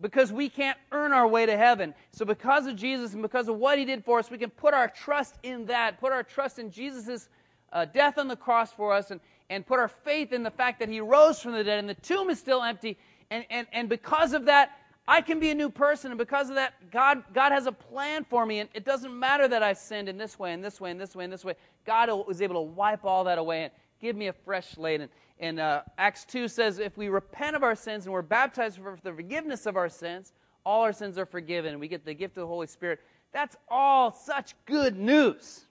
because 0.00 0.32
we 0.32 0.48
can't 0.48 0.78
earn 0.92 1.12
our 1.12 1.28
way 1.28 1.44
to 1.44 1.54
heaven. 1.54 1.92
So, 2.12 2.24
because 2.24 2.66
of 2.66 2.74
Jesus 2.74 3.12
and 3.12 3.20
because 3.20 3.48
of 3.48 3.56
what 3.56 3.78
he 3.78 3.84
did 3.84 4.02
for 4.02 4.18
us, 4.18 4.30
we 4.30 4.38
can 4.38 4.48
put 4.48 4.72
our 4.72 4.88
trust 4.88 5.34
in 5.42 5.66
that, 5.66 6.00
put 6.00 6.12
our 6.12 6.22
trust 6.22 6.58
in 6.58 6.70
Jesus' 6.70 7.28
uh, 7.72 7.84
death 7.84 8.18
on 8.18 8.28
the 8.28 8.36
cross 8.36 8.72
for 8.72 8.92
us, 8.92 9.10
and, 9.10 9.20
and 9.50 9.66
put 9.66 9.78
our 9.78 9.88
faith 9.88 10.32
in 10.32 10.42
the 10.42 10.50
fact 10.50 10.80
that 10.80 10.88
he 10.88 11.00
rose 11.00 11.40
from 11.40 11.52
the 11.52 11.64
dead 11.64 11.78
and 11.78 11.88
the 11.88 11.94
tomb 11.94 12.30
is 12.30 12.38
still 12.38 12.62
empty. 12.62 12.98
And, 13.30 13.44
and, 13.50 13.66
and 13.72 13.88
because 13.88 14.32
of 14.32 14.46
that, 14.46 14.78
I 15.06 15.22
can 15.22 15.40
be 15.40 15.50
a 15.50 15.54
new 15.54 15.70
person. 15.70 16.10
And 16.10 16.18
because 16.18 16.50
of 16.50 16.56
that, 16.56 16.90
God, 16.90 17.24
God 17.32 17.52
has 17.52 17.66
a 17.66 17.72
plan 17.72 18.24
for 18.24 18.44
me. 18.44 18.60
And 18.60 18.68
it 18.74 18.84
doesn't 18.84 19.18
matter 19.18 19.48
that 19.48 19.62
I 19.62 19.72
sinned 19.72 20.08
in 20.08 20.18
this 20.18 20.38
way, 20.38 20.52
and 20.52 20.62
this 20.62 20.80
way, 20.80 20.90
and 20.90 21.00
this 21.00 21.16
way, 21.16 21.24
and 21.24 21.32
this 21.32 21.44
way. 21.44 21.54
God 21.86 22.10
was 22.26 22.42
able 22.42 22.56
to 22.56 22.72
wipe 22.72 23.04
all 23.04 23.24
that 23.24 23.38
away. 23.38 23.64
And, 23.64 23.72
Give 24.00 24.16
me 24.16 24.28
a 24.28 24.32
fresh 24.32 24.68
slate. 24.68 25.00
And, 25.00 25.10
and 25.40 25.60
uh, 25.60 25.82
Acts 25.96 26.24
2 26.26 26.48
says, 26.48 26.78
if 26.78 26.96
we 26.96 27.08
repent 27.08 27.56
of 27.56 27.62
our 27.62 27.74
sins 27.74 28.06
and 28.06 28.12
we're 28.12 28.22
baptized 28.22 28.78
for 28.78 28.98
the 29.02 29.12
forgiveness 29.12 29.66
of 29.66 29.76
our 29.76 29.88
sins, 29.88 30.32
all 30.64 30.82
our 30.82 30.92
sins 30.92 31.18
are 31.18 31.26
forgiven. 31.26 31.72
And 31.72 31.80
we 31.80 31.88
get 31.88 32.04
the 32.04 32.14
gift 32.14 32.36
of 32.36 32.42
the 32.42 32.46
Holy 32.46 32.66
Spirit. 32.66 33.00
That's 33.32 33.56
all 33.68 34.12
such 34.12 34.54
good 34.66 34.96
news. 34.96 35.66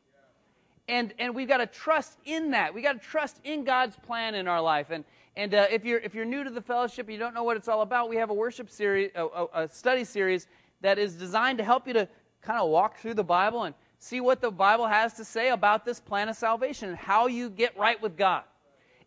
And, 0.87 1.13
and 1.19 1.35
we've 1.35 1.47
got 1.47 1.57
to 1.57 1.65
trust 1.65 2.17
in 2.25 2.51
that. 2.51 2.73
We've 2.73 2.83
got 2.83 3.01
to 3.01 3.07
trust 3.07 3.39
in 3.43 3.63
God's 3.63 3.97
plan 3.97 4.35
in 4.35 4.47
our 4.47 4.61
life. 4.61 4.87
And, 4.89 5.03
and 5.35 5.53
uh, 5.53 5.67
if, 5.69 5.83
you're, 5.83 5.99
if 5.99 6.15
you're 6.15 6.25
new 6.25 6.43
to 6.43 6.49
the 6.49 6.61
fellowship, 6.61 7.09
you 7.09 7.17
don't 7.17 7.33
know 7.33 7.43
what 7.43 7.57
it's 7.57 7.67
all 7.67 7.81
about, 7.81 8.09
we 8.09 8.15
have 8.15 8.29
a 8.29 8.33
worship 8.33 8.69
series, 8.69 9.11
a, 9.15 9.45
a 9.53 9.67
study 9.67 10.03
series 10.03 10.47
that 10.81 10.97
is 10.97 11.15
designed 11.15 11.57
to 11.57 11.63
help 11.63 11.87
you 11.87 11.93
to 11.93 12.07
kind 12.41 12.59
of 12.59 12.69
walk 12.69 12.97
through 12.99 13.15
the 13.15 13.23
Bible 13.23 13.63
and 13.63 13.75
see 13.99 14.21
what 14.21 14.41
the 14.41 14.51
Bible 14.51 14.87
has 14.87 15.13
to 15.15 15.25
say 15.25 15.49
about 15.49 15.83
this 15.83 15.99
plan 15.99 16.29
of 16.29 16.35
salvation 16.35 16.89
and 16.89 16.97
how 16.97 17.27
you 17.27 17.49
get 17.49 17.77
right 17.77 18.01
with 18.01 18.15
God. 18.15 18.43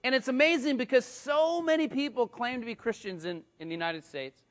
And 0.03 0.14
it's 0.14 0.29
amazing 0.29 0.77
because 0.77 1.05
so 1.05 1.61
many 1.61 1.87
people 1.87 2.27
claim 2.27 2.61
to 2.61 2.66
be 2.66 2.75
Christians 2.75 3.25
in, 3.25 3.43
in 3.59 3.69
the 3.69 3.75
United 3.75 4.05
States, 4.05 4.43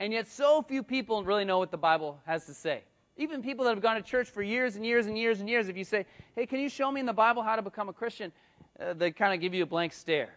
and 0.00 0.12
yet 0.12 0.28
so 0.28 0.62
few 0.62 0.82
people 0.82 1.24
really 1.24 1.44
know 1.44 1.58
what 1.58 1.70
the 1.70 1.78
Bible 1.78 2.20
has 2.26 2.46
to 2.46 2.54
say. 2.54 2.82
Even 3.16 3.42
people 3.42 3.64
that 3.64 3.70
have 3.70 3.82
gone 3.82 3.96
to 3.96 4.02
church 4.02 4.28
for 4.28 4.42
years 4.42 4.76
and 4.76 4.84
years 4.84 5.06
and 5.06 5.18
years 5.18 5.40
and 5.40 5.48
years, 5.48 5.68
if 5.68 5.76
you 5.76 5.84
say, 5.84 6.06
hey, 6.34 6.46
can 6.46 6.60
you 6.60 6.68
show 6.68 6.90
me 6.90 7.00
in 7.00 7.06
the 7.06 7.12
Bible 7.12 7.42
how 7.42 7.56
to 7.56 7.62
become 7.62 7.88
a 7.88 7.92
Christian? 7.92 8.30
Uh, 8.78 8.92
they 8.92 9.10
kind 9.10 9.32
of 9.32 9.40
give 9.40 9.54
you 9.54 9.62
a 9.62 9.66
blank 9.66 9.92
stare. 9.92 10.34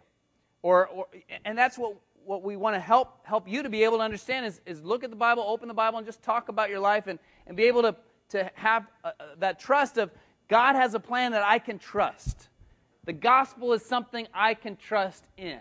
Or, 0.61 0.87
or, 0.87 1.07
and 1.45 1.57
that's 1.57 1.77
what, 1.77 1.95
what 2.25 2.43
we 2.43 2.55
want 2.55 2.75
to 2.75 2.79
help, 2.79 3.25
help 3.25 3.47
you 3.47 3.63
to 3.63 3.69
be 3.69 3.83
able 3.83 3.97
to 3.97 4.03
understand 4.03 4.45
is, 4.45 4.61
is 4.65 4.83
look 4.83 5.03
at 5.03 5.09
the 5.09 5.15
Bible, 5.15 5.43
open 5.45 5.67
the 5.67 5.73
Bible, 5.73 5.97
and 5.97 6.05
just 6.05 6.21
talk 6.21 6.49
about 6.49 6.69
your 6.69 6.79
life 6.79 7.07
and, 7.07 7.19
and 7.47 7.57
be 7.57 7.63
able 7.63 7.81
to 7.81 7.95
to 8.29 8.49
have 8.55 8.85
uh, 9.03 9.11
uh, 9.19 9.23
that 9.39 9.59
trust 9.59 9.97
of 9.97 10.11
God 10.47 10.75
has 10.75 10.93
a 10.93 10.99
plan 10.99 11.31
that 11.33 11.43
I 11.43 11.59
can 11.59 11.77
trust. 11.77 12.47
The 13.05 13.13
gospel 13.13 13.73
is 13.73 13.83
something 13.83 14.27
I 14.33 14.53
can 14.53 14.75
trust 14.75 15.23
in. 15.37 15.59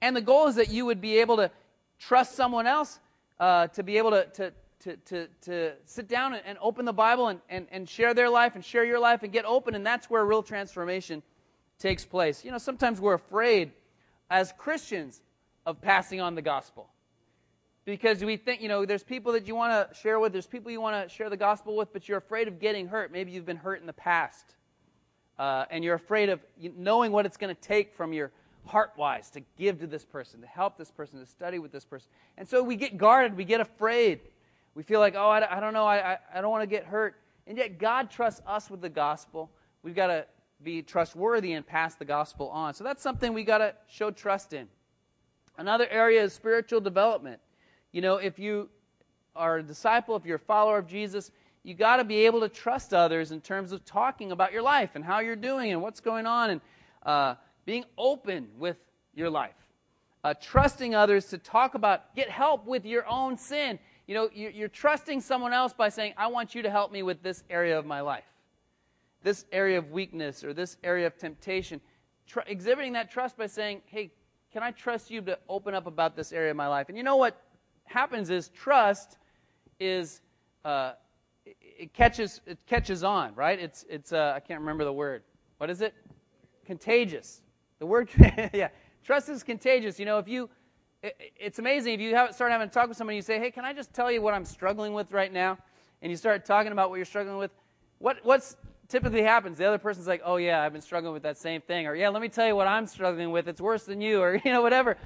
And 0.00 0.16
the 0.16 0.20
goal 0.20 0.48
is 0.48 0.56
that 0.56 0.70
you 0.70 0.84
would 0.86 1.00
be 1.00 1.18
able 1.18 1.36
to 1.36 1.50
trust 1.98 2.34
someone 2.34 2.66
else, 2.66 2.98
uh, 3.38 3.68
to 3.68 3.82
be 3.82 3.98
able 3.98 4.10
to, 4.10 4.24
to, 4.34 4.52
to, 4.84 4.96
to, 4.96 5.28
to 5.42 5.72
sit 5.84 6.08
down 6.08 6.34
and, 6.34 6.58
open 6.60 6.84
the 6.84 6.92
Bible 6.92 7.28
and, 7.28 7.40
and, 7.48 7.66
and 7.70 7.88
share 7.88 8.14
their 8.14 8.28
life 8.28 8.54
and 8.54 8.64
share 8.64 8.84
your 8.84 8.98
life 8.98 9.22
and 9.22 9.32
get 9.32 9.44
open. 9.44 9.74
And 9.74 9.84
that's 9.84 10.10
where 10.10 10.24
real 10.24 10.42
transformation 10.42 11.22
takes 11.78 12.04
place. 12.04 12.44
You 12.44 12.50
know, 12.50 12.58
sometimes 12.58 13.00
we're 13.00 13.14
afraid 13.14 13.72
as 14.30 14.52
Christians 14.58 15.20
of 15.66 15.80
passing 15.80 16.20
on 16.20 16.34
the 16.34 16.42
gospel 16.42 16.88
because 17.84 18.24
we 18.24 18.36
think, 18.36 18.60
you 18.60 18.68
know, 18.68 18.84
there's 18.84 19.02
people 19.02 19.32
that 19.32 19.46
you 19.46 19.54
want 19.54 19.90
to 19.90 19.94
share 19.94 20.20
with, 20.20 20.32
there's 20.32 20.46
people 20.46 20.70
you 20.70 20.80
want 20.80 21.08
to 21.08 21.14
share 21.14 21.30
the 21.30 21.36
gospel 21.36 21.76
with, 21.76 21.92
but 21.92 22.08
you're 22.08 22.18
afraid 22.18 22.48
of 22.48 22.60
getting 22.60 22.88
hurt. 22.88 23.12
Maybe 23.12 23.32
you've 23.32 23.46
been 23.46 23.56
hurt 23.56 23.80
in 23.80 23.86
the 23.86 23.92
past. 23.92 24.54
Uh, 25.38 25.64
and 25.70 25.82
you're 25.82 25.94
afraid 25.94 26.28
of 26.28 26.40
knowing 26.76 27.10
what 27.10 27.26
it's 27.26 27.36
going 27.36 27.54
to 27.54 27.60
take 27.60 27.94
from 27.94 28.12
your 28.12 28.30
heart 28.66 28.92
wise 28.96 29.30
to 29.30 29.40
give 29.58 29.80
to 29.80 29.86
this 29.86 30.04
person, 30.04 30.40
to 30.40 30.46
help 30.46 30.76
this 30.78 30.90
person, 30.90 31.18
to 31.18 31.26
study 31.26 31.58
with 31.58 31.72
this 31.72 31.84
person. 31.84 32.08
And 32.36 32.48
so 32.48 32.62
we 32.62 32.76
get 32.76 32.96
guarded, 32.96 33.36
we 33.36 33.44
get 33.44 33.60
afraid. 33.60 34.20
We 34.74 34.82
feel 34.82 35.00
like, 35.00 35.14
oh, 35.16 35.28
I, 35.28 35.56
I 35.56 35.60
don't 35.60 35.74
know, 35.74 35.86
I, 35.86 36.18
I, 36.34 36.40
don't 36.40 36.50
want 36.50 36.62
to 36.62 36.66
get 36.66 36.84
hurt. 36.84 37.16
And 37.46 37.58
yet 37.58 37.78
God 37.78 38.10
trusts 38.10 38.40
us 38.46 38.70
with 38.70 38.80
the 38.80 38.88
gospel. 38.88 39.50
We've 39.82 39.94
got 39.94 40.06
to 40.06 40.26
be 40.62 40.82
trustworthy 40.82 41.52
and 41.52 41.66
pass 41.66 41.94
the 41.94 42.04
gospel 42.04 42.48
on. 42.48 42.72
So 42.74 42.84
that's 42.84 43.02
something 43.02 43.34
we 43.34 43.44
got 43.44 43.58
to 43.58 43.74
show 43.88 44.10
trust 44.10 44.52
in. 44.52 44.68
Another 45.58 45.86
area 45.90 46.22
is 46.22 46.32
spiritual 46.32 46.80
development. 46.80 47.40
You 47.90 48.00
know, 48.00 48.16
if 48.16 48.38
you 48.38 48.70
are 49.36 49.58
a 49.58 49.62
disciple, 49.62 50.16
if 50.16 50.24
you're 50.24 50.36
a 50.36 50.40
follower 50.40 50.78
of 50.78 50.86
Jesus, 50.86 51.30
you 51.62 51.74
got 51.74 51.96
to 51.96 52.04
be 52.04 52.26
able 52.26 52.40
to 52.40 52.48
trust 52.48 52.94
others 52.94 53.30
in 53.32 53.40
terms 53.40 53.72
of 53.72 53.84
talking 53.84 54.32
about 54.32 54.52
your 54.52 54.62
life 54.62 54.90
and 54.94 55.04
how 55.04 55.20
you're 55.20 55.36
doing 55.36 55.72
and 55.72 55.82
what's 55.82 56.00
going 56.00 56.26
on 56.26 56.50
and 56.50 56.60
uh, 57.04 57.34
being 57.64 57.84
open 57.98 58.48
with 58.58 58.76
your 59.14 59.30
life. 59.30 59.54
Uh, 60.24 60.34
trusting 60.40 60.94
others 60.94 61.26
to 61.26 61.38
talk 61.38 61.74
about, 61.74 62.14
get 62.14 62.30
help 62.30 62.66
with 62.66 62.84
your 62.84 63.06
own 63.08 63.36
sin. 63.36 63.78
You 64.12 64.18
know, 64.18 64.28
you're, 64.34 64.68
trusting 64.68 65.22
someone 65.22 65.54
else 65.54 65.72
by 65.72 65.88
saying, 65.88 66.12
I 66.18 66.26
want 66.26 66.54
you 66.54 66.60
to 66.60 66.70
help 66.70 66.92
me 66.92 67.02
with 67.02 67.22
this 67.22 67.44
area 67.48 67.78
of 67.78 67.86
my 67.86 68.02
life, 68.02 68.26
this 69.22 69.46
area 69.52 69.78
of 69.78 69.90
weakness 69.90 70.44
or 70.44 70.52
this 70.52 70.76
area 70.84 71.06
of 71.06 71.16
temptation. 71.16 71.80
Tr- 72.26 72.40
exhibiting 72.46 72.92
that 72.92 73.10
trust 73.10 73.38
by 73.38 73.46
saying, 73.46 73.80
hey, 73.86 74.10
can 74.52 74.62
I 74.62 74.70
trust 74.70 75.10
you 75.10 75.22
to 75.22 75.38
open 75.48 75.74
up 75.74 75.86
about 75.86 76.14
this 76.14 76.30
area 76.30 76.50
of 76.50 76.58
my 76.58 76.68
life? 76.68 76.90
And 76.90 76.98
you 76.98 77.02
know 77.02 77.16
what? 77.16 77.40
happens 77.86 78.28
is 78.28 78.50
trust 78.50 79.16
is 79.80 80.20
uh, 80.66 80.92
it, 81.46 81.94
catches 81.94 82.42
it 82.46 82.58
catches 82.66 83.02
on, 83.02 83.34
right? 83.34 83.58
It's 83.58 83.86
it's 83.88 84.12
uh, 84.12 84.34
I 84.36 84.40
can't 84.40 84.60
remember 84.60 84.84
the 84.84 84.92
word. 84.92 85.22
What 85.56 85.70
is 85.70 85.80
it? 85.80 85.94
Contagious. 86.66 87.40
The 87.78 87.86
word 87.86 88.10
yeah, 88.52 88.68
trust 89.02 89.30
is 89.30 89.42
contagious. 89.42 89.98
You 89.98 90.04
know, 90.04 90.18
if 90.18 90.28
you 90.28 90.50
it's 91.02 91.58
amazing 91.58 91.94
if 91.94 92.00
you 92.00 92.10
start 92.10 92.52
having 92.52 92.68
a 92.68 92.70
talk 92.70 92.88
with 92.88 92.96
somebody, 92.96 93.16
you 93.16 93.22
say, 93.22 93.38
"Hey, 93.38 93.50
can 93.50 93.64
I 93.64 93.72
just 93.72 93.92
tell 93.92 94.10
you 94.10 94.22
what 94.22 94.34
I'm 94.34 94.44
struggling 94.44 94.92
with 94.92 95.12
right 95.12 95.32
now?" 95.32 95.58
And 96.00 96.10
you 96.10 96.16
start 96.16 96.44
talking 96.44 96.72
about 96.72 96.90
what 96.90 96.96
you're 96.96 97.04
struggling 97.04 97.38
with. 97.38 97.50
What 97.98 98.18
what's 98.22 98.56
typically 98.88 99.22
happens? 99.22 99.58
The 99.58 99.64
other 99.64 99.78
person's 99.78 100.06
like, 100.06 100.22
"Oh 100.24 100.36
yeah, 100.36 100.62
I've 100.62 100.72
been 100.72 100.82
struggling 100.82 101.12
with 101.12 101.22
that 101.24 101.36
same 101.38 101.60
thing," 101.60 101.86
or 101.86 101.94
"Yeah, 101.94 102.08
let 102.08 102.22
me 102.22 102.28
tell 102.28 102.46
you 102.46 102.56
what 102.56 102.66
I'm 102.66 102.86
struggling 102.86 103.30
with. 103.30 103.48
It's 103.48 103.60
worse 103.60 103.84
than 103.84 104.00
you," 104.00 104.20
or 104.20 104.36
you 104.44 104.52
know 104.52 104.62
whatever 104.62 104.96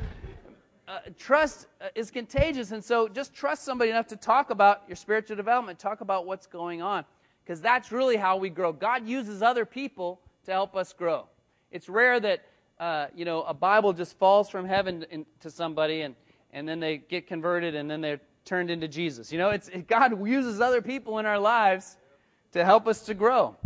uh, 0.89 0.99
trust 1.19 1.67
uh, 1.81 1.89
is 1.95 2.11
contagious. 2.11 2.73
And 2.73 2.83
so 2.85 3.09
just 3.09 3.35
trust 3.35 3.65
somebody 3.65 3.91
enough 3.91 4.07
to 4.09 4.17
talk 4.17 4.51
about 4.51 4.83
your 4.87 4.97
spiritual 4.97 5.37
development, 5.37 5.79
talk 5.79 6.01
about 6.01 6.27
what's 6.27 6.47
going 6.47 6.83
on, 6.83 7.05
because 7.45 7.61
that's 7.61 7.91
really 7.93 8.17
how 8.17 8.37
we 8.37 8.49
grow. 8.49 8.73
God 8.73 9.07
uses 9.07 9.43
other 9.43 9.65
people 9.65 10.21
to 10.45 10.53
help 10.53 10.77
us 10.77 10.93
grow. 10.93 11.27
It's 11.71 11.89
rare 11.89 12.21
that, 12.21 12.45
uh, 12.79 13.07
you 13.15 13.25
know, 13.25 13.43
a 13.43 13.55
Bible 13.55 13.93
just 13.93 14.19
falls 14.19 14.49
from 14.49 14.67
heaven 14.67 15.05
in, 15.11 15.27
to 15.41 15.51
somebody 15.51 16.03
and, 16.03 16.15
and 16.53 16.69
then 16.69 16.81
they 16.81 16.99
get 16.99 17.27
converted 17.27 17.75
and 17.75 17.91
then 17.91 18.01
they're 18.01 18.21
turned 18.45 18.71
into 18.71 18.89
Jesus. 18.89 19.33
You 19.33 19.39
know, 19.39 19.51
it's, 19.51 19.69
it, 19.69 19.89
God 19.89 20.27
uses 20.27 20.61
other 20.61 20.81
people 20.81 21.19
in 21.19 21.27
our 21.27 21.39
lives 21.39 21.97
to 22.53 22.65
help 22.65 22.87
us 22.87 23.03
to 23.03 23.15
grow. 23.15 23.57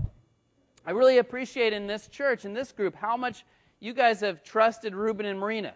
I 0.87 0.93
really 0.93 1.19
appreciate 1.19 1.73
in 1.73 1.87
this 1.87 2.09
church, 2.09 2.45
in 2.45 2.55
this 2.55 2.73
group, 2.73 2.95
how 2.95 3.17
much 3.17 3.45
you 3.81 3.93
guys 3.93 4.21
have 4.21 4.43
trusted 4.43 4.95
Ruben 4.95 5.27
and 5.27 5.39
Marina. 5.39 5.75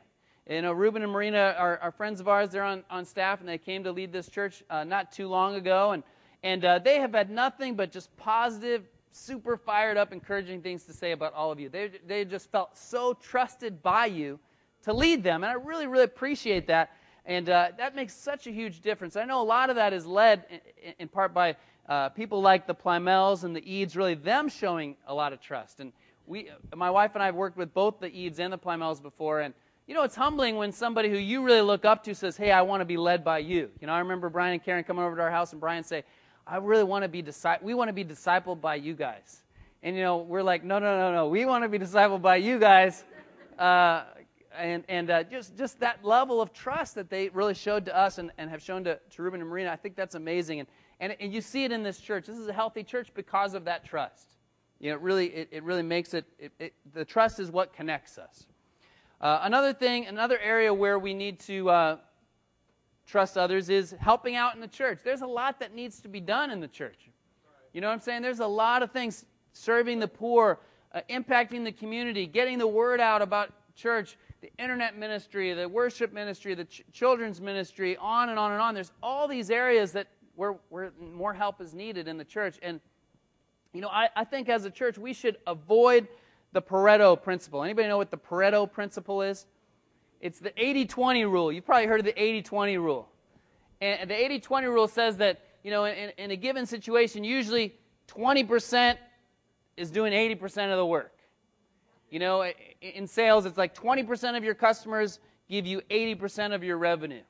You 0.49 0.63
know, 0.63 0.73
Ruben 0.73 1.03
and 1.03 1.13
Marina 1.13 1.55
are, 1.59 1.79
are 1.79 1.91
friends 1.91 2.21
of 2.21 2.29
ours. 2.29 2.51
They're 2.51 2.65
on, 2.65 2.85
on 2.91 3.05
staff, 3.05 3.41
and 3.41 3.49
they 3.49 3.59
came 3.59 3.85
to 3.85 3.93
lead 3.93 4.13
this 4.13 4.29
church 4.29 4.63
uh, 4.69 4.85
not 4.85 5.11
too 5.11 5.29
long 5.29 5.55
ago. 5.55 5.93
And, 5.93 6.03
and 6.43 6.65
uh, 6.65 6.79
they 6.79 7.01
have 7.01 7.15
had 7.15 7.31
nothing 7.31 7.77
but 7.77 7.91
just 7.91 8.15
positive, 8.17 8.83
super 9.15 9.57
fired 9.57 9.97
up, 9.97 10.13
encouraging 10.13 10.61
things 10.61 10.85
to 10.85 10.93
say 10.93 11.13
about 11.13 11.33
all 11.35 11.53
of 11.53 11.61
you. 11.61 11.69
They, 11.69 11.91
they 12.07 12.25
just 12.25 12.51
felt 12.51 12.77
so 12.77 13.15
trusted 13.15 13.83
by 13.83 14.07
you 14.07 14.39
to 14.83 14.93
lead 14.93 15.23
them. 15.23 15.45
And 15.45 15.51
I 15.51 15.55
really, 15.55 15.87
really 15.87 16.05
appreciate 16.05 16.67
that. 16.67 16.91
And 17.25 17.49
uh, 17.49 17.69
that 17.79 17.95
makes 17.95 18.13
such 18.13 18.47
a 18.47 18.51
huge 18.51 18.81
difference. 18.81 19.17
I 19.17 19.25
know 19.25 19.41
a 19.41 19.45
lot 19.45 19.71
of 19.71 19.77
that 19.77 19.93
is 19.93 20.05
led 20.05 20.45
in, 20.83 20.95
in 20.99 21.09
part 21.09 21.33
by 21.33 21.57
uh, 21.89 22.09
people 22.11 22.41
like 22.43 22.67
the 22.67 22.75
Plymels 22.75 23.45
and 23.45 23.55
the 23.55 23.73
Eads, 23.73 23.97
really 23.97 24.15
them 24.15 24.49
showing 24.49 24.97
a 25.07 25.15
lot 25.15 25.33
of 25.33 25.41
trust. 25.41 25.81
And 25.81 25.93
we, 26.27 26.51
my 26.75 26.91
wife 26.91 27.13
and 27.15 27.23
I 27.23 27.27
have 27.27 27.35
worked 27.35 27.57
with 27.57 27.73
both 27.73 28.01
the 28.01 28.09
Eads 28.09 28.41
and 28.41 28.53
the 28.53 28.59
Plymels 28.59 29.01
before, 29.01 29.41
and 29.41 29.55
you 29.87 29.95
know, 29.95 30.03
it's 30.03 30.17
humbling 30.17 30.57
when 30.57 30.73
somebody 30.73 31.11
who 31.11 31.19
you 31.19 31.43
really 31.43 31.61
look 31.61 31.85
up 31.85 32.03
to 32.05 32.15
says, 32.15 32.39
Hey, 32.39 32.51
I 32.51 32.63
want 32.63 32.81
to 32.81 32.87
be 32.87 32.97
led 32.97 33.23
by 33.23 33.39
you. 33.39 33.71
You 33.81 33.87
know, 33.87 33.93
I 33.93 33.99
remember 33.99 34.31
Brian 34.31 34.55
and 34.55 34.65
Karen 34.65 34.83
coming 34.83 35.05
over 35.05 35.15
to 35.15 35.21
our 35.21 35.31
house 35.31 35.53
and 35.53 35.61
Brian 35.61 35.85
say, 35.85 36.05
I 36.47 36.59
really 36.59 36.85
want 36.85 37.05
to 37.05 37.09
be 37.09 37.23
discipled. 37.23 37.63
We 37.63 37.75
want 37.75 37.89
to 37.89 37.93
be 37.95 38.05
discipled 38.05 38.61
by 38.61 38.77
you 38.77 38.95
guys. 38.95 39.43
And, 39.83 39.97
you 39.97 40.03
know, 40.03 40.19
we're 40.19 40.43
like, 40.43 40.65
No, 40.65 40.79
no, 40.79 40.99
no, 40.99 41.13
no. 41.13 41.29
We 41.29 41.47
want 41.47 41.65
to 41.65 41.69
be 41.69 41.79
discipled 41.79 42.23
by 42.23 42.37
you 42.37 42.59
guys. 42.59 43.05
Uh, 43.59 44.05
and 44.57 44.85
and 44.89 45.11
uh, 45.11 45.23
just, 45.25 45.57
just 45.57 45.81
that 45.81 46.05
level 46.05 46.41
of 46.41 46.53
trust 46.53 46.95
that 46.95 47.11
they 47.11 47.29
really 47.31 47.55
showed 47.55 47.85
to 47.87 47.97
us 47.97 48.19
and, 48.19 48.31
and 48.39 48.49
have 48.51 48.63
shown 48.63 48.85
to, 48.85 48.99
to 49.11 49.23
Ruben 49.23 49.41
and 49.41 49.51
Marina, 49.51 49.71
I 49.71 49.77
think 49.77 49.97
that's 49.97 50.15
amazing. 50.15 50.61
And, 50.61 50.69
and, 51.01 51.17
and 51.19 51.33
you 51.33 51.41
see 51.41 51.65
it 51.65 51.73
in 51.73 51.83
this 51.83 51.99
church. 51.99 52.27
This 52.27 52.39
is 52.39 52.47
a 52.47 52.53
healthy 52.53 52.85
church 52.85 53.11
because 53.15 53.55
of 53.55 53.65
that 53.65 53.85
trust. 53.85 54.37
You 54.81 54.91
know, 54.91 54.97
it 54.97 55.03
really, 55.03 55.27
it, 55.27 55.49
it 55.51 55.63
really 55.63 55.83
makes 55.83 56.15
it, 56.15 56.25
it, 56.39 56.53
it, 56.59 56.75
the 56.93 57.05
trust 57.05 57.41
is 57.41 57.51
what 57.51 57.73
connects 57.73 58.19
us. 58.19 58.47
Uh, 59.21 59.41
another 59.43 59.73
thing, 59.73 60.07
another 60.07 60.39
area 60.39 60.73
where 60.73 60.99
we 60.99 61.15
need 61.15 61.41
to 61.41 61.71
uh, 61.71 61.97
trust 63.07 63.37
others 63.37 63.69
is 63.69 63.95
helping 63.99 64.37
out 64.37 64.55
in 64.55 64.61
the 64.61 64.69
church. 64.69 65.01
There's 65.05 65.23
a 65.23 65.27
lot 65.27 65.61
that 65.61 65.75
needs 65.75 66.01
to 66.01 66.09
be 66.09 66.21
done 66.21 66.51
in 66.51 66.61
the 66.61 66.69
church. 66.69 67.11
You 67.73 67.81
know 67.81 67.89
what 67.89 67.95
I'm 67.95 68.01
saying? 68.01 68.23
There's 68.23 68.41
a 68.41 68.47
lot 68.47 68.83
of 68.83 68.91
things 68.93 69.25
serving 69.53 69.99
the 69.99 70.09
poor, 70.09 70.61
uh, 70.93 71.01
impacting 71.11 71.65
the 71.65 71.73
community, 71.73 72.27
getting 72.27 72.59
the 72.59 72.67
word 72.67 73.01
out 73.01 73.21
about 73.21 73.51
church, 73.75 74.17
the 74.41 74.51
internet 74.59 74.97
ministry, 74.97 75.53
the 75.55 75.69
worship 75.69 76.13
ministry, 76.13 76.55
the 76.55 76.65
ch- 76.65 76.83
children's 76.93 77.41
ministry, 77.41 77.97
on 77.97 78.29
and 78.29 78.39
on 78.39 78.53
and 78.53 78.61
on. 78.61 78.75
There's 78.75 78.93
all 79.03 79.27
these 79.27 79.51
areas 79.51 79.93
that 79.93 80.07
where, 80.37 80.57
where 80.69 80.93
more 81.01 81.33
help 81.33 81.61
is 81.61 81.75
needed 81.75 82.09
in 82.09 82.17
the 82.17 82.25
church. 82.25 82.59
And, 82.63 82.81
you 83.73 83.81
know, 83.81 83.89
I, 83.89 84.09
I 84.17 84.25
think 84.25 84.49
as 84.49 84.65
a 84.65 84.71
church, 84.71 84.99
we 84.99 85.13
should 85.13 85.39
avoid 85.47 86.09
the 86.53 86.63
Pareto 86.63 87.21
principle. 87.21 87.65
Anybody 87.65 87.89
know 87.89 87.97
what 87.97 88.11
the 88.11 88.19
Pareto 88.19 88.71
principle 88.71 89.23
is? 89.23 89.47
It's 90.25 90.39
the 90.39 90.53
80-20 90.53 91.31
rule. 91.31 91.53
You've 91.53 91.67
probably 91.67 91.87
heard 91.87 92.01
of 92.01 92.07
the 92.07 92.15
80-20 92.15 92.77
rule. 92.79 93.07
And 93.83 94.09
the 94.09 94.15
80-20 94.15 94.63
rule 94.73 94.89
says 94.89 95.19
that, 95.19 95.43
you 95.63 95.71
know, 95.71 95.85
in, 95.85 96.13
in 96.17 96.31
a 96.31 96.37
given 96.37 96.65
situation, 96.65 97.23
usually 97.23 97.75
20% 98.09 98.97
is 99.77 99.91
doing 99.91 100.15
80% 100.15 100.71
of 100.71 100.79
the 100.79 100.87
work. 100.87 101.13
You 102.11 102.21
know, 102.21 102.51
in 102.81 103.07
sales, 103.07 103.45
it's 103.45 103.59
like 103.59 103.75
20% 103.75 104.35
of 104.35 104.43
your 104.43 104.55
customers 104.55 105.21
give 105.51 105.67
you 105.67 105.83
80% 105.91 106.55
of 106.55 106.65
your 106.65 106.79
revenue. 106.79 107.21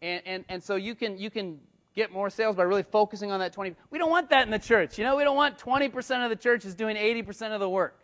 And, 0.00 0.22
and, 0.24 0.44
and 0.48 0.62
so 0.62 0.76
you 0.76 0.94
can, 0.94 1.18
you 1.18 1.28
can 1.28 1.60
get 1.94 2.10
more 2.10 2.30
sales 2.30 2.56
by 2.56 2.62
really 2.62 2.84
focusing 2.84 3.30
on 3.30 3.40
that 3.40 3.52
20. 3.52 3.76
We 3.90 3.98
don't 3.98 4.10
want 4.10 4.30
that 4.30 4.46
in 4.46 4.50
the 4.50 4.58
church. 4.58 4.96
You 4.96 5.04
know, 5.04 5.14
we 5.14 5.24
don't 5.24 5.36
want 5.36 5.58
20% 5.58 6.24
of 6.24 6.30
the 6.30 6.36
church 6.36 6.64
is 6.64 6.74
doing 6.74 6.96
80% 6.96 7.52
of 7.52 7.60
the 7.60 7.68
work. 7.68 8.00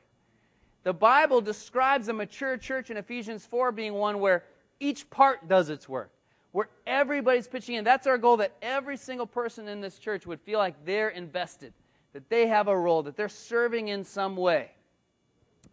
The 0.86 0.94
Bible 0.94 1.40
describes 1.40 2.06
a 2.06 2.12
mature 2.12 2.56
church 2.56 2.92
in 2.92 2.96
Ephesians 2.96 3.44
4 3.44 3.72
being 3.72 3.94
one 3.94 4.20
where 4.20 4.44
each 4.78 5.10
part 5.10 5.48
does 5.48 5.68
its 5.68 5.88
work, 5.88 6.12
where 6.52 6.68
everybody's 6.86 7.48
pitching 7.48 7.74
in. 7.74 7.82
That's 7.82 8.06
our 8.06 8.16
goal 8.16 8.36
that 8.36 8.52
every 8.62 8.96
single 8.96 9.26
person 9.26 9.66
in 9.66 9.80
this 9.80 9.98
church 9.98 10.28
would 10.28 10.40
feel 10.40 10.60
like 10.60 10.76
they're 10.84 11.08
invested, 11.08 11.72
that 12.12 12.28
they 12.28 12.46
have 12.46 12.68
a 12.68 12.78
role, 12.78 13.02
that 13.02 13.16
they're 13.16 13.28
serving 13.28 13.88
in 13.88 14.04
some 14.04 14.36
way. 14.36 14.70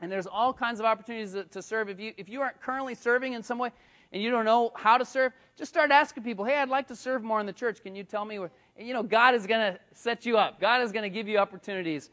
And 0.02 0.12
there's 0.12 0.26
all 0.26 0.52
kinds 0.52 0.80
of 0.80 0.88
opportunities 0.88 1.38
to 1.52 1.62
serve. 1.62 1.90
If 1.90 2.00
you, 2.00 2.14
if 2.18 2.28
you 2.28 2.42
aren't 2.42 2.60
currently 2.60 2.96
serving 2.96 3.34
in 3.34 3.44
some 3.44 3.60
way 3.60 3.70
and 4.14 4.24
you 4.24 4.32
don't 4.32 4.46
know 4.46 4.72
how 4.74 4.98
to 4.98 5.06
serve, 5.06 5.32
just 5.56 5.70
start 5.70 5.92
asking 5.92 6.24
people, 6.24 6.44
hey, 6.44 6.58
I'd 6.58 6.70
like 6.70 6.88
to 6.88 6.96
serve 6.96 7.22
more 7.22 7.40
in 7.40 7.46
the 7.46 7.54
church. 7.54 7.84
Can 7.84 7.96
you 7.96 8.04
tell 8.04 8.26
me 8.26 8.40
where? 8.40 8.50
And 8.78 8.88
you 8.88 8.96
know, 8.96 9.04
God 9.04 9.36
is 9.36 9.46
going 9.46 9.74
to 9.74 9.80
set 9.94 10.26
you 10.26 10.40
up, 10.40 10.60
God 10.60 10.82
is 10.82 10.92
going 10.92 11.04
to 11.04 11.10
give 11.12 11.28
you 11.28 11.38
opportunities 11.38 12.10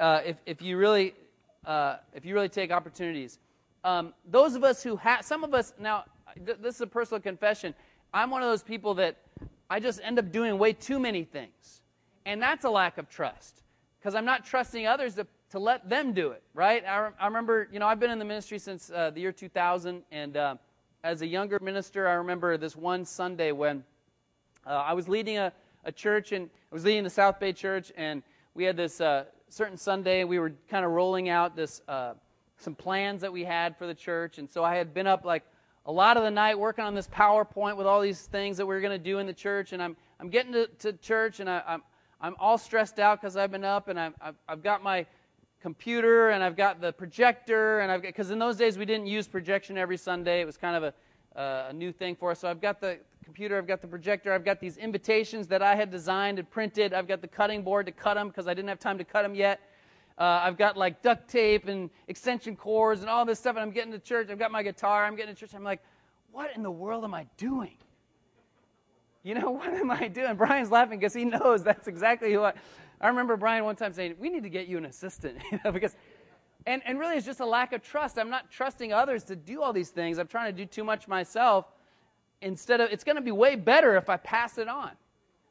uh, 0.00 0.22
if, 0.24 0.38
if 0.46 0.62
you 0.62 0.78
really 0.78 1.12
uh, 1.64 1.96
if 2.14 2.24
you 2.24 2.34
really 2.34 2.48
take 2.48 2.70
opportunities. 2.70 3.38
Um, 3.84 4.12
those 4.28 4.54
of 4.54 4.64
us 4.64 4.82
who 4.82 4.96
have, 4.96 5.24
some 5.24 5.44
of 5.44 5.54
us, 5.54 5.72
now, 5.78 6.04
th- 6.44 6.58
this 6.60 6.76
is 6.76 6.80
a 6.80 6.86
personal 6.86 7.20
confession. 7.20 7.74
I'm 8.12 8.30
one 8.30 8.42
of 8.42 8.48
those 8.48 8.62
people 8.62 8.94
that 8.94 9.16
I 9.70 9.80
just 9.80 10.00
end 10.02 10.18
up 10.18 10.32
doing 10.32 10.58
way 10.58 10.72
too 10.72 10.98
many 10.98 11.24
things. 11.24 11.82
And 12.24 12.42
that's 12.42 12.64
a 12.64 12.70
lack 12.70 12.98
of 12.98 13.08
trust 13.08 13.62
because 13.98 14.14
I'm 14.14 14.24
not 14.24 14.44
trusting 14.44 14.86
others 14.86 15.14
to, 15.16 15.26
to 15.50 15.58
let 15.58 15.88
them 15.88 16.12
do 16.12 16.30
it, 16.30 16.42
right? 16.54 16.84
I, 16.86 16.98
re- 16.98 17.10
I 17.20 17.26
remember, 17.26 17.68
you 17.72 17.78
know, 17.78 17.86
I've 17.86 18.00
been 18.00 18.10
in 18.10 18.18
the 18.18 18.24
ministry 18.24 18.58
since 18.58 18.90
uh, 18.90 19.10
the 19.10 19.20
year 19.20 19.32
2000. 19.32 20.02
And 20.10 20.36
uh, 20.36 20.56
as 21.04 21.22
a 21.22 21.26
younger 21.26 21.58
minister, 21.60 22.08
I 22.08 22.14
remember 22.14 22.56
this 22.56 22.76
one 22.76 23.04
Sunday 23.04 23.52
when 23.52 23.84
uh, 24.66 24.70
I 24.70 24.92
was 24.92 25.08
leading 25.08 25.38
a, 25.38 25.52
a 25.84 25.92
church 25.92 26.32
and 26.32 26.50
I 26.70 26.74
was 26.74 26.84
leading 26.84 27.04
the 27.04 27.10
South 27.10 27.40
Bay 27.40 27.52
Church. 27.52 27.92
And 27.96 28.22
we 28.54 28.64
had 28.64 28.76
this 28.76 29.00
uh, 29.00 29.24
certain 29.48 29.76
Sunday, 29.76 30.24
we 30.24 30.38
were 30.38 30.52
kind 30.68 30.84
of 30.84 30.92
rolling 30.92 31.28
out 31.28 31.56
this 31.56 31.82
uh, 31.88 32.14
some 32.58 32.74
plans 32.74 33.20
that 33.20 33.32
we 33.32 33.44
had 33.44 33.76
for 33.76 33.86
the 33.86 33.94
church, 33.94 34.38
and 34.38 34.50
so 34.50 34.64
I 34.64 34.74
had 34.74 34.92
been 34.92 35.06
up 35.06 35.24
like 35.24 35.44
a 35.86 35.92
lot 35.92 36.16
of 36.16 36.22
the 36.22 36.30
night 36.30 36.58
working 36.58 36.84
on 36.84 36.94
this 36.94 37.08
PowerPoint 37.08 37.76
with 37.76 37.86
all 37.86 38.00
these 38.00 38.22
things 38.22 38.56
that 38.56 38.66
we 38.66 38.74
were 38.74 38.80
going 38.80 38.98
to 38.98 39.02
do 39.02 39.18
in 39.18 39.26
the 39.26 39.32
church, 39.32 39.72
and 39.72 39.82
I'm 39.82 39.96
I'm 40.20 40.28
getting 40.28 40.52
to, 40.52 40.66
to 40.66 40.92
church, 40.94 41.40
and 41.40 41.48
I, 41.48 41.62
I'm 41.66 41.82
I'm 42.20 42.36
all 42.38 42.58
stressed 42.58 42.98
out 42.98 43.20
because 43.20 43.36
I've 43.36 43.50
been 43.50 43.64
up, 43.64 43.88
and 43.88 43.98
I've, 43.98 44.14
I've 44.20 44.34
I've 44.48 44.62
got 44.62 44.82
my 44.82 45.06
computer, 45.62 46.30
and 46.30 46.42
I've 46.42 46.56
got 46.56 46.80
the 46.80 46.92
projector, 46.92 47.80
and 47.80 47.90
I've 47.90 48.02
got 48.02 48.08
because 48.08 48.30
in 48.30 48.38
those 48.38 48.56
days 48.56 48.76
we 48.76 48.84
didn't 48.84 49.06
use 49.06 49.28
projection 49.28 49.78
every 49.78 49.96
Sunday; 49.96 50.40
it 50.40 50.44
was 50.44 50.56
kind 50.56 50.76
of 50.76 50.82
a 50.82 51.38
uh, 51.38 51.68
a 51.70 51.72
new 51.72 51.92
thing 51.92 52.16
for 52.16 52.32
us. 52.32 52.40
So 52.40 52.48
I've 52.48 52.60
got 52.60 52.80
the 52.80 52.98
computer, 53.28 53.58
I've 53.58 53.66
got 53.66 53.82
the 53.82 53.86
projector, 53.86 54.32
I've 54.32 54.44
got 54.44 54.58
these 54.58 54.78
invitations 54.78 55.46
that 55.48 55.60
I 55.60 55.74
had 55.74 55.90
designed 55.90 56.38
and 56.38 56.50
printed. 56.50 56.94
I've 56.94 57.06
got 57.06 57.20
the 57.20 57.28
cutting 57.28 57.62
board 57.62 57.84
to 57.84 57.92
cut 57.92 58.14
them 58.14 58.28
because 58.28 58.48
I 58.48 58.54
didn't 58.54 58.70
have 58.70 58.78
time 58.78 58.96
to 58.96 59.04
cut 59.04 59.20
them 59.20 59.34
yet. 59.34 59.60
Uh, 60.16 60.40
I've 60.42 60.56
got 60.56 60.78
like 60.78 61.02
duct 61.02 61.28
tape 61.28 61.68
and 61.68 61.90
extension 62.08 62.56
cords 62.56 63.02
and 63.02 63.10
all 63.10 63.26
this 63.26 63.38
stuff, 63.38 63.56
and 63.56 63.62
I'm 63.62 63.70
getting 63.70 63.92
to 63.92 63.98
church. 63.98 64.30
I've 64.30 64.38
got 64.38 64.50
my 64.50 64.62
guitar. 64.62 65.04
I'm 65.04 65.14
getting 65.14 65.34
to 65.34 65.38
church. 65.38 65.54
I'm 65.54 65.62
like, 65.62 65.82
what 66.32 66.56
in 66.56 66.62
the 66.62 66.70
world 66.70 67.04
am 67.04 67.12
I 67.12 67.26
doing? 67.36 67.76
You 69.22 69.34
know, 69.34 69.50
what 69.60 69.74
am 69.74 69.90
I 69.90 70.08
doing? 70.08 70.34
Brian's 70.36 70.70
laughing 70.70 70.98
because 70.98 71.12
he 71.12 71.26
knows 71.26 71.62
that's 71.62 71.86
exactly 71.86 72.32
who 72.32 72.44
I. 72.44 72.54
I 72.98 73.08
remember 73.08 73.36
Brian 73.36 73.62
one 73.62 73.76
time 73.76 73.92
saying, 73.92 74.14
"We 74.18 74.30
need 74.30 74.42
to 74.42 74.48
get 74.48 74.68
you 74.68 74.78
an 74.78 74.86
assistant," 74.86 75.36
you 75.52 75.60
know, 75.62 75.70
because, 75.70 75.96
and 76.64 76.80
and 76.86 76.98
really, 76.98 77.16
it's 77.16 77.26
just 77.26 77.40
a 77.40 77.46
lack 77.46 77.74
of 77.74 77.82
trust. 77.82 78.18
I'm 78.18 78.30
not 78.30 78.50
trusting 78.50 78.90
others 78.90 79.22
to 79.24 79.36
do 79.36 79.60
all 79.60 79.74
these 79.74 79.90
things. 79.90 80.16
I'm 80.16 80.28
trying 80.28 80.46
to 80.46 80.56
do 80.56 80.64
too 80.64 80.82
much 80.82 81.06
myself 81.08 81.66
instead 82.42 82.80
of, 82.80 82.90
it's 82.90 83.04
going 83.04 83.16
to 83.16 83.22
be 83.22 83.32
way 83.32 83.56
better 83.56 83.96
if 83.96 84.08
I 84.08 84.16
pass 84.16 84.58
it 84.58 84.68
on. 84.68 84.90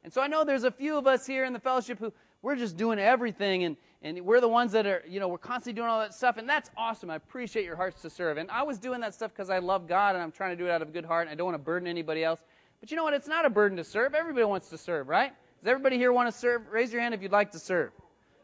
And 0.03 0.13
so 0.13 0.21
I 0.21 0.27
know 0.27 0.43
there's 0.43 0.63
a 0.63 0.71
few 0.71 0.97
of 0.97 1.07
us 1.07 1.25
here 1.25 1.43
in 1.45 1.53
the 1.53 1.59
fellowship 1.59 1.99
who 1.99 2.13
we're 2.41 2.55
just 2.55 2.77
doing 2.77 2.99
everything 2.99 3.63
and, 3.63 3.77
and 4.01 4.21
we're 4.21 4.39
the 4.39 4.47
ones 4.47 4.71
that 4.71 4.85
are, 4.85 5.03
you 5.07 5.19
know, 5.19 5.27
we're 5.27 5.37
constantly 5.37 5.73
doing 5.73 5.89
all 5.89 5.99
that 5.99 6.13
stuff. 6.13 6.37
And 6.37 6.47
that's 6.47 6.69
awesome. 6.77 7.09
I 7.09 7.15
appreciate 7.15 7.65
your 7.65 7.75
hearts 7.75 8.01
to 8.03 8.09
serve. 8.09 8.37
And 8.37 8.49
I 8.51 8.63
was 8.63 8.77
doing 8.77 9.01
that 9.01 9.13
stuff 9.13 9.31
because 9.33 9.49
I 9.49 9.59
love 9.59 9.87
God 9.87 10.15
and 10.15 10.23
I'm 10.23 10.31
trying 10.31 10.51
to 10.51 10.55
do 10.55 10.69
it 10.69 10.71
out 10.71 10.81
of 10.81 10.89
a 10.89 10.91
good 10.91 11.05
heart 11.05 11.27
and 11.27 11.31
I 11.31 11.35
don't 11.35 11.45
want 11.45 11.55
to 11.55 11.63
burden 11.63 11.87
anybody 11.87 12.23
else. 12.23 12.39
But 12.79 12.91
you 12.91 12.97
know 12.97 13.03
what? 13.03 13.13
It's 13.13 13.27
not 13.27 13.45
a 13.45 13.49
burden 13.49 13.77
to 13.77 13.83
serve. 13.83 14.13
Everybody 14.13 14.45
wants 14.45 14.69
to 14.69 14.77
serve, 14.77 15.07
right? 15.09 15.33
Does 15.61 15.67
everybody 15.67 15.97
here 15.97 16.13
want 16.13 16.31
to 16.31 16.37
serve? 16.37 16.61
Raise 16.71 16.93
your 16.93 17.01
hand 17.01 17.13
if 17.13 17.21
you'd 17.21 17.31
like 17.31 17.51
to 17.51 17.59
serve. 17.59 17.91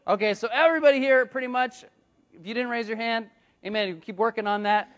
Okay, 0.06 0.34
so 0.34 0.48
everybody 0.52 0.98
here, 0.98 1.24
pretty 1.24 1.46
much, 1.46 1.84
if 2.32 2.46
you 2.46 2.52
didn't 2.52 2.68
raise 2.68 2.88
your 2.88 2.96
hand, 2.96 3.26
amen, 3.64 4.00
keep 4.00 4.16
working 4.16 4.46
on 4.46 4.64
that. 4.64 4.93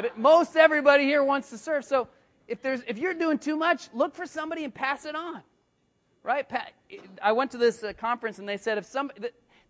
But 0.00 0.06
it, 0.06 0.16
most 0.16 0.56
everybody 0.56 1.04
here 1.04 1.22
wants 1.22 1.50
to 1.50 1.58
serve. 1.58 1.84
So 1.84 2.08
if, 2.48 2.62
there's, 2.62 2.80
if 2.86 2.96
you're 2.96 3.12
doing 3.12 3.38
too 3.38 3.54
much, 3.54 3.90
look 3.92 4.14
for 4.14 4.24
somebody 4.24 4.64
and 4.64 4.74
pass 4.74 5.04
it 5.04 5.14
on. 5.14 5.42
Right? 6.22 6.46
I 7.22 7.32
went 7.32 7.50
to 7.50 7.58
this 7.58 7.84
uh, 7.84 7.92
conference 7.92 8.38
and 8.38 8.48
they 8.48 8.56
said 8.56 8.78
if 8.78 8.86
some, 8.86 9.10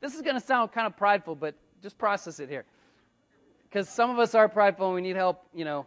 this 0.01 0.14
is 0.14 0.22
going 0.22 0.37
to 0.37 0.41
sound 0.41 0.70
kind 0.70 0.87
of 0.87 0.97
prideful, 0.97 1.35
but 1.35 1.57
just 1.83 1.99
process 1.99 2.39
it 2.39 2.49
here. 2.49 2.64
Because 3.64 3.89
some 3.89 4.09
of 4.09 4.20
us 4.20 4.37
are 4.37 4.49
prideful 4.49 4.87
and 4.87 4.95
we 4.95 5.01
need 5.01 5.16
help, 5.16 5.45
you 5.53 5.64
know. 5.64 5.85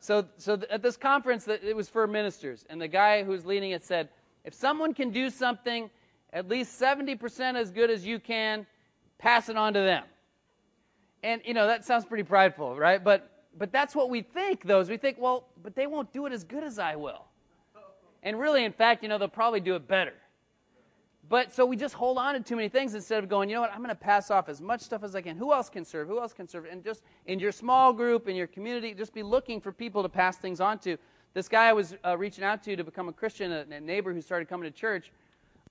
So, 0.00 0.26
so 0.36 0.60
at 0.68 0.82
this 0.82 0.96
conference, 0.96 1.46
it 1.46 1.76
was 1.76 1.88
for 1.88 2.08
ministers. 2.08 2.66
And 2.68 2.82
the 2.82 2.88
guy 2.88 3.22
who's 3.22 3.46
leading 3.46 3.70
it 3.70 3.84
said, 3.84 4.08
if 4.44 4.52
someone 4.52 4.94
can 4.94 5.10
do 5.10 5.30
something 5.30 5.90
at 6.32 6.48
least 6.48 6.80
70% 6.80 7.54
as 7.54 7.70
good 7.70 7.90
as 7.90 8.04
you 8.04 8.18
can, 8.18 8.66
pass 9.18 9.48
it 9.48 9.56
on 9.56 9.74
to 9.74 9.80
them. 9.80 10.02
And, 11.22 11.40
you 11.44 11.54
know, 11.54 11.68
that 11.68 11.84
sounds 11.84 12.04
pretty 12.04 12.24
prideful, 12.24 12.74
right? 12.76 13.02
But, 13.02 13.30
but 13.58 13.72
that's 13.72 13.94
what 13.94 14.10
we 14.10 14.22
think, 14.22 14.64
though, 14.64 14.80
is 14.80 14.88
we 14.88 14.96
think, 14.96 15.16
well, 15.18 15.48
but 15.62 15.74
they 15.74 15.86
won't 15.86 16.12
do 16.12 16.26
it 16.26 16.32
as 16.32 16.44
good 16.44 16.62
as 16.62 16.78
I 16.78 16.96
will. 16.96 17.24
And 18.22 18.38
really, 18.38 18.64
in 18.64 18.72
fact, 18.72 19.02
you 19.02 19.08
know, 19.08 19.18
they'll 19.18 19.28
probably 19.28 19.60
do 19.60 19.74
it 19.76 19.86
better. 19.86 20.14
But 21.28 21.52
so 21.52 21.66
we 21.66 21.76
just 21.76 21.94
hold 21.94 22.18
on 22.18 22.34
to 22.34 22.40
too 22.40 22.54
many 22.54 22.68
things 22.68 22.94
instead 22.94 23.22
of 23.22 23.28
going, 23.28 23.48
you 23.48 23.56
know 23.56 23.60
what, 23.60 23.72
I'm 23.72 23.78
going 23.78 23.88
to 23.88 23.94
pass 23.94 24.30
off 24.30 24.48
as 24.48 24.60
much 24.60 24.80
stuff 24.80 25.02
as 25.02 25.16
I 25.16 25.20
can. 25.20 25.36
Who 25.36 25.52
else 25.52 25.68
can 25.68 25.84
serve? 25.84 26.06
Who 26.06 26.20
else 26.20 26.32
can 26.32 26.46
serve? 26.46 26.66
And 26.70 26.84
just 26.84 27.02
in 27.26 27.40
your 27.40 27.50
small 27.50 27.92
group, 27.92 28.28
in 28.28 28.36
your 28.36 28.46
community, 28.46 28.94
just 28.94 29.12
be 29.12 29.22
looking 29.22 29.60
for 29.60 29.72
people 29.72 30.02
to 30.02 30.08
pass 30.08 30.36
things 30.36 30.60
on 30.60 30.78
to. 30.80 30.96
This 31.34 31.48
guy 31.48 31.68
I 31.68 31.72
was 31.72 31.96
uh, 32.04 32.16
reaching 32.16 32.44
out 32.44 32.62
to 32.64 32.76
to 32.76 32.84
become 32.84 33.08
a 33.08 33.12
Christian, 33.12 33.50
a, 33.50 33.66
a, 33.70 33.80
neighbor 33.80 34.14
who 34.14 34.20
started 34.20 34.48
coming 34.48 34.70
to 34.70 34.76
church, 34.76 35.10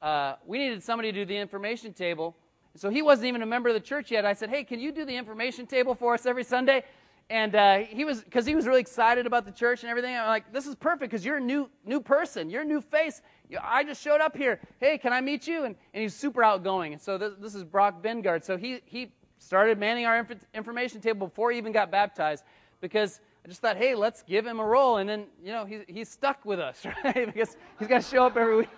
uh, 0.02 0.36
we 0.46 0.58
needed 0.58 0.84
somebody 0.84 1.12
to 1.12 1.20
do 1.20 1.26
the 1.26 1.38
information 1.38 1.94
table. 1.94 2.36
So 2.76 2.90
he 2.90 3.02
wasn't 3.02 3.28
even 3.28 3.42
a 3.42 3.46
member 3.46 3.70
of 3.70 3.76
the 3.76 3.82
church 3.82 4.12
yet. 4.12 4.26
I 4.26 4.34
said, 4.34 4.50
hey, 4.50 4.66
can 4.66 4.82
you 4.82 4.92
do 4.92 5.06
the 5.06 5.16
information 5.16 5.66
table 5.66 5.96
for 5.96 6.14
us 6.14 6.26
every 6.26 6.44
Sunday? 6.44 6.84
And 7.30 7.56
uh, 7.56 7.80
he 7.80 8.06
was, 8.06 8.22
because 8.22 8.46
he 8.46 8.54
was 8.54 8.68
really 8.68 8.82
excited 8.82 9.26
about 9.26 9.46
the 9.46 9.52
church 9.52 9.82
and 9.82 9.90
everything. 9.90 10.16
I'm 10.16 10.28
like, 10.28 10.54
this 10.54 10.68
is 10.68 10.76
perfect 10.76 11.10
because 11.10 11.26
you're 11.26 11.38
a 11.38 11.42
new, 11.42 11.70
new 11.84 12.00
person. 12.00 12.52
You're 12.52 12.62
a 12.62 12.66
new 12.66 12.82
face. 12.82 13.22
I 13.62 13.84
just 13.84 14.02
showed 14.02 14.22
up 14.22 14.38
here. 14.38 14.60
Hey, 14.80 15.00
can 15.00 15.12
I 15.12 15.22
meet 15.22 15.48
you? 15.48 15.64
And, 15.64 15.76
and 15.94 16.04
he's 16.04 16.14
super 16.14 16.44
outgoing. 16.44 16.94
And 16.94 17.02
so 17.02 17.18
this, 17.18 17.34
this 17.40 17.56
is 17.56 17.64
Brock 17.64 18.04
Bengard. 18.04 18.44
So 18.44 18.58
he, 18.58 18.82
he 18.86 19.12
started 19.40 19.80
manning 19.80 20.06
our 20.06 20.20
inf- 20.20 20.46
information 20.54 21.02
table 21.02 21.28
before 21.28 21.52
he 21.52 21.58
even 21.58 21.72
got 21.72 21.90
baptized 21.90 22.44
because 22.80 23.22
I 23.44 23.48
just 23.48 23.60
thought, 23.60 23.78
hey, 23.78 23.96
let's 23.96 24.22
give 24.22 24.46
him 24.46 24.60
a 24.60 24.66
role. 24.66 24.98
And 24.98 25.10
then, 25.10 25.26
you 25.44 25.52
know, 25.52 25.66
he's, 25.66 25.82
he's 25.88 26.10
stuck 26.10 26.46
with 26.46 26.60
us, 26.60 26.86
right? 27.04 27.26
because 27.26 27.58
he's 27.80 27.88
got 27.88 28.04
to 28.04 28.08
show 28.08 28.26
up 28.26 28.38
every 28.38 28.58
week. 28.58 28.70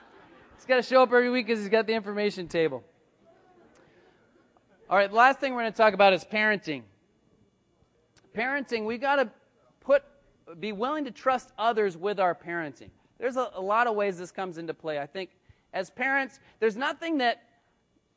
He's 0.55 0.65
got 0.65 0.77
to 0.77 0.83
show 0.83 1.03
up 1.03 1.09
every 1.09 1.29
week 1.29 1.47
because 1.47 1.59
he's 1.59 1.69
got 1.69 1.85
the 1.85 1.93
information 1.93 2.47
table. 2.47 2.81
All 4.89 4.95
right, 4.95 5.09
the 5.09 5.15
last 5.17 5.39
thing 5.39 5.53
we're 5.53 5.63
going 5.63 5.73
to 5.73 5.77
talk 5.77 5.93
about 5.93 6.13
is 6.13 6.23
parenting 6.23 6.83
parenting, 8.37 8.85
we 8.85 8.97
got 8.97 9.15
to 9.17 9.29
put, 9.79 10.03
be 10.59 10.71
willing 10.71 11.05
to 11.05 11.11
trust 11.11 11.51
others 11.57 11.97
with 11.97 12.19
our 12.19 12.35
parenting. 12.35 12.89
There's 13.17 13.35
a, 13.35 13.49
a 13.55 13.61
lot 13.61 13.87
of 13.87 13.95
ways 13.95 14.17
this 14.17 14.31
comes 14.31 14.57
into 14.57 14.73
play. 14.73 14.99
I 14.99 15.05
think 15.05 15.31
as 15.73 15.89
parents, 15.89 16.39
there's 16.59 16.77
nothing 16.77 17.17
that 17.17 17.43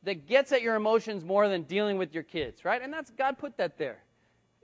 that 0.03 0.25
gets 0.27 0.51
at 0.51 0.63
your 0.63 0.75
emotions 0.75 1.23
more 1.23 1.47
than 1.47 1.61
dealing 1.63 1.97
with 1.97 2.11
your 2.11 2.23
kids, 2.23 2.65
right? 2.65 2.81
And 2.81 2.91
that's 2.91 3.11
God 3.11 3.37
put 3.37 3.55
that 3.57 3.77
there. 3.77 3.99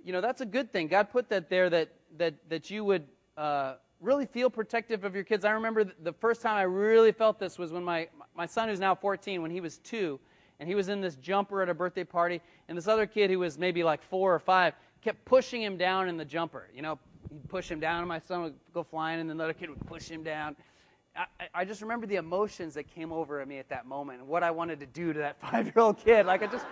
You 0.04 0.12
know, 0.12 0.22
that's 0.22 0.42
a 0.42 0.46
good 0.46 0.72
thing. 0.72 0.88
God 0.88 1.12
put 1.12 1.30
that 1.30 1.50
there 1.50 1.70
that 1.70 1.90
that 2.18 2.36
that 2.50 2.70
you 2.70 2.84
would 2.84 3.06
uh, 3.36 3.76
really 4.00 4.26
feel 4.26 4.50
protective 4.50 5.04
of 5.04 5.14
your 5.14 5.24
kids. 5.24 5.46
I 5.46 5.52
remember 5.52 5.84
the 5.84 6.14
first 6.14 6.42
time 6.42 6.58
I 6.58 6.64
really 6.64 7.12
felt 7.12 7.40
this 7.40 7.60
was 7.60 7.72
when 7.72 7.84
my 7.84 8.08
my 8.36 8.46
son, 8.46 8.70
who's 8.70 8.80
now 8.80 8.96
14, 8.96 9.42
when 9.42 9.52
he 9.52 9.62
was 9.62 9.78
two, 9.80 10.20
and 10.60 10.68
he 10.68 10.76
was 10.76 10.90
in 10.90 11.02
this 11.02 11.16
jumper 11.16 11.62
at 11.62 11.70
a 11.70 11.74
birthday 11.74 12.04
party, 12.04 12.42
and 12.68 12.78
this 12.78 12.88
other 12.88 13.06
kid 13.06 13.30
who 13.30 13.40
was 13.40 13.58
maybe 13.60 13.84
like 13.84 14.02
four 14.02 14.34
or 14.34 14.40
five 14.40 14.74
kept 15.02 15.24
pushing 15.26 15.62
him 15.62 15.78
down 15.78 16.10
in 16.10 16.18
the 16.18 16.26
jumper. 16.26 16.68
You 16.74 16.82
know, 16.82 17.00
he'd 17.30 17.48
push 17.50 17.70
him 17.70 17.80
down, 17.80 18.00
and 18.00 18.08
my 18.08 18.20
son 18.20 18.44
would 18.44 18.56
go 18.74 18.84
flying, 18.84 19.20
and 19.20 19.30
then 19.30 19.38
the 19.38 19.44
other 19.44 19.54
kid 19.54 19.70
would 19.70 19.86
push 19.86 20.08
him 20.08 20.24
down. 20.24 20.56
I, 21.16 21.26
I 21.54 21.66
just 21.66 21.82
remember 21.82 22.06
the 22.06 22.18
emotions 22.18 22.76
that 22.76 22.94
came 22.94 23.12
over 23.12 23.44
me 23.46 23.58
at 23.58 23.70
that 23.70 23.88
moment 23.88 24.20
and 24.20 24.28
what 24.28 24.44
I 24.44 24.52
wanted 24.52 24.80
to 24.82 24.86
do 24.86 25.14
to 25.14 25.20
that 25.20 25.40
five 25.42 25.66
year 25.66 25.74
old 25.78 25.98
kid. 25.98 26.26
Like, 26.26 26.44
I 26.44 26.48
just 26.48 26.66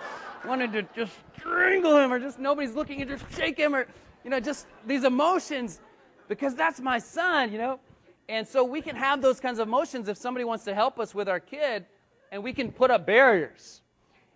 wanted 0.45 0.71
to 0.73 0.84
just 0.95 1.13
strangle 1.38 1.97
him, 1.97 2.11
or 2.11 2.19
just 2.19 2.39
nobody's 2.39 2.73
looking 2.73 3.01
and 3.01 3.09
just 3.09 3.26
shake 3.36 3.57
him, 3.57 3.76
or, 3.76 3.88
you 4.23 4.30
know, 4.30 4.39
just 4.39 4.67
these 4.86 5.03
emotions 5.03 5.80
because 6.28 6.55
that's 6.55 6.80
my 6.80 6.99
son, 6.99 7.51
you 7.51 7.57
know? 7.57 7.80
And 8.28 8.47
so 8.47 8.63
we 8.63 8.82
can 8.82 8.95
have 8.95 9.21
those 9.21 9.39
kinds 9.39 9.59
of 9.59 9.67
emotions 9.67 10.07
if 10.07 10.17
somebody 10.17 10.43
wants 10.43 10.63
to 10.65 10.73
help 10.73 10.99
us 10.99 11.13
with 11.13 11.30
our 11.30 11.39
kid, 11.39 11.86
and 12.32 12.43
we 12.43 12.53
can 12.53 12.71
put 12.71 12.89
up 12.89 13.05
barriers 13.05 13.82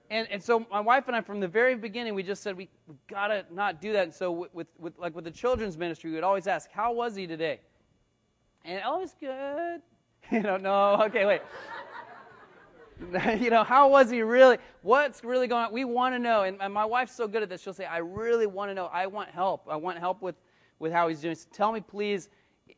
and, 0.10 0.28
and 0.32 0.42
so 0.42 0.66
my 0.72 0.80
wife 0.80 1.08
and 1.08 1.16
I, 1.16 1.22
from 1.22 1.40
the 1.40 1.48
very 1.48 1.76
beginning, 1.76 2.16
we 2.16 2.24
just 2.24 2.42
said 2.42 2.58
we, 2.58 2.68
we 2.88 2.96
gotta 3.08 3.46
not 3.52 3.80
do 3.80 3.94
that. 3.94 4.04
And 4.04 4.14
so 4.14 4.50
with, 4.54 4.68
with, 4.80 4.98
like 4.98 5.16
with 5.16 5.24
the 5.24 5.32
children's 5.32 5.78
ministry, 5.78 6.10
we 6.10 6.16
would 6.16 6.24
always 6.24 6.48
ask, 6.48 6.72
"How 6.72 6.92
was 6.92 7.16
he 7.16 7.28
today?" 7.28 7.60
And 8.66 8.82
oh, 8.86 9.00
was 9.00 9.16
good. 9.20 9.82
You 10.32 10.42
know, 10.42 10.58
no, 10.58 11.02
okay, 11.06 11.26
wait. 11.26 11.42
you 13.42 13.50
know, 13.50 13.64
how 13.64 13.90
was 13.90 14.12
he 14.12 14.22
really? 14.22 14.58
What's 14.82 15.24
really 15.24 15.48
going 15.48 15.66
on? 15.66 15.72
We 15.72 15.86
want 15.86 16.14
to 16.14 16.20
know. 16.20 16.44
And, 16.44 16.58
and 16.62 16.72
my 16.72 16.86
wife's 16.86 17.16
so 17.16 17.28
good 17.28 17.42
at 17.42 17.50
this. 17.50 17.62
She'll 17.62 17.74
say, 17.74 17.86
"I 17.86 17.98
really 17.98 18.46
want 18.46 18.70
to 18.70 18.76
know. 18.76 18.88
I 18.88 19.08
want 19.08 19.30
help. 19.30 19.66
I 19.70 19.76
want 19.76 19.98
help 19.98 20.22
with 20.22 20.36
with 20.78 20.92
how 20.92 21.08
he's 21.08 21.22
doing. 21.22 21.36
So 21.36 21.48
tell 21.52 21.72
me, 21.72 21.82
please." 21.82 22.30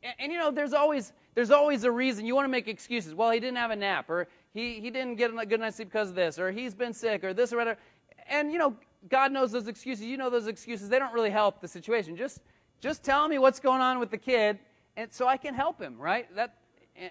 And, 0.04 0.14
and 0.20 0.32
you 0.32 0.38
know, 0.38 0.52
there's 0.52 0.74
always 0.74 1.12
there's 1.34 1.52
always 1.52 1.84
a 1.84 1.92
reason. 1.92 2.26
You 2.26 2.36
want 2.36 2.46
to 2.46 2.50
make 2.50 2.68
excuses. 2.68 3.16
Well, 3.16 3.32
he 3.32 3.40
didn't 3.40 3.58
have 3.58 3.72
a 3.72 3.76
nap, 3.76 4.10
or 4.10 4.28
he, 4.54 4.80
he 4.80 4.90
didn't 4.90 5.16
get 5.16 5.32
a 5.34 5.46
good 5.46 5.60
night's 5.60 5.78
sleep 5.78 5.90
because 5.90 6.10
of 6.10 6.16
this, 6.16 6.38
or 6.38 6.52
he's 6.52 6.74
been 6.74 6.94
sick, 6.94 7.24
or 7.24 7.34
this 7.34 7.54
or 7.54 7.58
whatever. 7.58 7.80
And, 8.28 8.52
you 8.52 8.60
know, 8.60 8.76
God 9.10 9.32
knows 9.32 9.52
those 9.52 9.68
excuses. 9.68 10.06
You 10.06 10.18
know 10.18 10.30
those 10.30 10.48
excuses. 10.48 10.90
They 10.90 11.00
don't 11.00 11.14
really 11.14 11.30
help 11.30 11.62
the 11.62 11.68
situation. 11.68 12.16
Just, 12.16 12.42
just 12.80 13.04
tell 13.04 13.28
me 13.28 13.40
what's 13.40 13.60
going 13.60 13.82
on 13.82 14.00
with 14.00 14.12
the 14.12 14.18
kid, 14.18 14.60
and 14.98 15.12
so 15.12 15.28
I 15.28 15.38
can 15.38 15.54
help 15.54 15.82
him, 15.82 15.98
right? 15.98 16.34
That, 16.36 16.56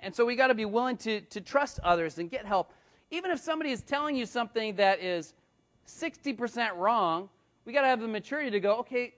and 0.03 0.14
so 0.14 0.24
we 0.26 0.36
got 0.36 0.49
to 0.49 0.55
be 0.55 0.66
willing 0.66 0.97
to, 0.99 1.20
to 1.22 1.41
trust 1.41 1.80
others 1.82 2.18
and 2.18 2.30
get 2.30 2.45
help. 2.45 2.72
Even 3.11 3.30
if 3.30 3.41
somebody 3.41 3.70
is 3.70 3.82
telling 3.82 4.14
you 4.14 4.26
something 4.26 4.76
that 4.76 5.03
is 5.03 5.34
60% 5.88 6.76
wrong, 6.76 7.28
we 7.64 7.72
got 7.72 7.82
to 7.82 7.88
have 7.88 8.01
the 8.01 8.09
maturity 8.09 8.51
to 8.51 8.61
go, 8.61 8.76
okay, 8.78 9.14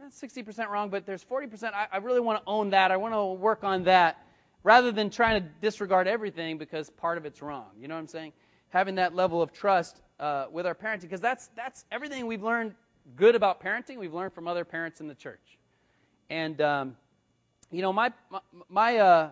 that's 0.00 0.20
60% 0.20 0.68
wrong, 0.68 0.88
but 0.88 1.04
there's 1.04 1.24
40%. 1.24 1.72
I, 1.74 1.86
I 1.92 1.96
really 1.98 2.20
want 2.20 2.42
to 2.42 2.48
own 2.48 2.70
that. 2.70 2.90
I 2.90 2.96
want 2.96 3.14
to 3.14 3.24
work 3.24 3.62
on 3.62 3.84
that 3.84 4.24
rather 4.62 4.92
than 4.92 5.10
trying 5.10 5.42
to 5.42 5.48
disregard 5.60 6.06
everything 6.06 6.58
because 6.58 6.90
part 6.90 7.18
of 7.18 7.24
it's 7.24 7.42
wrong. 7.42 7.66
You 7.80 7.88
know 7.88 7.94
what 7.94 8.00
I'm 8.00 8.06
saying? 8.06 8.32
Having 8.70 8.96
that 8.96 9.14
level 9.14 9.40
of 9.40 9.52
trust 9.52 10.00
uh, 10.20 10.46
with 10.50 10.66
our 10.66 10.74
parenting, 10.74 11.02
because 11.02 11.20
that's, 11.20 11.48
that's 11.56 11.84
everything 11.90 12.26
we've 12.26 12.42
learned 12.42 12.74
good 13.16 13.34
about 13.34 13.62
parenting, 13.62 13.96
we've 13.96 14.14
learned 14.14 14.32
from 14.32 14.46
other 14.46 14.64
parents 14.64 15.00
in 15.00 15.08
the 15.08 15.14
church. 15.14 15.58
And, 16.28 16.60
um, 16.60 16.96
you 17.70 17.82
know, 17.82 17.92
my, 17.92 18.12
my, 18.30 18.40
my 18.68 18.96
uh, 18.98 19.30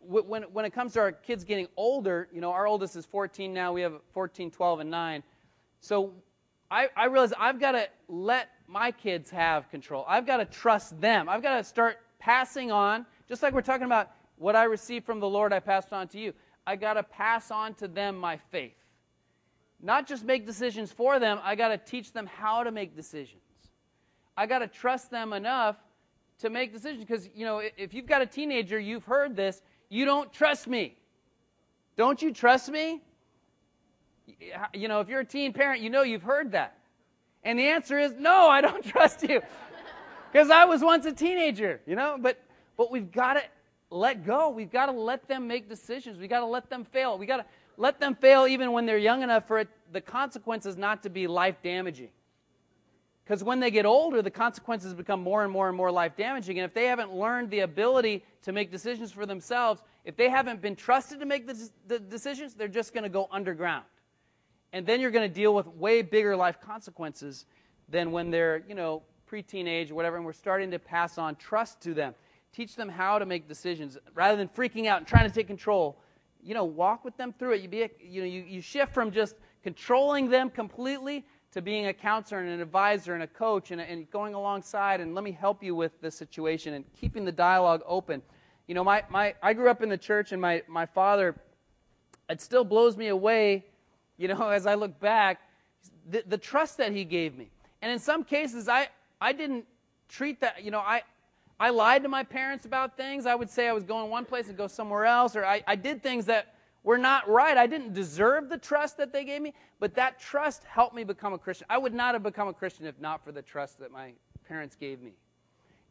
when, 0.00 0.42
when 0.44 0.64
it 0.64 0.72
comes 0.72 0.92
to 0.94 1.00
our 1.00 1.12
kids 1.12 1.44
getting 1.44 1.68
older, 1.76 2.28
you 2.32 2.40
know, 2.40 2.52
our 2.52 2.66
oldest 2.66 2.96
is 2.96 3.06
14 3.06 3.52
now. 3.52 3.72
We 3.72 3.82
have 3.82 3.94
14, 4.12 4.50
12, 4.50 4.80
and 4.80 4.90
9. 4.90 5.22
So 5.80 6.12
I, 6.70 6.88
I 6.96 7.06
realize 7.06 7.32
I've 7.38 7.60
got 7.60 7.72
to 7.72 7.88
let 8.08 8.48
my 8.66 8.90
kids 8.90 9.30
have 9.30 9.68
control. 9.70 10.04
I've 10.08 10.26
got 10.26 10.38
to 10.38 10.44
trust 10.44 11.00
them. 11.00 11.28
I've 11.28 11.42
got 11.42 11.58
to 11.58 11.64
start 11.64 11.98
passing 12.18 12.72
on 12.72 13.06
just 13.32 13.42
like 13.42 13.54
we're 13.54 13.62
talking 13.62 13.86
about 13.86 14.10
what 14.36 14.54
I 14.54 14.64
received 14.64 15.06
from 15.06 15.18
the 15.18 15.26
Lord, 15.26 15.54
I 15.54 15.58
passed 15.58 15.90
on 15.90 16.06
to 16.08 16.20
you. 16.20 16.34
I 16.66 16.76
got 16.76 16.94
to 16.94 17.02
pass 17.02 17.50
on 17.50 17.72
to 17.76 17.88
them 17.88 18.18
my 18.18 18.36
faith. 18.36 18.76
Not 19.80 20.06
just 20.06 20.22
make 20.22 20.44
decisions 20.44 20.92
for 20.92 21.18
them, 21.18 21.40
I 21.42 21.54
got 21.54 21.68
to 21.68 21.78
teach 21.78 22.12
them 22.12 22.26
how 22.26 22.62
to 22.62 22.70
make 22.70 22.94
decisions. 22.94 23.40
I 24.36 24.44
got 24.44 24.58
to 24.58 24.66
trust 24.66 25.10
them 25.10 25.32
enough 25.32 25.76
to 26.40 26.50
make 26.50 26.74
decisions 26.74 27.06
because, 27.06 27.30
you 27.34 27.46
know, 27.46 27.62
if 27.78 27.94
you've 27.94 28.04
got 28.04 28.20
a 28.20 28.26
teenager, 28.26 28.78
you've 28.78 29.04
heard 29.04 29.34
this, 29.34 29.62
you 29.88 30.04
don't 30.04 30.30
trust 30.30 30.66
me. 30.66 30.94
Don't 31.96 32.20
you 32.20 32.34
trust 32.34 32.70
me? 32.70 33.00
You 34.74 34.88
know, 34.88 35.00
if 35.00 35.08
you're 35.08 35.20
a 35.20 35.24
teen 35.24 35.54
parent, 35.54 35.80
you 35.80 35.88
know 35.88 36.02
you've 36.02 36.22
heard 36.22 36.52
that. 36.52 36.76
And 37.44 37.58
the 37.58 37.68
answer 37.68 37.98
is 37.98 38.12
no, 38.12 38.50
I 38.50 38.60
don't 38.60 38.84
trust 38.94 39.22
you. 39.26 39.40
Because 40.30 40.50
I 40.50 40.66
was 40.66 40.82
once 40.82 41.06
a 41.06 41.12
teenager, 41.12 41.80
you 41.86 41.96
know, 41.96 42.18
but 42.20 42.38
but 42.82 42.90
we've 42.90 43.12
got 43.12 43.34
to 43.34 43.42
let 43.90 44.26
go. 44.26 44.48
We've 44.48 44.72
got 44.72 44.86
to 44.86 44.92
let 44.92 45.28
them 45.28 45.46
make 45.46 45.68
decisions. 45.68 46.18
We've 46.18 46.28
got 46.28 46.40
to 46.40 46.46
let 46.46 46.68
them 46.68 46.84
fail. 46.84 47.16
We've 47.16 47.28
got 47.28 47.36
to 47.36 47.44
let 47.76 48.00
them 48.00 48.16
fail 48.16 48.44
even 48.44 48.72
when 48.72 48.86
they're 48.86 48.98
young 48.98 49.22
enough 49.22 49.46
for 49.46 49.60
it, 49.60 49.68
the 49.92 50.00
consequences 50.00 50.76
not 50.76 51.04
to 51.04 51.08
be 51.08 51.28
life 51.28 51.54
damaging. 51.62 52.08
Because 53.22 53.44
when 53.44 53.60
they 53.60 53.70
get 53.70 53.86
older, 53.86 54.20
the 54.20 54.32
consequences 54.32 54.94
become 54.94 55.22
more 55.22 55.44
and 55.44 55.52
more 55.52 55.68
and 55.68 55.76
more 55.76 55.92
life 55.92 56.16
damaging. 56.16 56.58
And 56.58 56.64
if 56.64 56.74
they 56.74 56.86
haven't 56.86 57.14
learned 57.14 57.52
the 57.52 57.60
ability 57.60 58.24
to 58.42 58.50
make 58.50 58.72
decisions 58.72 59.12
for 59.12 59.26
themselves, 59.26 59.80
if 60.04 60.16
they 60.16 60.28
haven't 60.28 60.60
been 60.60 60.74
trusted 60.74 61.20
to 61.20 61.26
make 61.26 61.46
the, 61.46 61.70
the 61.86 62.00
decisions, 62.00 62.54
they're 62.54 62.66
just 62.66 62.92
going 62.92 63.04
to 63.04 63.10
go 63.10 63.28
underground. 63.30 63.84
And 64.72 64.84
then 64.84 65.00
you're 65.00 65.12
going 65.12 65.28
to 65.28 65.32
deal 65.32 65.54
with 65.54 65.68
way 65.68 66.02
bigger 66.02 66.34
life 66.34 66.60
consequences 66.60 67.46
than 67.88 68.10
when 68.10 68.32
they're, 68.32 68.64
you 68.68 68.74
know, 68.74 69.04
preteen 69.30 69.68
age 69.68 69.92
or 69.92 69.94
whatever, 69.94 70.16
and 70.16 70.26
we're 70.26 70.32
starting 70.32 70.72
to 70.72 70.80
pass 70.80 71.16
on 71.16 71.36
trust 71.36 71.80
to 71.82 71.94
them 71.94 72.16
teach 72.52 72.76
them 72.76 72.88
how 72.88 73.18
to 73.18 73.26
make 73.26 73.48
decisions 73.48 73.98
rather 74.14 74.36
than 74.36 74.48
freaking 74.48 74.86
out 74.86 74.98
and 74.98 75.06
trying 75.06 75.28
to 75.28 75.34
take 75.34 75.46
control. 75.46 75.98
You 76.42 76.54
know, 76.54 76.64
walk 76.64 77.04
with 77.04 77.16
them 77.16 77.32
through 77.38 77.52
it. 77.52 77.62
You, 77.62 77.68
be, 77.68 77.88
you, 78.00 78.20
know, 78.20 78.26
you, 78.26 78.42
you 78.42 78.60
shift 78.60 78.92
from 78.92 79.10
just 79.10 79.36
controlling 79.62 80.28
them 80.28 80.50
completely 80.50 81.24
to 81.52 81.62
being 81.62 81.86
a 81.86 81.92
counselor 81.92 82.40
and 82.40 82.48
an 82.48 82.60
advisor 82.60 83.14
and 83.14 83.22
a 83.22 83.26
coach 83.26 83.70
and, 83.70 83.80
and 83.80 84.10
going 84.10 84.34
alongside 84.34 85.00
and 85.00 85.14
let 85.14 85.22
me 85.22 85.32
help 85.32 85.62
you 85.62 85.74
with 85.74 86.00
this 86.00 86.14
situation 86.14 86.74
and 86.74 86.84
keeping 86.98 87.24
the 87.24 87.32
dialogue 87.32 87.82
open. 87.86 88.22
You 88.66 88.74
know, 88.74 88.82
my, 88.82 89.04
my, 89.10 89.34
I 89.42 89.52
grew 89.52 89.68
up 89.68 89.82
in 89.82 89.88
the 89.88 89.98
church 89.98 90.32
and 90.32 90.40
my, 90.40 90.62
my 90.66 90.86
father, 90.86 91.36
it 92.28 92.40
still 92.40 92.64
blows 92.64 92.96
me 92.96 93.08
away, 93.08 93.66
you 94.16 94.28
know, 94.28 94.48
as 94.50 94.66
I 94.66 94.74
look 94.74 94.98
back, 94.98 95.40
the, 96.10 96.24
the 96.26 96.38
trust 96.38 96.78
that 96.78 96.92
he 96.92 97.04
gave 97.04 97.36
me. 97.36 97.50
And 97.82 97.92
in 97.92 97.98
some 97.98 98.24
cases, 98.24 98.68
I, 98.68 98.88
I 99.20 99.32
didn't 99.32 99.66
treat 100.08 100.40
that, 100.40 100.64
you 100.64 100.70
know, 100.70 100.78
I, 100.78 101.02
I 101.60 101.70
lied 101.70 102.02
to 102.02 102.08
my 102.08 102.24
parents 102.24 102.64
about 102.64 102.96
things. 102.96 103.26
I 103.26 103.34
would 103.34 103.50
say 103.50 103.68
I 103.68 103.72
was 103.72 103.84
going 103.84 104.10
one 104.10 104.24
place 104.24 104.48
and 104.48 104.56
go 104.56 104.66
somewhere 104.66 105.04
else, 105.04 105.36
or 105.36 105.44
I, 105.44 105.62
I 105.66 105.76
did 105.76 106.02
things 106.02 106.26
that 106.26 106.54
were 106.82 106.98
not 106.98 107.28
right. 107.28 107.56
I 107.56 107.66
didn't 107.66 107.94
deserve 107.94 108.48
the 108.48 108.58
trust 108.58 108.96
that 108.96 109.12
they 109.12 109.24
gave 109.24 109.40
me, 109.40 109.54
but 109.78 109.94
that 109.94 110.18
trust 110.18 110.64
helped 110.64 110.94
me 110.94 111.04
become 111.04 111.32
a 111.32 111.38
Christian. 111.38 111.66
I 111.70 111.78
would 111.78 111.94
not 111.94 112.14
have 112.14 112.22
become 112.22 112.48
a 112.48 112.52
Christian 112.52 112.86
if 112.86 113.00
not 113.00 113.24
for 113.24 113.30
the 113.30 113.42
trust 113.42 113.78
that 113.78 113.92
my 113.92 114.12
parents 114.48 114.74
gave 114.74 115.00
me. 115.00 115.12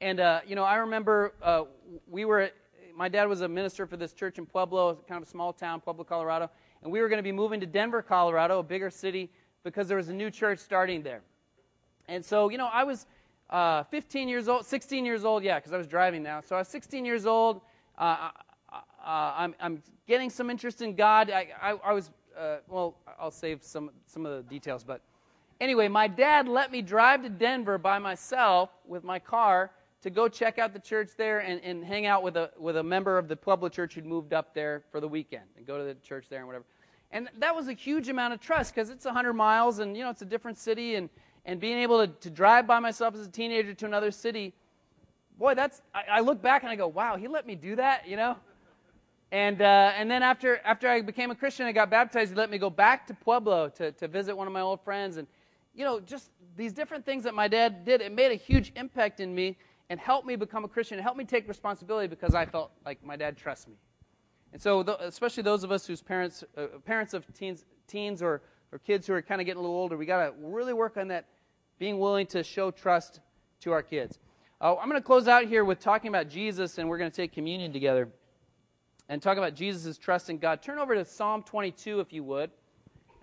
And, 0.02 0.20
uh, 0.20 0.42
you 0.46 0.56
know, 0.56 0.64
I 0.64 0.76
remember 0.76 1.34
uh, 1.42 1.64
we 2.10 2.26
were, 2.26 2.50
my 2.96 3.08
dad 3.08 3.30
was 3.30 3.42
a 3.42 3.48
minister 3.48 3.86
for 3.86 3.96
this 3.96 4.14
church 4.14 4.38
in 4.38 4.46
Pueblo, 4.46 4.96
kind 5.08 5.22
of 5.22 5.28
a 5.28 5.32
small 5.32 5.54
town, 5.54 5.80
Pueblo, 5.80 6.04
Colorado. 6.04 6.50
And 6.84 6.92
we 6.92 7.00
were 7.00 7.08
going 7.08 7.20
to 7.20 7.24
be 7.24 7.32
moving 7.32 7.60
to 7.60 7.66
Denver, 7.68 8.02
Colorado, 8.02 8.60
a 8.60 8.64
bigger 8.64 8.90
city, 8.90 9.30
because 9.64 9.88
there 9.88 9.98
was 9.98 10.10
a 10.10 10.14
new 10.14 10.32
church 10.32 10.60
starting 10.60 11.04
there. 11.04 11.22
And 12.08 12.26
so, 12.26 12.50
you 12.50 12.58
know, 12.58 12.70
I 12.74 12.84
was 12.84 13.06
uh, 13.52 13.84
15 13.84 14.30
years 14.30 14.48
old, 14.48 14.66
16 14.66 15.06
years 15.06 15.26
old, 15.26 15.44
yeah, 15.44 15.60
because 15.60 15.74
I 15.74 15.78
was 15.78 15.88
driving 15.88 16.24
now. 16.24 16.42
So 16.42 16.56
I 16.56 16.60
was 16.60 16.68
16 16.70 17.04
years 17.06 17.26
old. 17.26 17.62
Uh, 17.98 18.30
uh, 18.72 18.80
I'm, 19.06 19.56
I'm, 19.60 19.84
getting 20.08 20.30
some 20.30 20.50
interest 20.50 20.82
in 20.82 20.94
God. 20.94 21.30
I, 21.30 21.48
I, 21.62 21.72
I 21.86 21.94
was, 21.94 22.12
uh, 22.38 22.58
well, 22.68 22.98
I'll 23.20 23.32
save 23.32 23.64
some, 23.64 23.92
some 24.06 24.26
of 24.26 24.36
the 24.36 24.50
details. 24.50 24.84
But 24.84 25.02
anyway, 25.62 25.88
my 25.88 26.08
dad 26.08 26.50
let 26.50 26.72
me 26.72 26.82
drive 26.82 27.24
to 27.24 27.30
Denver 27.30 27.78
by 27.78 27.98
myself 27.98 28.72
with 28.86 29.04
my 29.04 29.20
car 29.20 29.72
to 30.02 30.10
go 30.10 30.28
check 30.28 30.60
out 30.60 30.74
the 30.74 30.80
church 30.80 31.12
there 31.18 31.40
and, 31.40 31.62
and 31.62 31.86
hang 31.86 32.08
out 32.08 32.24
with 32.24 32.36
a, 32.36 32.50
with 32.58 32.78
a 32.78 32.84
member 32.84 33.18
of 33.18 33.28
the 33.30 33.36
Pueblo 33.36 33.70
church 33.70 33.94
who'd 33.94 34.06
moved 34.06 34.34
up 34.34 34.54
there 34.54 34.84
for 34.92 35.00
the 35.00 35.08
weekend 35.08 35.44
and 35.56 35.66
go 35.66 35.78
to 35.78 35.84
the 35.84 35.96
church 35.96 36.26
there 36.30 36.40
and 36.40 36.48
whatever. 36.48 36.66
And 37.12 37.30
that 37.40 37.56
was 37.56 37.68
a 37.68 37.74
huge 37.74 38.10
amount 38.10 38.34
of 38.34 38.42
trust 38.42 38.74
because 38.74 38.90
it's 38.90 39.06
100 39.06 39.34
miles 39.34 39.80
and, 39.80 39.96
you 39.96 40.04
know, 40.04 40.10
it's 40.10 40.24
a 40.24 40.26
different 40.26 40.58
city. 40.58 40.96
And, 40.96 41.10
and 41.46 41.60
being 41.60 41.78
able 41.80 42.06
to, 42.06 42.14
to 42.14 42.30
drive 42.30 42.68
by 42.68 42.80
myself 42.80 43.16
as 43.16 43.26
a 43.26 43.30
teenager 43.30 43.74
to 43.74 43.86
another 43.86 44.12
city, 44.12 44.54
boy, 45.38 45.56
that's, 45.56 45.82
I, 45.94 46.04
I 46.12 46.20
look 46.20 46.42
back 46.42 46.64
and 46.64 46.72
I 46.72 46.76
go, 46.76 46.88
wow, 46.88 47.16
he 47.16 47.28
let 47.28 47.48
me 47.48 47.56
do 47.56 47.76
that, 47.76 48.08
you 48.08 48.16
know? 48.16 48.38
And, 49.32 49.62
uh, 49.62 49.94
and 49.96 50.12
then 50.12 50.24
after, 50.24 50.60
after 50.66 50.90
I 50.90 51.02
became 51.02 51.32
a 51.32 51.36
Christian, 51.36 51.66
I 51.66 51.72
got 51.72 51.90
baptized. 51.90 52.32
He 52.32 52.36
let 52.36 52.50
me 52.50 52.58
go 52.58 52.70
back 52.70 53.08
to 53.08 53.14
Pueblo 53.14 53.70
to, 53.70 53.92
to 53.94 54.08
visit 54.08 54.36
one 54.36 54.46
of 54.46 54.54
my 54.54 54.60
old 54.60 54.82
friends. 54.82 55.18
And, 55.18 55.28
you 55.74 55.86
know, 55.86 56.02
just 56.02 56.32
these 56.58 56.74
different 56.74 57.06
things 57.06 57.24
that 57.24 57.34
my 57.34 57.48
dad 57.48 57.86
did, 57.86 58.02
it 58.02 58.12
made 58.12 58.32
a 58.32 58.36
huge 58.36 58.74
impact 58.76 59.22
in 59.22 59.34
me 59.34 59.58
and 59.90 60.00
helped 60.00 60.28
me 60.28 60.36
become 60.36 60.66
a 60.66 60.68
Christian. 60.68 61.00
It 61.00 61.02
helped 61.02 61.18
me 61.18 61.24
take 61.24 61.48
responsibility 61.48 62.08
because 62.08 62.36
I 62.36 62.46
felt 62.46 62.72
like 62.86 63.04
my 63.06 63.16
dad 63.16 63.38
trusts 63.38 63.68
me. 63.68 63.76
And 64.54 64.62
so, 64.62 64.82
especially 65.00 65.44
those 65.44 65.64
of 65.64 65.72
us 65.72 65.88
whose 65.88 66.02
parents, 66.02 66.44
uh, 66.58 66.68
parents 66.86 67.14
of 67.14 67.26
teens, 67.34 67.64
teens 67.88 68.22
or, 68.22 68.42
or 68.72 68.80
kids 68.80 69.08
who 69.08 69.14
are 69.14 69.22
kind 69.22 69.42
of 69.42 69.46
getting 69.46 69.60
a 69.60 69.62
little 69.62 69.76
older, 69.76 69.98
we 69.98 70.06
got 70.06 70.26
to 70.26 70.34
really 70.40 70.74
work 70.74 70.98
on 70.98 71.10
that, 71.10 71.26
being 71.80 72.00
willing 72.00 72.26
to 72.28 72.44
show 72.44 72.72
trust 72.72 73.20
to 73.62 73.72
our 73.72 73.84
kids. 73.84 74.20
Uh, 74.60 74.76
I'm 74.78 74.90
going 74.90 75.02
to 75.02 75.06
close 75.06 75.28
out 75.28 75.46
here 75.46 75.66
with 75.66 75.80
talking 75.80 76.10
about 76.10 76.30
Jesus, 76.30 76.78
and 76.78 76.88
we're 76.88 76.98
going 76.98 77.10
to 77.10 77.16
take 77.16 77.34
communion 77.34 77.74
together 77.74 78.10
and 79.10 79.22
talk 79.22 79.38
about 79.38 79.56
Jesus' 79.56 79.98
trust 79.98 80.30
in 80.30 80.38
God. 80.38 80.62
Turn 80.62 80.78
over 80.78 80.96
to 80.96 81.04
Psalm 81.04 81.44
22, 81.44 82.00
if 82.00 82.14
you 82.14 82.24
would. 82.24 82.52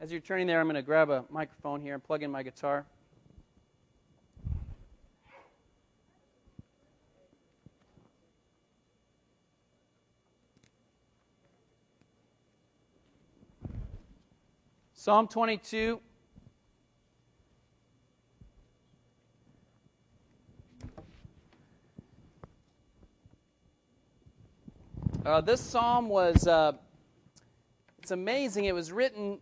As 0.00 0.12
you're 0.12 0.20
turning 0.20 0.46
there, 0.46 0.60
I'm 0.60 0.66
going 0.66 0.76
to 0.76 0.82
grab 0.82 1.10
a 1.10 1.24
microphone 1.30 1.80
here 1.80 1.94
and 1.94 2.02
plug 2.02 2.22
in 2.22 2.30
my 2.30 2.42
guitar. 2.42 2.84
Psalm 15.00 15.28
22. 15.28 16.00
Uh, 25.24 25.40
this 25.40 25.60
psalm 25.60 26.08
was, 26.08 26.48
uh, 26.48 26.72
it's 28.02 28.10
amazing. 28.10 28.64
It 28.64 28.74
was 28.74 28.90
written 28.90 29.38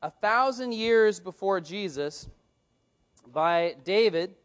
a 0.00 0.12
thousand 0.12 0.74
years 0.74 1.18
before 1.18 1.60
Jesus 1.60 2.28
by 3.32 3.74
David. 3.82 4.36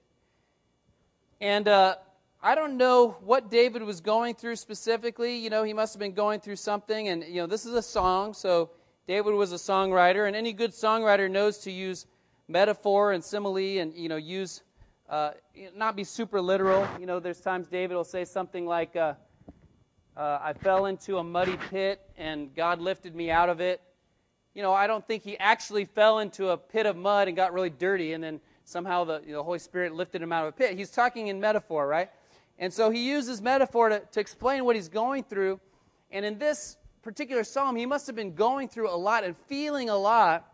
And 1.40 1.68
uh, 1.68 1.98
I 2.42 2.56
don't 2.56 2.78
know 2.78 3.18
what 3.24 3.52
David 3.52 3.84
was 3.84 4.02
going 4.02 4.34
through 4.34 4.56
specifically. 4.56 5.38
You 5.38 5.52
know, 5.52 5.62
he 5.62 5.74
must 5.74 5.94
have 5.94 6.00
been 6.00 6.14
going 6.14 6.40
through 6.40 6.56
something. 6.56 7.10
And, 7.10 7.24
you 7.24 7.36
know, 7.36 7.46
this 7.46 7.68
is 7.68 7.76
a 7.76 7.84
song, 7.84 8.34
so 8.34 8.72
David 9.08 9.34
was 9.36 9.52
a 9.52 9.58
songwriter. 9.58 10.28
And 10.28 10.36
any 10.36 10.54
good 10.54 10.72
songwriter 10.72 11.30
knows 11.30 11.60
to 11.60 11.72
use 11.72 12.08
metaphor 12.48 13.12
and 13.12 13.24
simile 13.24 13.80
and, 13.80 13.94
you 13.96 14.10
know, 14.10 14.16
use, 14.16 14.64
uh, 15.10 15.32
not 15.76 15.96
be 15.96 16.04
super 16.04 16.42
literal. 16.42 16.88
You 17.00 17.06
know, 17.06 17.20
there's 17.20 17.40
times 17.40 17.68
David 17.68 17.96
will 17.96 18.04
say 18.04 18.26
something 18.26 18.66
like, 18.66 18.96
uh, 18.96 19.14
uh, 20.18 20.40
I 20.42 20.54
fell 20.54 20.86
into 20.86 21.18
a 21.18 21.24
muddy 21.24 21.58
pit 21.70 22.02
and 22.18 22.54
God 22.56 22.80
lifted 22.80 23.16
me 23.16 23.30
out 23.30 23.50
of 23.50 23.60
it. 23.60 23.82
You 24.54 24.64
know, 24.64 24.74
I 24.74 24.88
don't 24.88 25.06
think 25.06 25.24
he 25.24 25.38
actually 25.38 25.86
fell 25.86 26.20
into 26.20 26.50
a 26.50 26.58
pit 26.58 26.86
of 26.86 26.96
mud 26.96 27.28
and 27.28 27.36
got 27.36 27.54
really 27.54 27.70
dirty 27.70 28.14
and 28.14 28.24
then 28.24 28.40
somehow 28.64 29.04
the, 29.04 29.22
the 29.28 29.44
Holy 29.44 29.60
Spirit 29.60 29.94
lifted 29.94 30.22
him 30.22 30.32
out 30.32 30.48
of 30.48 30.50
a 30.50 30.52
pit. 30.58 30.78
He's 30.78 30.90
talking 30.90 31.28
in 31.28 31.40
metaphor, 31.40 31.86
right? 31.86 32.10
And 32.58 32.74
so 32.74 32.90
he 32.90 33.08
uses 33.08 33.42
metaphor 33.42 33.90
to, 33.90 34.00
to 34.00 34.20
explain 34.20 34.64
what 34.64 34.76
he's 34.76 34.88
going 34.88 35.24
through. 35.24 35.60
And 36.10 36.26
in 36.26 36.40
this 36.40 36.78
particular 37.06 37.44
psalm, 37.44 37.76
he 37.76 37.86
must 37.86 38.08
have 38.08 38.16
been 38.16 38.34
going 38.34 38.68
through 38.68 38.90
a 38.90 38.98
lot 38.98 39.24
and 39.24 39.38
feeling 39.46 39.90
a 39.90 39.96
lot. 39.96 40.52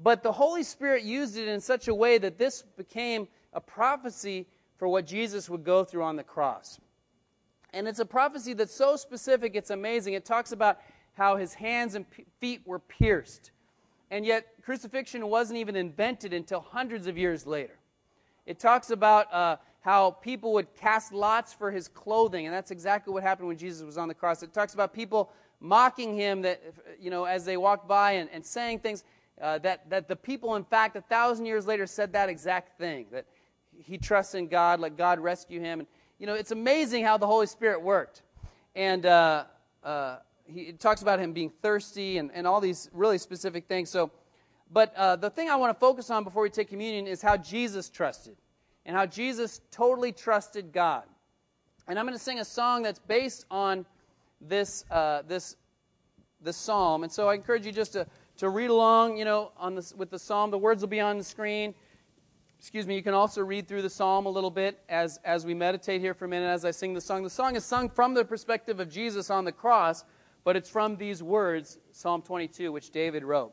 But 0.00 0.24
the 0.24 0.32
Holy 0.32 0.64
Spirit 0.64 1.04
used 1.04 1.38
it 1.38 1.46
in 1.46 1.60
such 1.60 1.86
a 1.86 1.94
way 1.94 2.18
that 2.18 2.36
this 2.36 2.64
became 2.76 3.28
a 3.52 3.60
prophecy 3.60 4.46
for 4.78 4.88
what 4.88 5.06
Jesus 5.06 5.48
would 5.48 5.62
go 5.62 5.84
through 5.84 6.02
on 6.02 6.16
the 6.16 6.24
cross. 6.24 6.80
And 7.72 7.86
it's 7.86 8.00
a 8.00 8.04
prophecy 8.04 8.52
that's 8.52 8.74
so 8.74 8.96
specific, 8.96 9.54
it's 9.54 9.70
amazing. 9.70 10.14
It 10.14 10.24
talks 10.24 10.50
about 10.50 10.80
how 11.14 11.36
his 11.36 11.54
hands 11.54 11.94
and 11.94 12.04
feet 12.40 12.62
were 12.66 12.80
pierced. 12.80 13.52
And 14.10 14.26
yet, 14.26 14.44
crucifixion 14.62 15.28
wasn't 15.28 15.60
even 15.60 15.76
invented 15.76 16.34
until 16.34 16.60
hundreds 16.60 17.06
of 17.06 17.16
years 17.16 17.46
later. 17.46 17.78
It 18.44 18.58
talks 18.58 18.90
about 18.90 19.32
uh, 19.32 19.56
how 19.80 20.10
people 20.10 20.52
would 20.54 20.74
cast 20.74 21.12
lots 21.12 21.52
for 21.52 21.70
his 21.70 21.86
clothing, 21.86 22.46
and 22.46 22.54
that's 22.54 22.72
exactly 22.72 23.14
what 23.14 23.22
happened 23.22 23.46
when 23.46 23.56
Jesus 23.56 23.84
was 23.84 23.96
on 23.96 24.08
the 24.08 24.14
cross. 24.14 24.42
It 24.42 24.52
talks 24.52 24.74
about 24.74 24.92
people 24.92 25.30
mocking 25.60 26.14
him 26.14 26.42
that, 26.42 26.62
you 27.00 27.10
know, 27.10 27.24
as 27.24 27.44
they 27.44 27.56
walked 27.56 27.88
by 27.88 28.12
and, 28.12 28.28
and 28.32 28.44
saying 28.44 28.80
things 28.80 29.04
uh, 29.40 29.58
that, 29.58 29.88
that 29.90 30.08
the 30.08 30.16
people, 30.16 30.56
in 30.56 30.64
fact, 30.64 30.96
a 30.96 31.00
thousand 31.02 31.46
years 31.46 31.66
later 31.66 31.86
said 31.86 32.12
that 32.12 32.28
exact 32.28 32.78
thing 32.78 33.06
that 33.12 33.26
he 33.84 33.98
trusts 33.98 34.34
in 34.34 34.48
God, 34.48 34.80
let 34.80 34.96
God 34.96 35.18
rescue 35.18 35.60
him. 35.60 35.80
And 35.80 35.88
you 36.18 36.26
know, 36.26 36.34
it's 36.34 36.50
amazing 36.50 37.04
how 37.04 37.18
the 37.18 37.26
Holy 37.26 37.46
Spirit 37.46 37.82
worked. 37.82 38.22
And 38.74 39.04
uh, 39.04 39.44
uh, 39.84 40.16
he 40.46 40.72
talks 40.72 41.02
about 41.02 41.18
him 41.18 41.32
being 41.32 41.50
thirsty 41.62 42.18
and, 42.18 42.30
and 42.32 42.46
all 42.46 42.60
these 42.60 42.88
really 42.92 43.18
specific 43.18 43.66
things. 43.66 43.90
So, 43.90 44.10
but 44.72 44.94
uh, 44.96 45.16
the 45.16 45.30
thing 45.30 45.50
I 45.50 45.56
want 45.56 45.74
to 45.74 45.78
focus 45.78 46.10
on 46.10 46.24
before 46.24 46.42
we 46.42 46.50
take 46.50 46.68
communion 46.68 47.06
is 47.06 47.20
how 47.20 47.36
Jesus 47.36 47.88
trusted 47.88 48.36
and 48.84 48.96
how 48.96 49.06
Jesus 49.06 49.60
totally 49.70 50.12
trusted 50.12 50.72
God. 50.72 51.04
And 51.88 51.98
I'm 51.98 52.06
going 52.06 52.18
to 52.18 52.22
sing 52.22 52.40
a 52.40 52.44
song 52.44 52.82
that's 52.82 52.98
based 52.98 53.44
on 53.50 53.84
this, 54.40 54.84
uh, 54.90 55.22
this, 55.26 55.56
this 56.40 56.56
psalm. 56.56 57.02
And 57.02 57.12
so 57.12 57.28
I 57.28 57.34
encourage 57.34 57.66
you 57.66 57.72
just 57.72 57.92
to, 57.94 58.06
to 58.38 58.48
read 58.48 58.70
along, 58.70 59.16
you 59.16 59.24
know, 59.24 59.52
on 59.56 59.74
this, 59.74 59.94
with 59.94 60.10
the 60.10 60.18
psalm. 60.18 60.50
The 60.50 60.58
words 60.58 60.82
will 60.82 60.88
be 60.88 61.00
on 61.00 61.18
the 61.18 61.24
screen 61.24 61.74
excuse 62.58 62.86
me, 62.86 62.96
you 62.96 63.02
can 63.02 63.14
also 63.14 63.42
read 63.42 63.68
through 63.68 63.82
the 63.82 63.90
psalm 63.90 64.26
a 64.26 64.30
little 64.30 64.50
bit 64.50 64.78
as, 64.88 65.18
as 65.24 65.44
we 65.46 65.54
meditate 65.54 66.00
here 66.00 66.14
for 66.14 66.24
a 66.24 66.28
minute 66.28 66.48
as 66.48 66.64
I 66.64 66.70
sing 66.70 66.94
the 66.94 67.00
song. 67.00 67.22
The 67.22 67.30
song 67.30 67.56
is 67.56 67.64
sung 67.64 67.88
from 67.88 68.14
the 68.14 68.24
perspective 68.24 68.80
of 68.80 68.90
Jesus 68.90 69.30
on 69.30 69.44
the 69.44 69.52
cross, 69.52 70.04
but 70.44 70.56
it's 70.56 70.70
from 70.70 70.96
these 70.96 71.22
words, 71.22 71.78
Psalm 71.92 72.22
22, 72.22 72.72
which 72.72 72.90
David 72.90 73.24
wrote. 73.24 73.52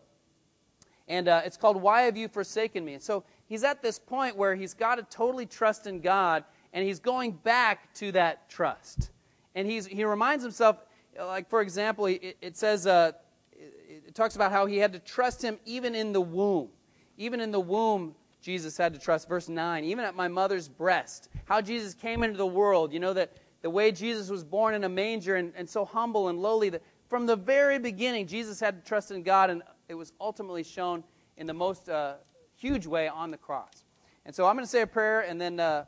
And 1.07 1.27
uh, 1.27 1.41
it's 1.45 1.57
called 1.57 1.81
Why 1.81 2.03
Have 2.03 2.15
You 2.15 2.27
Forsaken 2.27 2.83
Me? 2.83 2.93
And 2.93 3.03
so 3.03 3.23
he's 3.45 3.63
at 3.63 3.81
this 3.81 3.99
point 3.99 4.37
where 4.37 4.55
he's 4.55 4.73
got 4.73 4.95
to 4.95 5.03
totally 5.03 5.45
trust 5.45 5.85
in 5.85 5.99
God, 5.99 6.45
and 6.71 6.85
he's 6.85 6.99
going 6.99 7.33
back 7.33 7.93
to 7.95 8.11
that 8.13 8.49
trust 8.49 9.11
and 9.55 9.67
he's, 9.67 9.85
he 9.85 10.03
reminds 10.03 10.43
himself, 10.43 10.77
uh, 11.19 11.27
like, 11.27 11.49
for 11.49 11.61
example, 11.61 12.05
it, 12.07 12.37
it 12.41 12.57
says, 12.57 12.87
uh, 12.87 13.11
it, 13.51 14.15
talks 14.15 14.35
about 14.35 14.51
how 14.51 14.65
he 14.65 14.77
had 14.77 14.93
to 14.93 14.99
trust 14.99 15.41
him 15.41 15.59
even 15.65 15.95
in 15.95 16.13
the 16.13 16.21
womb. 16.21 16.69
Even 17.17 17.39
in 17.39 17.51
the 17.51 17.59
womb, 17.59 18.15
Jesus 18.41 18.77
had 18.77 18.93
to 18.93 18.99
trust. 18.99 19.27
Verse 19.27 19.49
9, 19.49 19.83
even 19.83 20.03
at 20.03 20.15
my 20.15 20.27
mother's 20.27 20.67
breast, 20.67 21.29
how 21.45 21.61
Jesus 21.61 21.93
came 21.93 22.23
into 22.23 22.37
the 22.37 22.45
world. 22.45 22.91
You 22.91 22.99
know, 22.99 23.13
that 23.13 23.37
the 23.61 23.69
way 23.69 23.91
Jesus 23.91 24.29
was 24.29 24.43
born 24.43 24.73
in 24.73 24.83
a 24.83 24.89
manger 24.89 25.35
and, 25.35 25.53
and 25.55 25.69
so 25.69 25.85
humble 25.85 26.29
and 26.29 26.39
lowly, 26.39 26.69
that 26.69 26.81
from 27.07 27.25
the 27.25 27.35
very 27.35 27.77
beginning, 27.77 28.27
Jesus 28.27 28.59
had 28.59 28.81
to 28.81 28.87
trust 28.87 29.11
in 29.11 29.23
God, 29.23 29.49
and 29.49 29.61
it 29.87 29.93
was 29.93 30.13
ultimately 30.19 30.63
shown 30.63 31.03
in 31.37 31.47
the 31.47 31.53
most 31.53 31.87
uh, 31.87 32.15
huge 32.55 32.87
way 32.87 33.07
on 33.07 33.31
the 33.31 33.37
cross. 33.37 33.83
And 34.25 34.33
so 34.33 34.45
I'm 34.45 34.55
going 34.55 34.65
to 34.65 34.69
say 34.69 34.81
a 34.81 34.87
prayer, 34.87 35.21
and 35.21 35.39
then 35.39 35.59
uh, 35.59 35.85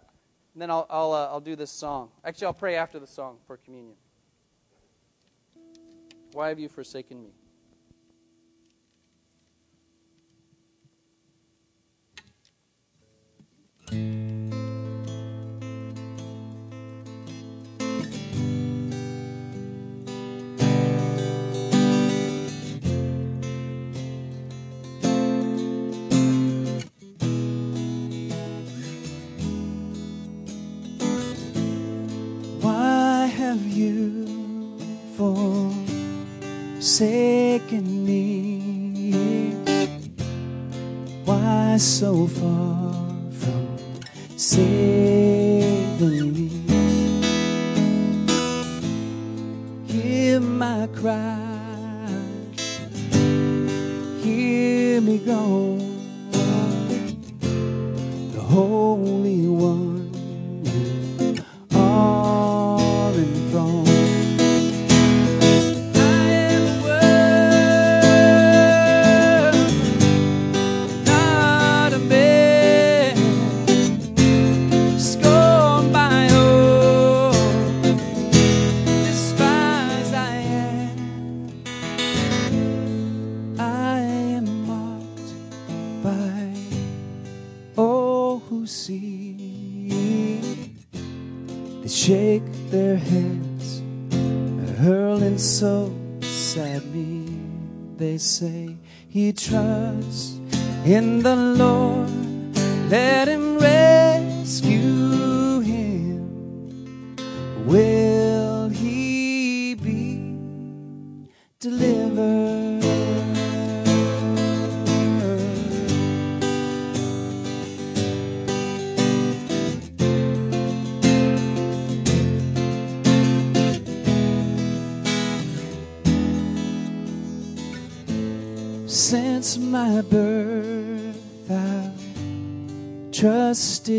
and 0.56 0.62
then 0.62 0.72
I'll, 0.72 0.88
I'll, 0.89 1.12
uh, 1.12 1.26
I'll 1.26 1.41
do 1.41 1.58
this 1.58 1.70
song. 1.70 2.12
Actually, 2.24 2.47
I'll 2.47 2.53
pray 2.53 2.78
after 2.78 2.97
the 2.97 3.06
song 3.06 3.39
for 3.45 3.58
communion. 3.58 3.97
Why 6.32 6.47
have 6.47 6.60
you 6.60 6.70
forsaken 6.70 7.22
me? 7.22 7.32
have 33.56 33.68
you 33.68 34.78
forsaken 36.82 38.06
me? 38.06 39.53
Why 41.24 41.78
so 41.78 42.28
far 42.28 42.93
from? 43.32 43.78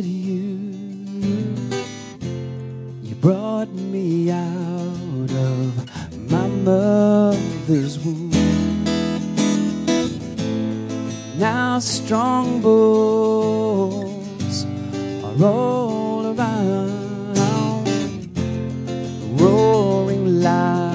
you. 0.04 1.54
You 3.02 3.14
brought 3.16 3.72
me 3.72 4.30
out 4.30 5.30
of 5.30 6.30
my 6.30 6.46
mother's 6.48 7.98
womb. 8.00 8.30
Now 11.38 11.78
strong 11.78 12.60
bulls 12.60 14.66
are 15.24 15.44
all 15.44 16.34
around, 16.34 17.38
roaring 19.40 20.42
loud. 20.42 20.85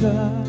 사 0.00 0.39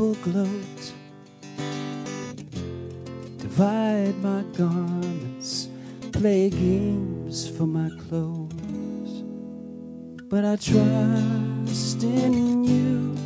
gloat. 0.00 0.92
Divide 3.36 4.16
my 4.22 4.42
garments, 4.56 5.68
play 6.12 6.48
games 6.48 7.46
for 7.46 7.66
my 7.66 7.90
clothes. 8.08 9.22
But 10.30 10.44
I 10.46 10.56
trust 10.56 12.02
in 12.02 12.64
you. 12.64 13.19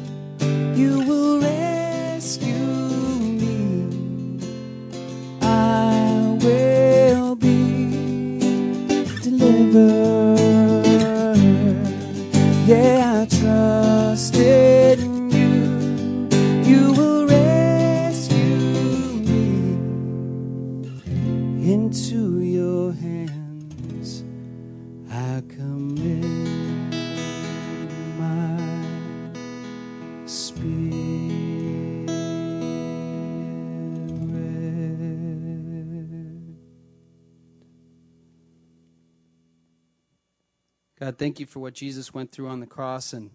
Thank 41.18 41.40
you 41.40 41.46
for 41.46 41.60
what 41.60 41.74
Jesus 41.74 42.12
went 42.12 42.32
through 42.32 42.48
on 42.48 42.60
the 42.60 42.66
cross 42.66 43.12
and 43.12 43.30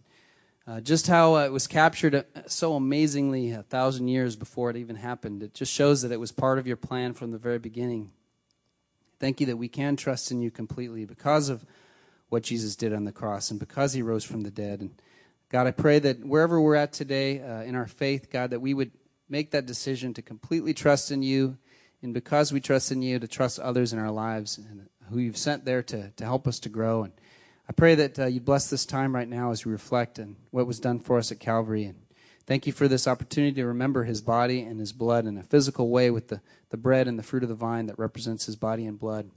uh, 0.68 0.80
just 0.80 1.08
how 1.08 1.36
uh, 1.36 1.46
it 1.46 1.52
was 1.52 1.66
captured 1.66 2.14
uh, 2.14 2.24
so 2.46 2.76
amazingly 2.76 3.52
a 3.52 3.64
thousand 3.64 4.08
years 4.08 4.36
before 4.36 4.70
it 4.70 4.78
even 4.78 4.96
happened. 4.96 5.42
It 5.42 5.54
just 5.56 5.74
shows 5.74 6.04
that 6.04 6.12
it 6.12 6.20
was 6.20 6.32
part 6.32 6.60
of 6.60 6.68
your 6.68 6.78
plan 6.78 7.14
from 7.14 7.32
the 7.32 7.40
very 7.40 7.58
beginning. 7.58 8.12
Thank 9.20 9.40
you 9.40 9.48
that 9.48 9.58
we 9.58 9.68
can 9.68 9.96
trust 9.96 10.32
in 10.32 10.42
you 10.42 10.52
completely 10.52 11.06
because 11.06 11.50
of 11.50 11.66
what 12.30 12.44
Jesus 12.44 12.76
did 12.76 12.94
on 12.94 13.06
the 13.06 13.12
cross 13.12 13.50
and 13.50 13.60
because 13.60 13.94
he 13.94 14.02
rose 14.02 14.24
from 14.24 14.42
the 14.42 14.52
dead. 14.52 14.82
And 14.82 14.92
God, 15.50 15.66
I 15.66 15.72
pray 15.72 15.98
that 16.00 16.24
wherever 16.24 16.62
we're 16.62 16.76
at 16.76 16.94
today 16.94 17.42
uh, 17.42 17.64
in 17.64 17.76
our 17.76 17.88
faith, 17.88 18.30
God, 18.30 18.52
that 18.52 18.62
we 18.62 18.76
would 18.76 18.92
make 19.28 19.52
that 19.52 19.66
decision 19.66 20.14
to 20.14 20.22
completely 20.22 20.76
trust 20.76 21.12
in 21.12 21.24
you. 21.24 21.58
And 22.04 22.14
because 22.14 22.54
we 22.54 22.62
trust 22.62 22.92
in 22.92 23.02
you, 23.02 23.18
to 23.20 23.28
trust 23.28 23.60
others 23.60 23.92
in 23.92 24.00
our 24.00 24.12
lives 24.12 24.58
and 24.58 24.88
who 25.10 25.18
you've 25.18 25.38
sent 25.38 25.66
there 25.66 25.82
to, 25.84 26.12
to 26.12 26.24
help 26.24 26.48
us 26.48 26.60
to 26.60 26.70
grow. 26.70 27.04
And 27.04 27.14
I 27.70 27.72
pray 27.72 27.94
that 27.96 28.18
uh, 28.18 28.26
you 28.26 28.42
bless 28.42 28.68
this 28.68 28.84
time 28.84 29.14
right 29.14 29.30
now 29.30 29.52
as 29.52 29.64
we 29.64 29.72
reflect 29.72 30.18
on 30.18 30.38
what 30.50 30.66
was 30.66 30.80
done 30.80 31.00
for 31.00 31.20
us 31.20 31.32
at 31.32 31.40
Calvary. 31.40 31.86
And 31.86 32.02
thank 32.48 32.66
you 32.66 32.74
for 32.74 32.88
this 32.88 33.08
opportunity 33.08 33.54
to 33.62 33.68
remember 33.68 34.06
his 34.06 34.22
body 34.22 34.62
and 34.62 34.80
his 34.80 34.92
blood 34.92 35.28
in 35.28 35.38
a 35.38 35.44
physical 35.44 35.90
way 35.90 36.10
with 36.10 36.30
the, 36.30 36.42
the 36.72 36.78
bread 36.78 37.08
and 37.08 37.20
the 37.20 37.24
fruit 37.24 37.44
of 37.44 37.50
the 37.50 37.56
vine 37.56 37.86
that 37.86 38.00
represents 38.00 38.48
his 38.48 38.56
body 38.56 38.88
and 38.88 39.00
blood. 39.00 39.30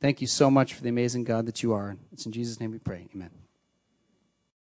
Thank 0.00 0.22
you 0.22 0.26
so 0.26 0.50
much 0.50 0.72
for 0.72 0.82
the 0.82 0.88
amazing 0.88 1.24
God 1.24 1.44
that 1.44 1.62
you 1.62 1.74
are. 1.74 1.98
It's 2.10 2.24
in 2.24 2.32
Jesus' 2.32 2.58
name 2.58 2.70
we 2.70 2.78
pray. 2.78 3.06
Amen. 3.14 3.43